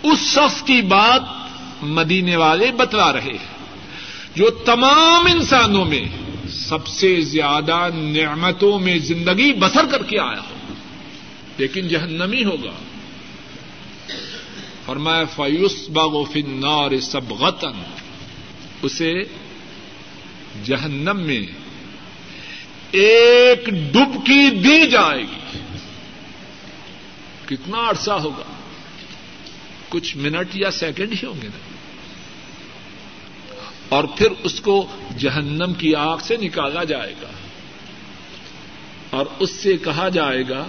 اس 0.03 0.19
شخص 0.19 0.61
کی 0.63 0.81
بات 0.81 1.21
مدینے 1.83 2.35
والے 2.35 2.71
بتلا 2.71 3.13
رہے 3.13 3.21
ہیں۔ 3.21 3.56
جو 4.37 4.49
تمام 4.49 5.25
انسانوں 5.25 5.85
میں 5.85 6.05
سب 6.49 6.87
سے 6.87 7.21
زیادہ 7.21 7.89
نعمتوں 7.93 8.79
میں 8.79 8.97
زندگی 8.97 9.53
بسر 9.53 9.85
کر 9.91 10.03
کے 10.03 10.19
آیا 10.19 10.41
ہوگا 10.49 10.73
لیکن 11.57 11.87
جہنمی 11.87 12.43
ہوگا۔ 12.43 12.71
فرمایا 14.85 15.23
فیوس 15.23 15.89
باغ 15.89 16.23
فنار 16.23 16.99
سب 16.99 17.31
غتن 17.31 17.83
اسے 18.81 19.13
جہنم 20.63 21.19
میں 21.19 21.45
ایک 22.91 23.65
ڈبکی 23.65 24.49
دی 24.49 24.87
جائے 24.87 25.21
گی۔ 25.21 25.59
کتنا 27.45 27.89
عرصہ 27.89 28.11
ہوگا؟ 28.11 28.53
کچھ 29.89 30.17
منٹ 30.17 30.47
یا 30.53 30.71
سیکنڈ 30.71 31.11
ہی 31.11 31.27
ہوں 31.27 31.41
گے 31.41 31.47
نا۔ 31.47 31.66
اور 33.89 34.03
پھر 34.03 34.27
اس 34.43 34.61
کو 34.61 34.87
جہنم 35.17 35.73
کی 35.73 35.95
آگ 35.95 36.17
سے 36.17 36.37
نکالا 36.37 36.83
جائے 36.83 37.13
گا۔ 37.21 37.27
اور 39.09 39.25
اس 39.39 39.51
سے 39.51 39.77
کہا 39.77 40.09
جائے 40.09 40.43
گا 40.49 40.65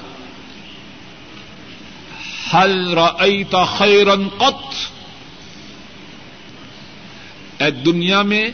حل 2.54 2.98
رأیت 2.98 3.56
خیرن 3.78 4.28
قط؟ 4.28 4.74
اے 7.62 7.70
دنیا 7.70 8.22
میں 8.22 8.50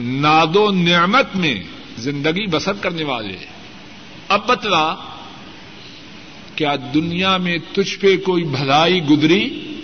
ناد 0.00 0.56
و 0.56 0.70
نعمت 0.70 1.36
میں 1.36 1.62
زندگی 1.98 2.46
بسر 2.46 2.72
کرنے 2.72 3.04
والے، 3.04 3.36
اب 4.28 4.46
بتلا، 4.46 4.94
کیا 6.54 6.76
دنیا 6.94 7.36
میں 7.36 7.58
تجھ 7.72 7.98
پہ 7.98 8.16
کوئی 8.16 8.44
بھلائی 8.44 9.02
گزری؟ 9.02 9.75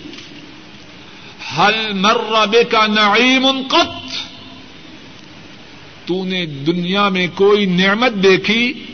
حل 1.57 1.93
مربے 1.93 2.63
کا 2.63 2.87
نعیم 2.87 3.47
قط؟ 3.67 4.13
تو 6.05 6.25
نے 6.25 6.45
دنیا 6.45 7.09
میں 7.09 7.27
کوئی 7.35 7.65
نعمت 7.65 8.11
دیکھی؟ 8.23 8.85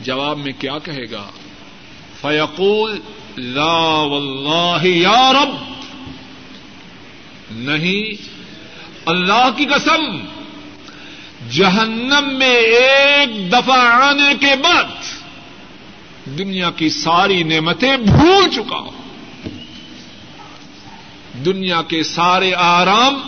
جواب 0.00 0.38
میں 0.38 0.52
کیا 0.58 0.78
کہے 0.78 1.10
گا؟ 1.10 1.30
فیقول، 2.20 3.00
لا 3.36 4.02
واللہ 4.02 4.86
یا 4.86 5.32
رب! 5.32 5.54
نہیں، 7.50 8.22
اللہ 9.06 9.48
کی 9.56 9.64
قسم، 9.64 10.16
جہنم 11.50 12.34
میں 12.38 12.56
ایک 12.56 13.52
دفعہ 13.52 13.78
آنے 13.78 14.34
کے 14.40 14.56
بعد 14.56 14.84
دنیا 16.38 16.70
کی 16.70 16.88
ساری 16.88 17.42
نعمتیں 17.42 17.96
بھول 17.96 18.48
چکا 18.54 18.76
ہوں۔ 18.76 19.03
دنیا 21.34 21.82
کے 21.82 22.02
سارے 22.02 22.54
آرام 22.54 23.20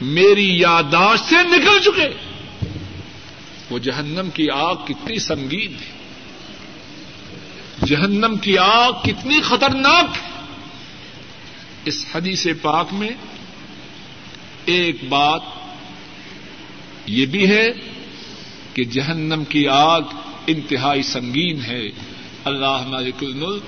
میری 0.00 0.58
یاداشت 0.58 1.24
سے 1.24 1.36
نکل 1.42 1.78
چکے۔ 1.78 2.08
وہ 3.70 3.78
جہنم 3.78 4.30
کی 4.34 4.50
آگ 4.50 4.74
کتنی 4.74 5.18
سنگین 5.18 5.74
ہے 5.74 5.98
جہنم 7.86 8.36
کی 8.36 8.58
آگ 8.58 8.92
کتنی 9.02 9.40
خطرناک 9.40 10.06
ہے 10.22 10.28
اس 11.84 12.06
حدیث 12.14 12.46
پاک 12.62 12.86
میں 12.92 13.10
ایک 14.64 15.04
بات 15.04 15.40
یہ 17.06 17.26
بھی 17.26 17.50
ہے 17.50 17.68
کہ 18.74 18.84
جہنم 18.84 19.44
کی 19.44 19.68
آگ 19.68 20.00
انتہائی 20.46 21.02
سنگین 21.02 21.64
ہے۔ 21.64 21.88
اللہ 22.44 22.86
مالک 22.88 23.14
الملک 23.20 23.62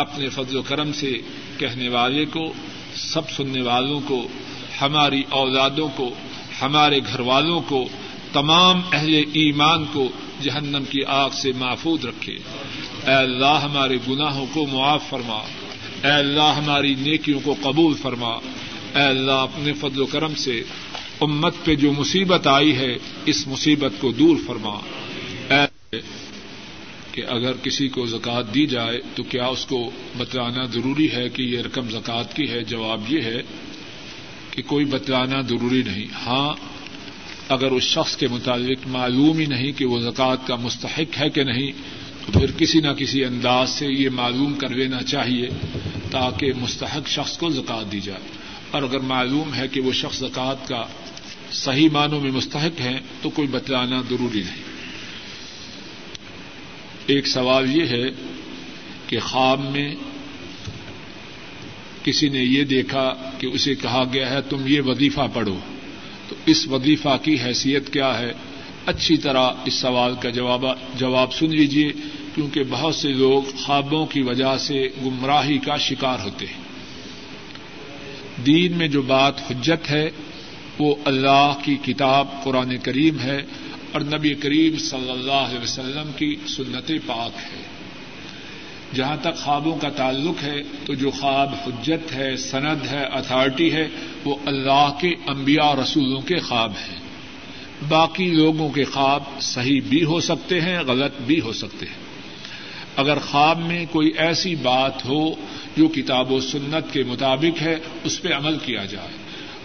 اپنے 0.00 0.28
فضل 0.28 0.56
و 0.56 0.62
کرم 0.62 0.92
سے 0.92 1.18
کہنے 1.58 1.88
والے 1.88 2.24
کو، 2.24 2.52
سب 2.94 3.30
سننے 3.30 3.60
والوں 3.60 4.00
کو، 4.04 4.28
ہماری 4.80 5.22
اولادوں 5.30 5.88
کو، 5.96 6.14
ہمارے 6.62 6.98
گھر 6.98 7.20
والوں 7.20 7.60
کو، 7.60 7.88
تمام 8.32 8.80
اہل 8.92 9.14
ایمان 9.14 9.84
کو 9.92 10.08
جہنم 10.42 10.84
کی 10.90 11.04
آگ 11.04 11.30
سے 11.30 11.52
محفوظ 11.52 12.04
رکھے۔ 12.04 12.32
اے 13.06 13.14
اللہ 13.14 13.60
ہمارے 13.62 13.96
گناہوں 14.08 14.46
کو 14.52 14.66
معاف 14.66 15.02
فرما۔ 15.08 15.38
اے 16.04 16.12
اللہ 16.12 16.54
ہماری 16.56 16.94
نیکیوں 16.94 17.40
کو 17.44 17.54
قبول 17.62 17.94
فرما۔ 17.94 18.34
اے 18.94 19.02
اللہ 19.02 19.32
اپنے 19.32 19.72
فضل 19.72 20.00
و 20.00 20.06
کرم 20.06 20.34
سے 20.34 20.62
امت 21.20 21.54
پہ 21.64 21.74
جو 21.74 21.92
مصیبت 21.92 22.46
آئی 22.46 22.76
ہے، 22.76 22.96
اس 23.26 23.46
مصیبت 23.46 23.92
کو 24.00 24.12
دور 24.12 24.36
فرما۔ 24.46 24.78
اے 25.50 25.96
کہ 27.12 27.22
اگر 27.28 27.52
کسی 27.62 27.88
کو 27.88 28.06
زکوٰۃ 28.06 28.54
دی 28.54 28.66
جائے 28.66 29.00
تو 29.14 29.22
کیا 29.22 29.46
اس 29.46 29.66
کو 29.66 29.90
بتلانا 30.16 30.64
ضروری 30.64 31.10
ہے 31.12 31.28
کہ 31.28 31.42
یہ 31.42 31.60
رقم 31.60 31.88
زکوٰۃ 31.90 32.34
کی 32.34 32.50
ہے؟ 32.50 32.64
جواب 32.64 33.12
یہ 33.12 33.20
ہے 33.20 33.42
کہ 34.50 34.62
کوئی 34.66 34.84
بتلانا 34.84 35.40
ضروری 35.40 35.82
نہیں۔ 35.82 36.06
ہاں 36.26 36.54
اگر 37.48 37.70
اس 37.70 37.82
شخص 37.82 38.16
کے 38.16 38.28
متعلق 38.28 38.86
معلوم 38.86 39.38
ہی 39.38 39.46
نہیں 39.46 39.72
کہ 39.72 39.84
وہ 39.84 40.00
زکوٰۃ 40.00 40.46
کا 40.46 40.56
مستحق 40.56 41.18
ہے 41.18 41.30
کہ 41.30 41.44
نہیں، 41.44 41.72
تو 42.26 42.32
پھر 42.32 42.50
کسی 42.50 42.80
نہ 42.80 42.92
کسی 42.98 43.24
انداز 43.24 43.70
سے 43.70 43.86
یہ 43.86 44.10
معلوم 44.10 44.54
کر 44.54 44.68
لینا 44.68 45.02
چاہیے 45.02 45.48
تاکہ 46.10 46.52
مستحق 46.60 47.08
شخص 47.08 47.38
کو 47.38 47.50
زکوٰۃ 47.50 47.92
دی 47.92 48.00
جائے۔ 48.00 48.20
اور 48.70 48.82
اگر 48.82 48.98
معلوم 48.98 49.54
ہے 49.54 49.68
کہ 49.68 49.80
وہ 49.80 49.92
شخص 49.92 50.18
زکوٰۃ 50.18 50.68
کا 50.68 50.84
صحیح 51.52 51.88
معنوں 51.92 52.20
میں 52.20 52.30
مستحق 52.30 52.80
ہے 52.80 52.98
تو 53.22 53.30
کوئی 53.30 53.48
بتلانا 53.48 54.02
ضروری 54.10 54.40
نہیں۔ 54.40 54.69
ایک 57.10 57.26
سوال 57.26 57.76
یہ 57.76 57.86
ہے 57.86 58.04
کہ 59.06 59.20
خواب 59.20 59.60
میں 59.70 59.94
کسی 62.04 62.28
نے 62.28 62.38
یہ 62.38 62.64
دیکھا 62.64 63.14
کہ 63.38 63.46
اسے 63.46 63.74
کہا 63.74 64.04
گیا 64.12 64.30
ہے، 64.30 64.40
تم 64.40 64.56
یہ 64.66 64.80
وظیفہ 64.80 65.20
پڑھو۔ 65.34 65.56
تو 66.28 66.34
اس 66.46 66.66
وظیفہ 66.66 67.16
کی 67.22 67.36
حیثیت 67.44 67.92
کیا 67.92 68.18
ہے؟ 68.18 68.32
اچھی 68.86 69.16
طرح 69.16 69.50
اس 69.64 69.74
سوال 69.74 70.14
کا 70.22 70.30
جواب 70.30 70.64
جواب 70.94 71.32
سن 71.32 71.50
لیجیے 71.50 71.92
کیونکہ 72.34 72.62
بہت 72.70 72.94
سے 72.94 73.08
لوگ 73.08 73.42
خوابوں 73.42 74.06
کی 74.06 74.22
وجہ 74.22 74.56
سے 74.56 74.88
گمراہی 75.04 75.58
کا 75.58 75.76
شکار 75.76 76.18
ہوتے 76.24 76.46
ہیں۔ 76.46 76.62
دین 78.46 78.72
میں 78.72 78.88
جو 78.88 79.02
بات 79.02 79.50
حجت 79.50 79.90
ہے، 79.90 80.10
وہ 80.78 80.94
اللہ 81.04 81.52
کی 81.64 81.76
کتاب 81.76 82.28
قرآن 82.44 82.76
کریم 82.78 83.20
ہے۔ 83.20 83.42
اور 83.92 84.00
نبی 84.00 84.34
کریم 84.34 84.76
صلی 84.76 85.10
اللہ 85.10 85.32
علیہ 85.32 85.58
وسلم 85.58 86.10
کی 86.16 86.36
سنت 86.48 86.92
پاک 87.06 87.36
ہے۔ 87.36 87.62
جہاں 88.94 89.16
تک 89.22 89.36
خوابوں 89.36 89.76
کا 89.76 89.88
تعلق 89.88 90.42
ہے، 90.42 90.62
تو 90.86 90.94
جو 90.94 91.10
خواب 91.10 91.54
حجت 91.66 92.12
ہے، 92.12 92.36
سند 92.36 92.86
ہے 92.90 93.04
اتارٹی 93.04 93.72
ہے، 93.72 93.88
وہ 94.24 94.36
اللہ 94.46 94.92
کے 95.00 95.08
انبیاء 95.08 95.82
رسولوں 95.82 96.20
کے 96.20 96.38
خواب 96.38 96.70
ہیں۔ 96.70 96.98
باقی 97.88 98.30
لوگوں 98.30 98.68
کے 98.68 98.84
خواب 98.84 99.22
صحیح 99.40 99.80
بھی 99.88 100.04
ہو 100.04 100.20
سکتے 100.20 100.60
ہیں، 100.60 100.78
غلط 100.78 101.12
بھی 101.26 101.40
ہو 101.40 101.52
سکتے 101.52 101.86
ہیں۔ 101.86 102.10
اگر 102.96 103.18
خواب 103.18 103.58
میں 103.58 103.86
کوئی 103.90 104.10
ایسی 104.16 104.54
بات 104.54 105.04
ہو 105.04 105.30
جو 105.76 105.88
کتاب 105.88 106.32
و 106.32 106.40
سنت 106.40 106.92
کے 106.92 107.02
مطابق 107.02 107.62
ہے، 107.62 107.76
اس 108.04 108.22
پہ 108.22 108.28
عمل 108.28 108.58
کیا 108.58 108.84
جائے۔ 108.84 109.19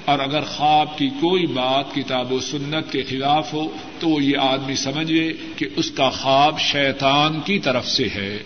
اور 0.06 0.20
اگر 0.20 0.42
خواب 0.42 0.98
کی 0.98 1.08
کوئی 1.08 1.46
بات 1.46 1.96
کتاب 1.96 2.32
و 2.32 2.40
سنت 2.40 2.92
کے 2.92 3.04
خلاف 3.04 3.54
ہو، 3.54 3.70
تو 4.00 4.10
وہ 4.10 4.24
یہ 4.24 4.38
آدمی 4.38 4.76
سمجھے 4.76 5.34
کہ 5.56 5.68
اس 5.76 5.92
کا 5.92 6.10
خواب 6.10 6.60
شیطان 6.60 7.40
کی 7.42 7.60
طرف 7.60 7.88
سے 7.88 8.08
ہے۔ 8.16 8.44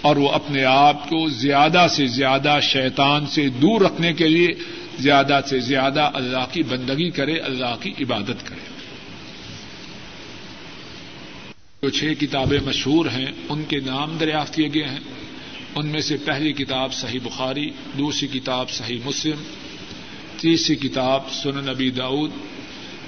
اور 0.00 0.16
وہ 0.16 0.28
اپنے 0.28 0.64
آپ 0.64 1.08
کو 1.08 1.28
زیادہ 1.28 1.86
سے 1.90 2.06
زیادہ 2.06 2.58
شیطان 2.62 3.26
سے 3.26 3.48
دور 3.48 3.80
رکھنے 3.80 4.12
کے 4.12 4.28
لیے 4.28 4.48
زیادہ 5.00 5.40
سے 5.48 5.60
زیادہ 5.60 6.10
اللہ 6.14 6.46
کی 6.52 6.62
بندگی 6.62 7.10
کرے، 7.10 7.38
اللہ 7.38 7.76
کی 7.80 7.90
عبادت 8.00 8.46
کرے۔ 8.46 8.76
جو 11.82 11.90
چھ 11.90 12.04
کتابیں 12.20 12.60
مشہور 12.66 13.06
ہیں، 13.06 13.32
ان 13.48 13.62
کے 13.68 13.80
نام 13.80 14.16
دریافت 14.20 14.54
کیے 14.54 14.68
گئے 14.74 14.84
ہیں۔ 14.84 15.00
ان 15.74 15.86
میں 15.86 16.00
سے 16.00 16.16
پہلی 16.16 16.52
کتاب 16.52 16.94
صحیح 16.94 17.20
بخاری، 17.24 17.70
دوسری 17.98 18.40
کتاب 18.40 18.70
صحیح 18.70 18.98
مسلم 19.04 19.42
تیسری 20.40 20.76
کتاب 20.76 21.30
سنن 21.32 21.64
نبی 21.64 21.90
داود، 21.90 22.30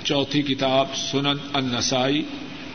چوتھی 0.05 0.43
کتاب 0.43 0.87
سنن 0.97 1.37
النسائی، 1.53 2.23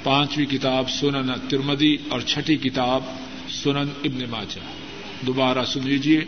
پانچویں 0.03 0.45
کتاب 0.45 0.89
سنن 0.89 1.31
ترمدی 1.49 1.97
اور 2.09 2.19
چھٹی 2.19 2.57
کتاب 2.57 3.01
سنن 3.63 3.89
ابن 4.03 4.23
ماجہ۔ 4.29 4.59
دوبارہ 5.25 5.65
سن 5.65 5.79
لیجیے 5.83 6.21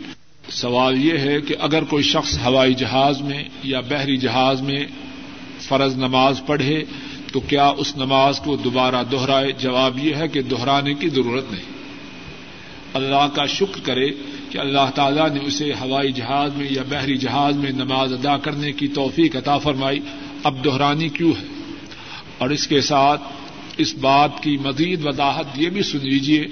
سوال 0.50 1.04
یہ 1.04 1.18
ہے 1.18 1.40
کہ 1.40 1.54
اگر 1.60 1.84
کوئی 1.84 2.02
شخص 2.02 2.38
ہوائی 2.44 2.74
جہاز 2.74 3.20
میں 3.20 3.42
یا 3.62 3.80
بحری 3.80 4.16
جہاز 4.16 4.62
میں 4.62 4.86
فرض 5.60 5.96
نماز 5.96 6.40
پڑھے، 6.46 6.84
تو 7.32 7.40
کیا 7.40 7.68
اس 7.68 7.96
نماز 7.96 8.40
کو 8.40 8.56
دوبارہ 8.56 9.04
دوہرائے 9.04 9.52
جواب 9.52 9.98
یہ 9.98 10.14
ہے 10.14 10.28
کہ 10.28 10.42
دوہرانے 10.42 10.94
کی 10.94 11.08
ضرورت 11.08 11.52
نہیں۔ 11.52 11.74
اللہ 12.94 13.26
کا 13.34 13.46
شکر 13.46 13.80
کرے 13.80 14.06
کہ 14.50 14.58
اللہ 14.58 14.90
تعالیٰ 14.94 15.30
نے 15.30 15.40
اسے 15.42 15.72
ہوائی 15.80 16.12
جہاز 16.12 16.56
میں 16.56 16.66
یا 16.70 16.82
بحری 16.88 17.16
جہاز 17.16 17.56
میں 17.56 17.70
نماز 17.70 18.12
ادا 18.12 18.36
کرنے 18.36 18.72
کی 18.72 18.88
توفیق 18.88 19.36
عطا 19.36 19.58
فرمائی۔ 19.58 20.00
اب 20.44 20.64
دہرانی 20.64 21.08
کیوں 21.08 21.32
ہے؟ 21.40 21.46
اور 22.38 22.50
اس 22.50 22.66
کے 22.66 22.80
ساتھ 22.80 23.22
اس 23.76 23.94
بات 23.94 24.42
کی 24.42 24.56
مزید 24.56 25.06
وضاحت 25.06 25.44
یہ 25.54 25.70
بھی 25.70 25.82
سن 25.82 25.98
لیجیے 25.98 26.46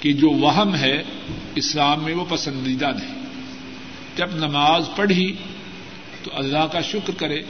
کہ 0.00 0.12
جو 0.12 0.30
وہم 0.30 0.74
ہے 0.74 1.02
اسلام 1.54 2.04
میں 2.04 2.14
وہ 2.14 2.24
پسندیدہ 2.28 2.90
نہیں۔ 3.00 3.20
جب 4.16 4.26
نماز 4.34 4.82
پڑھی 4.96 5.34
تو 6.24 6.30
اللہ 6.34 6.66
کا 6.72 6.80
شکر 6.80 7.10
کرے 7.16 7.42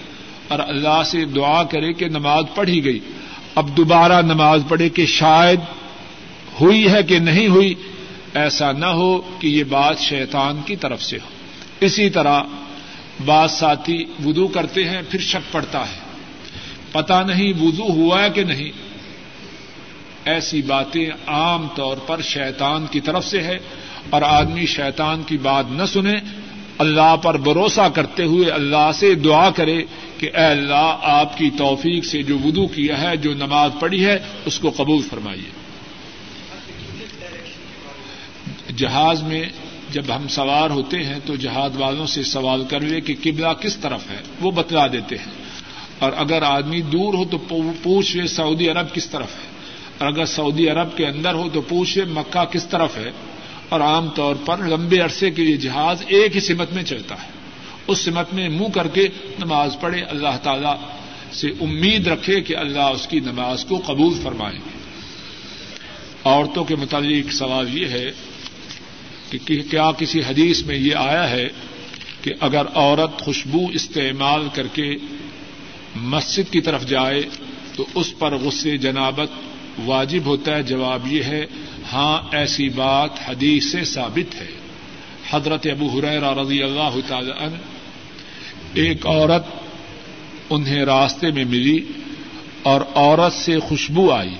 اور 0.48 0.58
اللہ 0.58 1.02
سے 1.06 1.24
دعا 1.24 1.62
کرے 1.62 1.92
کہ 1.92 2.08
نماز 2.08 2.44
پڑھی 2.54 2.84
گئی۔ 2.84 2.98
اب 3.54 3.76
دوبارہ 3.76 4.22
نماز 4.22 4.62
پڑھے 4.68 4.88
کہ 4.88 5.06
شاید 5.06 5.60
ہوئی 6.60 6.92
ہے 6.92 7.02
کہ 7.02 7.18
نہیں 7.18 7.48
ہوئی 7.48 7.74
ایسا 8.34 8.72
نہ 8.72 8.86
ہو 8.86 9.20
کہ 9.38 9.46
یہ 9.46 9.64
بات 9.64 9.98
شیطان 9.98 10.60
کی 10.66 10.76
طرف 10.76 11.02
سے 11.02 11.16
ہو۔ 11.16 11.28
اسی 11.80 12.10
طرح 12.10 12.42
بعض 13.24 13.52
ساتھی 13.52 14.04
وضو 14.24 14.48
کرتے 14.48 14.88
ہیں، 14.88 15.02
پھر 15.10 15.20
شک 15.20 15.52
پڑتا 15.52 15.80
ہے۔ 15.80 15.98
پتا 16.92 17.22
نہیں 17.22 17.52
وضو 17.60 17.82
ہوا 17.82 18.22
ہے 18.22 18.30
کہ 18.30 18.44
نہیں۔ 18.44 18.72
ایسی 20.24 20.62
باتیں 20.62 21.10
عام 21.26 21.66
طور 21.74 21.96
پر 21.96 22.20
شیطان 22.20 22.86
کی 22.90 23.00
طرف 23.00 23.26
سے 23.26 23.42
ہے 23.42 23.58
اور 24.10 24.22
آدمی 24.22 24.66
شیطان 24.66 25.22
کی 25.22 25.38
بات 25.38 25.64
نہ 25.70 25.82
سنے۔ 25.84 26.16
اللہ 26.78 27.16
پر 27.16 27.36
بھروسہ 27.36 27.88
کرتے 27.94 28.24
ہوئے 28.24 28.50
اللہ 28.50 28.90
سے 28.94 29.14
دعا 29.14 29.50
کرے 29.50 29.84
کہ 30.18 30.30
اے 30.34 30.44
اللہ، 30.44 30.96
آپ 31.02 31.38
کی 31.38 31.50
توفیق 31.58 32.04
سے 32.04 32.22
جو 32.22 32.38
ودو 32.44 32.66
کیا 32.66 33.00
ہے، 33.00 33.16
جو 33.16 33.34
نماز 33.34 33.70
پڑھی 33.80 34.06
ہے، 34.06 34.18
اس 34.44 34.58
کو 34.58 34.70
قبول 34.76 35.02
فرمائیے۔ 35.02 35.60
جہاز 38.80 39.22
میں 39.22 39.42
جب 39.90 40.02
ہم 40.16 40.28
سوار 40.28 40.70
ہوتے 40.70 40.96
ہیں 40.96 41.18
تو 41.26 41.36
جہاز 41.36 41.76
والوں 41.76 42.06
سے 42.06 42.22
سوال 42.22 42.64
کر 42.64 42.80
لے 42.80 43.00
کہ 43.00 43.14
قبلہ 43.22 43.52
کس 43.60 43.76
طرف 43.76 44.10
ہے؟ 44.10 44.16
وہ 44.40 44.50
بتلا 44.50 44.86
دیتے 44.86 45.16
ہیں۔ 45.16 45.32
اور 45.98 46.12
اگر 46.16 46.42
آدمی 46.42 46.80
دور 46.80 47.14
ہو 47.14 47.24
تو 47.24 47.38
پوچھ 47.82 48.16
لے 48.16 48.26
سعودی 48.26 48.68
عرب 48.68 48.94
کس 48.94 49.06
طرف 49.06 49.34
ہے؟ 49.34 49.48
اور 49.98 50.08
اگر 50.08 50.24
سعودی 50.24 50.68
عرب 50.68 50.96
کے 50.96 51.06
اندر 51.06 51.34
ہو 51.34 51.48
تو 51.52 51.60
پوچھ 51.60 51.98
لے 51.98 52.04
مکہ 52.04 52.44
کس 52.44 52.66
طرف 52.66 52.96
ہے؟ 52.96 53.10
اور 53.68 53.80
عام 53.80 54.08
طور 54.08 54.34
پر 54.46 54.58
لمبے 54.58 54.98
عرصے 54.98 55.30
کے 55.30 55.44
لیے 55.44 55.56
جہاز 55.56 56.02
ایک 56.06 56.34
ہی 56.34 56.40
سمت 56.40 56.72
میں 56.72 56.82
چلتا 56.82 57.14
ہے۔ 57.14 57.28
اس 57.86 57.98
سمت 57.98 58.34
میں 58.34 58.48
منہ 58.48 58.68
کر 58.74 58.88
کے 58.88 59.08
نماز 59.38 59.76
پڑھے، 59.80 60.02
اللہ 60.02 60.36
تعالی 60.42 60.76
سے 61.32 61.48
امید 61.60 62.06
رکھے 62.06 62.40
کہ 62.40 62.56
اللہ 62.56 62.80
اس 62.80 63.06
کی 63.06 63.20
نماز 63.20 63.64
کو 63.64 63.82
قبول 63.86 64.14
فرمائے۔ 64.22 64.58
عورتوں 66.24 66.64
کے 66.64 66.76
متعلق 66.76 67.32
سوال 67.32 67.78
یہ 67.78 67.86
ہے 67.86 68.12
کہ 69.30 69.62
کیا 69.70 69.90
کسی 69.98 70.20
حدیث 70.20 70.62
میں 70.62 70.76
یہ 70.76 70.94
آیا 70.96 71.30
ہے 71.30 71.48
کہ 72.22 72.34
اگر 72.40 72.62
عورت 72.74 73.20
خوشبو 73.20 73.66
استعمال 73.74 74.48
کر 74.54 74.66
کے 74.66 74.94
مسجد 75.96 76.52
کی 76.52 76.60
طرف 76.60 76.86
جائے 76.86 77.22
تو 77.76 77.86
اس 77.94 78.18
پر 78.18 78.34
غصے 78.34 78.78
جنابت 78.78 79.28
واجب 79.84 80.26
ہوتا 80.26 80.56
ہے؟ 80.56 80.62
جواب 80.62 81.12
یہ 81.12 81.22
ہے 81.22 81.46
ہاں 81.92 82.36
ایسی 82.36 82.68
بات 82.68 83.10
حدیث 83.28 83.64
سے 83.64 83.84
ثابت 83.84 84.34
ہے۔ 84.34 84.50
حضرت 85.30 85.66
ابو 85.66 85.88
حریر 85.88 86.22
رضی 86.22 86.62
اللہ 86.62 86.96
تعالی 87.08 87.30
عنہ 87.30 87.56
ایک 88.74 89.06
عورت 89.06 89.44
انہیں 90.50 90.84
راستے 90.84 91.30
میں 91.30 91.44
ملی 91.44 91.80
اور 92.62 92.80
عورت 92.94 93.32
سے 93.32 93.58
خوشبو 93.58 94.10
آئی۔ 94.12 94.34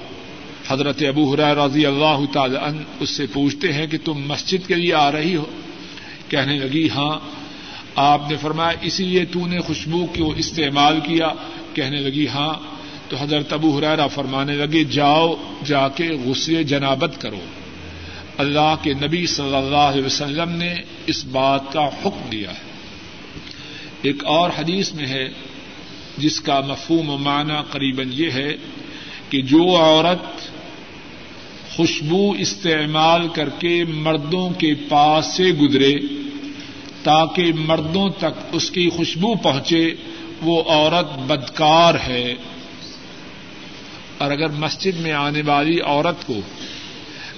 حضرت 0.70 1.02
ابو 1.02 1.34
حرا 1.34 1.66
رضی 1.66 1.86
اللہ 1.86 2.20
تعالی 2.32 2.56
عنہ 2.62 2.80
اس 3.00 3.10
سے 3.10 3.26
پوچھتے 3.26 3.72
ہیں 3.72 3.86
کہ 3.86 3.98
تم 4.04 4.14
مسجد 4.14 4.68
کے 4.68 4.74
لیے 4.74 4.94
آ 4.94 5.12
رہی 5.12 5.36
ہو؟ 5.36 5.44
کہنے 6.28 6.58
لگی 6.58 6.88
ہاں۔ 6.88 7.18
آپ 7.96 8.30
نے 8.30 8.36
فرمایا 8.36 8.78
اسی 8.80 9.04
لیے 9.04 9.24
تو 9.24 9.46
نے 9.46 9.60
خوشبو 9.60 10.06
کو 10.06 10.32
استعمال 10.32 11.00
کیا۔ 11.00 11.28
کہنے 11.74 12.00
لگی 12.00 12.28
ہاں۔ 12.28 12.54
تو 13.08 13.16
حضرت 13.16 13.52
ابو 13.52 13.78
حرارا 13.78 14.06
فرمانے 14.06 14.56
لگے، 14.56 14.84
جاؤ، 14.84 15.34
جا 15.64 15.88
کے 15.88 16.08
غسل 16.08 16.62
جنابت 16.62 17.20
کرو۔ 17.20 17.40
اللہ 18.38 18.74
کے 18.82 18.94
نبی 18.94 19.26
صلی 19.26 19.56
اللہ 19.56 19.76
علیہ 19.76 20.04
وسلم 20.04 20.50
نے 20.50 20.74
اس 21.06 21.24
بات 21.24 21.72
کا 21.72 21.86
حکم 21.86 22.28
دیا 22.32 22.50
ہے۔ 22.50 22.70
ایک 24.02 24.24
اور 24.24 24.50
حدیث 24.58 24.92
میں 24.92 25.06
ہے، 25.06 25.28
جس 26.18 26.40
کا 26.40 26.60
مفہوم 26.60 27.10
و 27.10 27.18
معنی 27.18 27.54
قریب 27.70 28.00
یہ 28.06 28.30
ہے 28.30 28.56
کہ 29.30 29.42
جو 29.42 29.76
عورت 29.76 30.39
خوشبو 31.80 32.32
استعمال 32.38 33.28
کر 33.28 33.48
کے 33.48 33.84
مردوں 33.84 34.50
کے 34.50 34.74
پاس 34.88 35.26
سے 35.26 35.44
گزرے، 35.44 35.94
تاکہ 37.02 37.52
مردوں 37.58 38.08
تک 38.08 38.46
اس 38.52 38.70
کی 38.70 38.88
خوشبو 38.88 39.34
پہنچے، 39.34 39.94
وہ 40.42 40.62
عورت 40.62 41.18
بدکار 41.18 41.94
ہے۔ 42.06 42.34
اور 44.18 44.30
اگر 44.30 44.48
مسجد 44.48 45.00
میں 45.00 45.12
آنے 45.12 45.42
والی 45.46 45.80
عورت 45.80 46.26
کو 46.26 46.40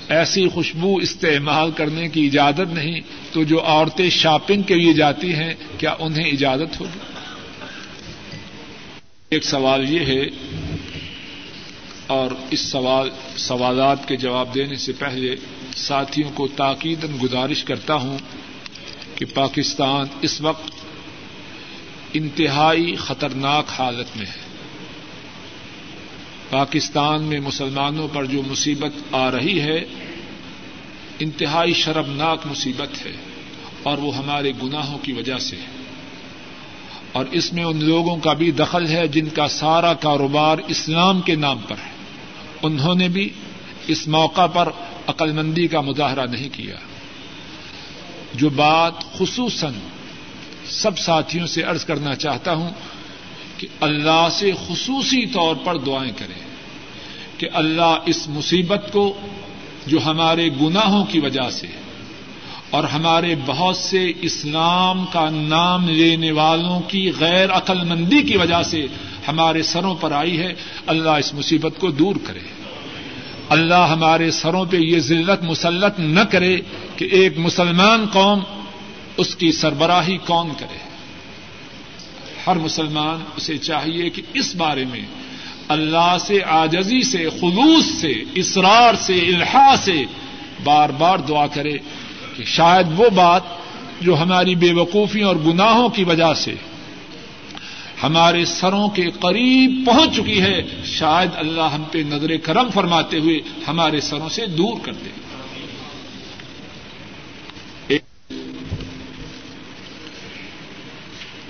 ایسی 0.09 0.49
خوشبو 0.49 0.97
استعمال 0.97 1.71
کرنے 1.71 2.09
کی 2.09 2.27
اجازت 2.27 2.75
نہیں، 2.75 3.01
تو 3.33 3.43
جو 3.43 3.63
عورتیں 3.65 4.11
شاپنگ 4.11 4.63
کے 4.63 4.75
لیے 4.75 4.93
جاتی 4.93 5.35
ہیں، 5.35 5.55
کیا 5.79 5.95
انہیں 5.99 6.31
اجازت 6.31 6.81
ہوگی؟ 6.81 6.99
ایک 9.31 9.45
سوال 9.45 9.93
یہ 9.93 10.01
ہے 10.01 10.25
اور 12.13 12.31
اس 12.51 12.61
سوال 12.61 13.11
سوالات 13.37 14.09
کے 14.09 14.17
جواب 14.17 14.55
دینے 14.55 14.77
سے 14.77 14.93
پہلے 14.93 15.37
ساتھیوں 15.77 16.31
کو 16.35 16.49
تاکید 16.49 17.23
گزارش 17.23 17.65
کرتا 17.65 17.95
ہوں 17.95 18.19
کہ 19.15 19.25
پاکستان 19.35 20.07
اس 20.23 20.41
وقت 20.41 20.73
انتہائی 22.13 22.97
خطرناک 22.97 23.65
حالت 23.79 24.17
میں 24.17 24.27
ہے۔ 24.27 24.41
پاکستان 26.51 27.23
میں 27.23 27.41
مسلمانوں 27.41 28.09
پر 28.13 28.25
جو 28.25 28.43
مصیبت 28.47 29.15
آ 29.15 29.31
رہی 29.31 29.61
ہے، 29.61 29.85
انتہائی 31.19 31.73
شرمناک 31.73 32.47
مصیبت 32.47 33.07
ہے 33.07 33.13
اور 33.83 33.99
وہ 33.99 34.17
ہمارے 34.17 34.53
گناہوں 34.63 34.99
کی 34.99 35.13
وجہ 35.13 35.39
سے 35.39 35.57
ہے۔ 35.57 35.83
اور 37.13 37.25
اس 37.33 37.53
میں 37.53 37.65
ان 37.65 37.85
لوگوں 37.85 38.17
کا 38.17 38.33
بھی 38.33 38.51
دخل 38.51 38.87
ہے 38.87 39.09
جن 39.09 39.29
کا 39.29 39.49
سارا 39.49 39.95
کاروبار 39.95 40.59
اسلام 40.59 41.21
کے 41.21 41.35
نام 41.35 41.59
پر 41.59 41.77
ہے۔ 41.87 41.92
انہوں 42.63 42.95
نے 42.95 43.09
بھی 43.09 43.29
اس 43.87 44.09
موقع 44.09 44.47
پر 44.47 44.69
عقلمندی 45.07 45.67
کا 45.67 45.81
مظاہرہ 45.81 46.27
نہیں 46.27 46.49
کیا۔ 46.53 46.77
جو 48.35 48.49
بات 48.49 48.93
خصوصاً 49.19 49.73
سب 50.67 50.99
ساتھیوں 50.99 51.47
سے 51.47 51.63
عرض 51.63 51.85
کرنا 51.85 52.15
چاہتا 52.15 52.55
ہوں 52.55 52.71
کہ 53.59 53.67
اللہ 53.81 54.29
سے 54.31 54.53
خصوصی 54.69 55.27
طور 55.27 55.57
پر 55.65 55.77
دعائیں 55.77 56.13
کریں 56.19 56.41
کہ 57.39 57.49
اللہ 57.53 57.99
اس 58.07 58.29
مصیبت 58.29 58.93
کو 58.93 59.21
جو 59.87 59.99
ہمارے 60.05 60.49
گناہوں 60.49 61.05
کی 61.05 61.19
وجہ 61.19 61.51
سے 61.51 61.67
اور 62.71 62.85
ہمارے 62.85 63.35
بہت 63.47 63.77
سے 63.77 64.13
اسلام 64.21 65.05
کا 65.13 65.31
نام 65.31 65.89
لینے 65.89 66.33
والوں 66.33 66.81
کی 66.81 67.13
غیر 67.21 67.51
عقل 67.51 67.85
مندی 67.85 68.23
کی 68.23 68.37
وجہ 68.37 68.63
سے 68.63 68.87
ہمارے 69.29 69.63
سروں 69.63 69.95
پر 69.95 70.13
آئی 70.13 70.39
ہے، 70.39 70.55
اللہ 70.87 71.11
اس 71.11 71.35
مصیبت 71.35 71.73
کو 71.79 71.91
دور 71.91 72.17
کرے۔ 72.25 72.41
اللہ 73.49 73.87
ہمارے 73.91 74.31
سروں 74.31 74.65
پہ 74.65 74.77
یہ 74.77 74.99
ذلت 74.99 75.43
مسلط 75.43 76.01
نہ 76.01 76.21
کرے 76.21 76.57
کہ 76.97 77.05
ایک 77.05 77.39
مسلمان 77.39 78.07
قوم 78.13 78.41
اس 79.17 79.35
کی 79.35 79.53
سربراہی 79.53 80.17
کون 80.17 80.49
کرے۔ 80.59 80.79
ہر 82.47 82.57
مسلمان 82.57 83.25
اسے 83.37 83.59
چاہیے 83.59 84.11
کہ 84.11 84.23
اس 84.35 84.55
بارے 84.55 84.85
میں 84.85 85.01
اللہ 85.69 86.17
سے 86.21 86.39
آجزی 86.43 87.03
سے، 87.03 87.29
خلوص 87.41 87.85
سے 87.85 88.13
اسرار 88.35 88.95
سے 88.95 89.15
الحا 89.15 89.75
سے 89.77 90.05
بار 90.65 90.89
بار 90.89 91.19
دعا 91.19 91.47
کرے 91.47 91.79
کہ 92.37 92.45
شاید 92.45 93.01
وہ 93.01 93.11
بات 93.11 93.43
جو 94.01 94.17
ہماری 94.17 94.55
بے 94.55 94.73
وقوفی 94.73 95.21
اور 95.21 95.37
گناہوں 95.37 95.89
کی 95.89 96.05
وجہ 96.05 96.35
سے 96.35 96.55
ہمارے 98.03 98.45
سروں 98.45 98.89
کے 98.89 99.11
قریب 99.21 99.87
پہنچ 99.87 100.17
چکی 100.17 100.41
ہے۔ 100.41 100.63
شاید 100.85 101.31
اللہ 101.35 101.61
ہم 101.61 101.83
پہ 101.93 101.99
نظر 101.99 102.37
کرم 102.37 102.71
فرماتے 102.71 103.19
ہوئے 103.19 103.41
ہمارے 103.69 104.01
سروں 104.01 104.29
سے 104.29 104.47
دور 104.47 104.81
کر 104.83 104.93
دے۔ 104.93 105.11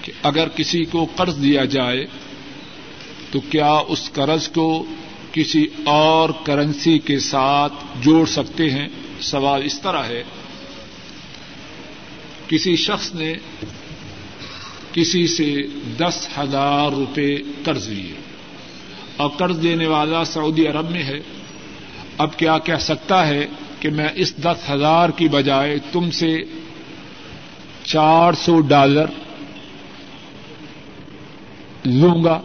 کہ 0.03 0.13
اگر 0.23 0.49
کسی 0.49 0.85
کو 0.85 1.07
قرض 1.17 1.43
دیا 1.43 1.65
جائے، 1.65 2.07
تو 3.31 3.41
کیا 3.41 3.73
اس 3.89 4.11
قرض 4.13 4.49
کو 4.49 4.87
کسی 5.33 5.67
اور 5.85 6.31
کرنسی 6.45 6.99
کے 6.99 7.19
ساتھ 7.19 7.73
جوڑ 8.01 8.27
سکتے 8.27 8.71
ہیں؟ 8.71 8.89
سوال 9.21 9.63
اس 9.65 9.81
طرح 9.81 10.03
ہے۔ 10.03 10.25
کسی 12.49 12.77
شخص 12.77 13.15
نے 13.15 13.35
کسی 14.93 15.27
سے 15.27 15.63
دس 15.99 16.29
ہزار 16.39 16.93
روپے 16.93 17.37
قرض 17.65 17.89
لیے۔ 17.89 18.15
اور 19.17 19.29
قرض 19.29 19.63
دینے 19.63 19.87
والا 19.87 20.25
سعودی 20.25 20.67
عرب 20.67 20.91
میں 20.91 21.03
ہے۔ 21.03 21.21
اب 22.19 22.39
کیا 22.39 22.59
کہہ 22.59 22.79
سکتا 22.81 23.29
ہے 23.29 23.47
کہ 23.81 23.91
میں 23.91 24.09
اس 24.15 24.37
دس 24.37 24.71
ہزار 24.71 25.09
کی 25.09 25.29
بجائے 25.29 25.79
تم 25.93 26.11
سے 26.11 26.45
چار 27.85 28.33
سو 28.33 28.61
ڈالر 28.61 29.07
لوں 31.85 32.25
گا؟ 32.25 32.41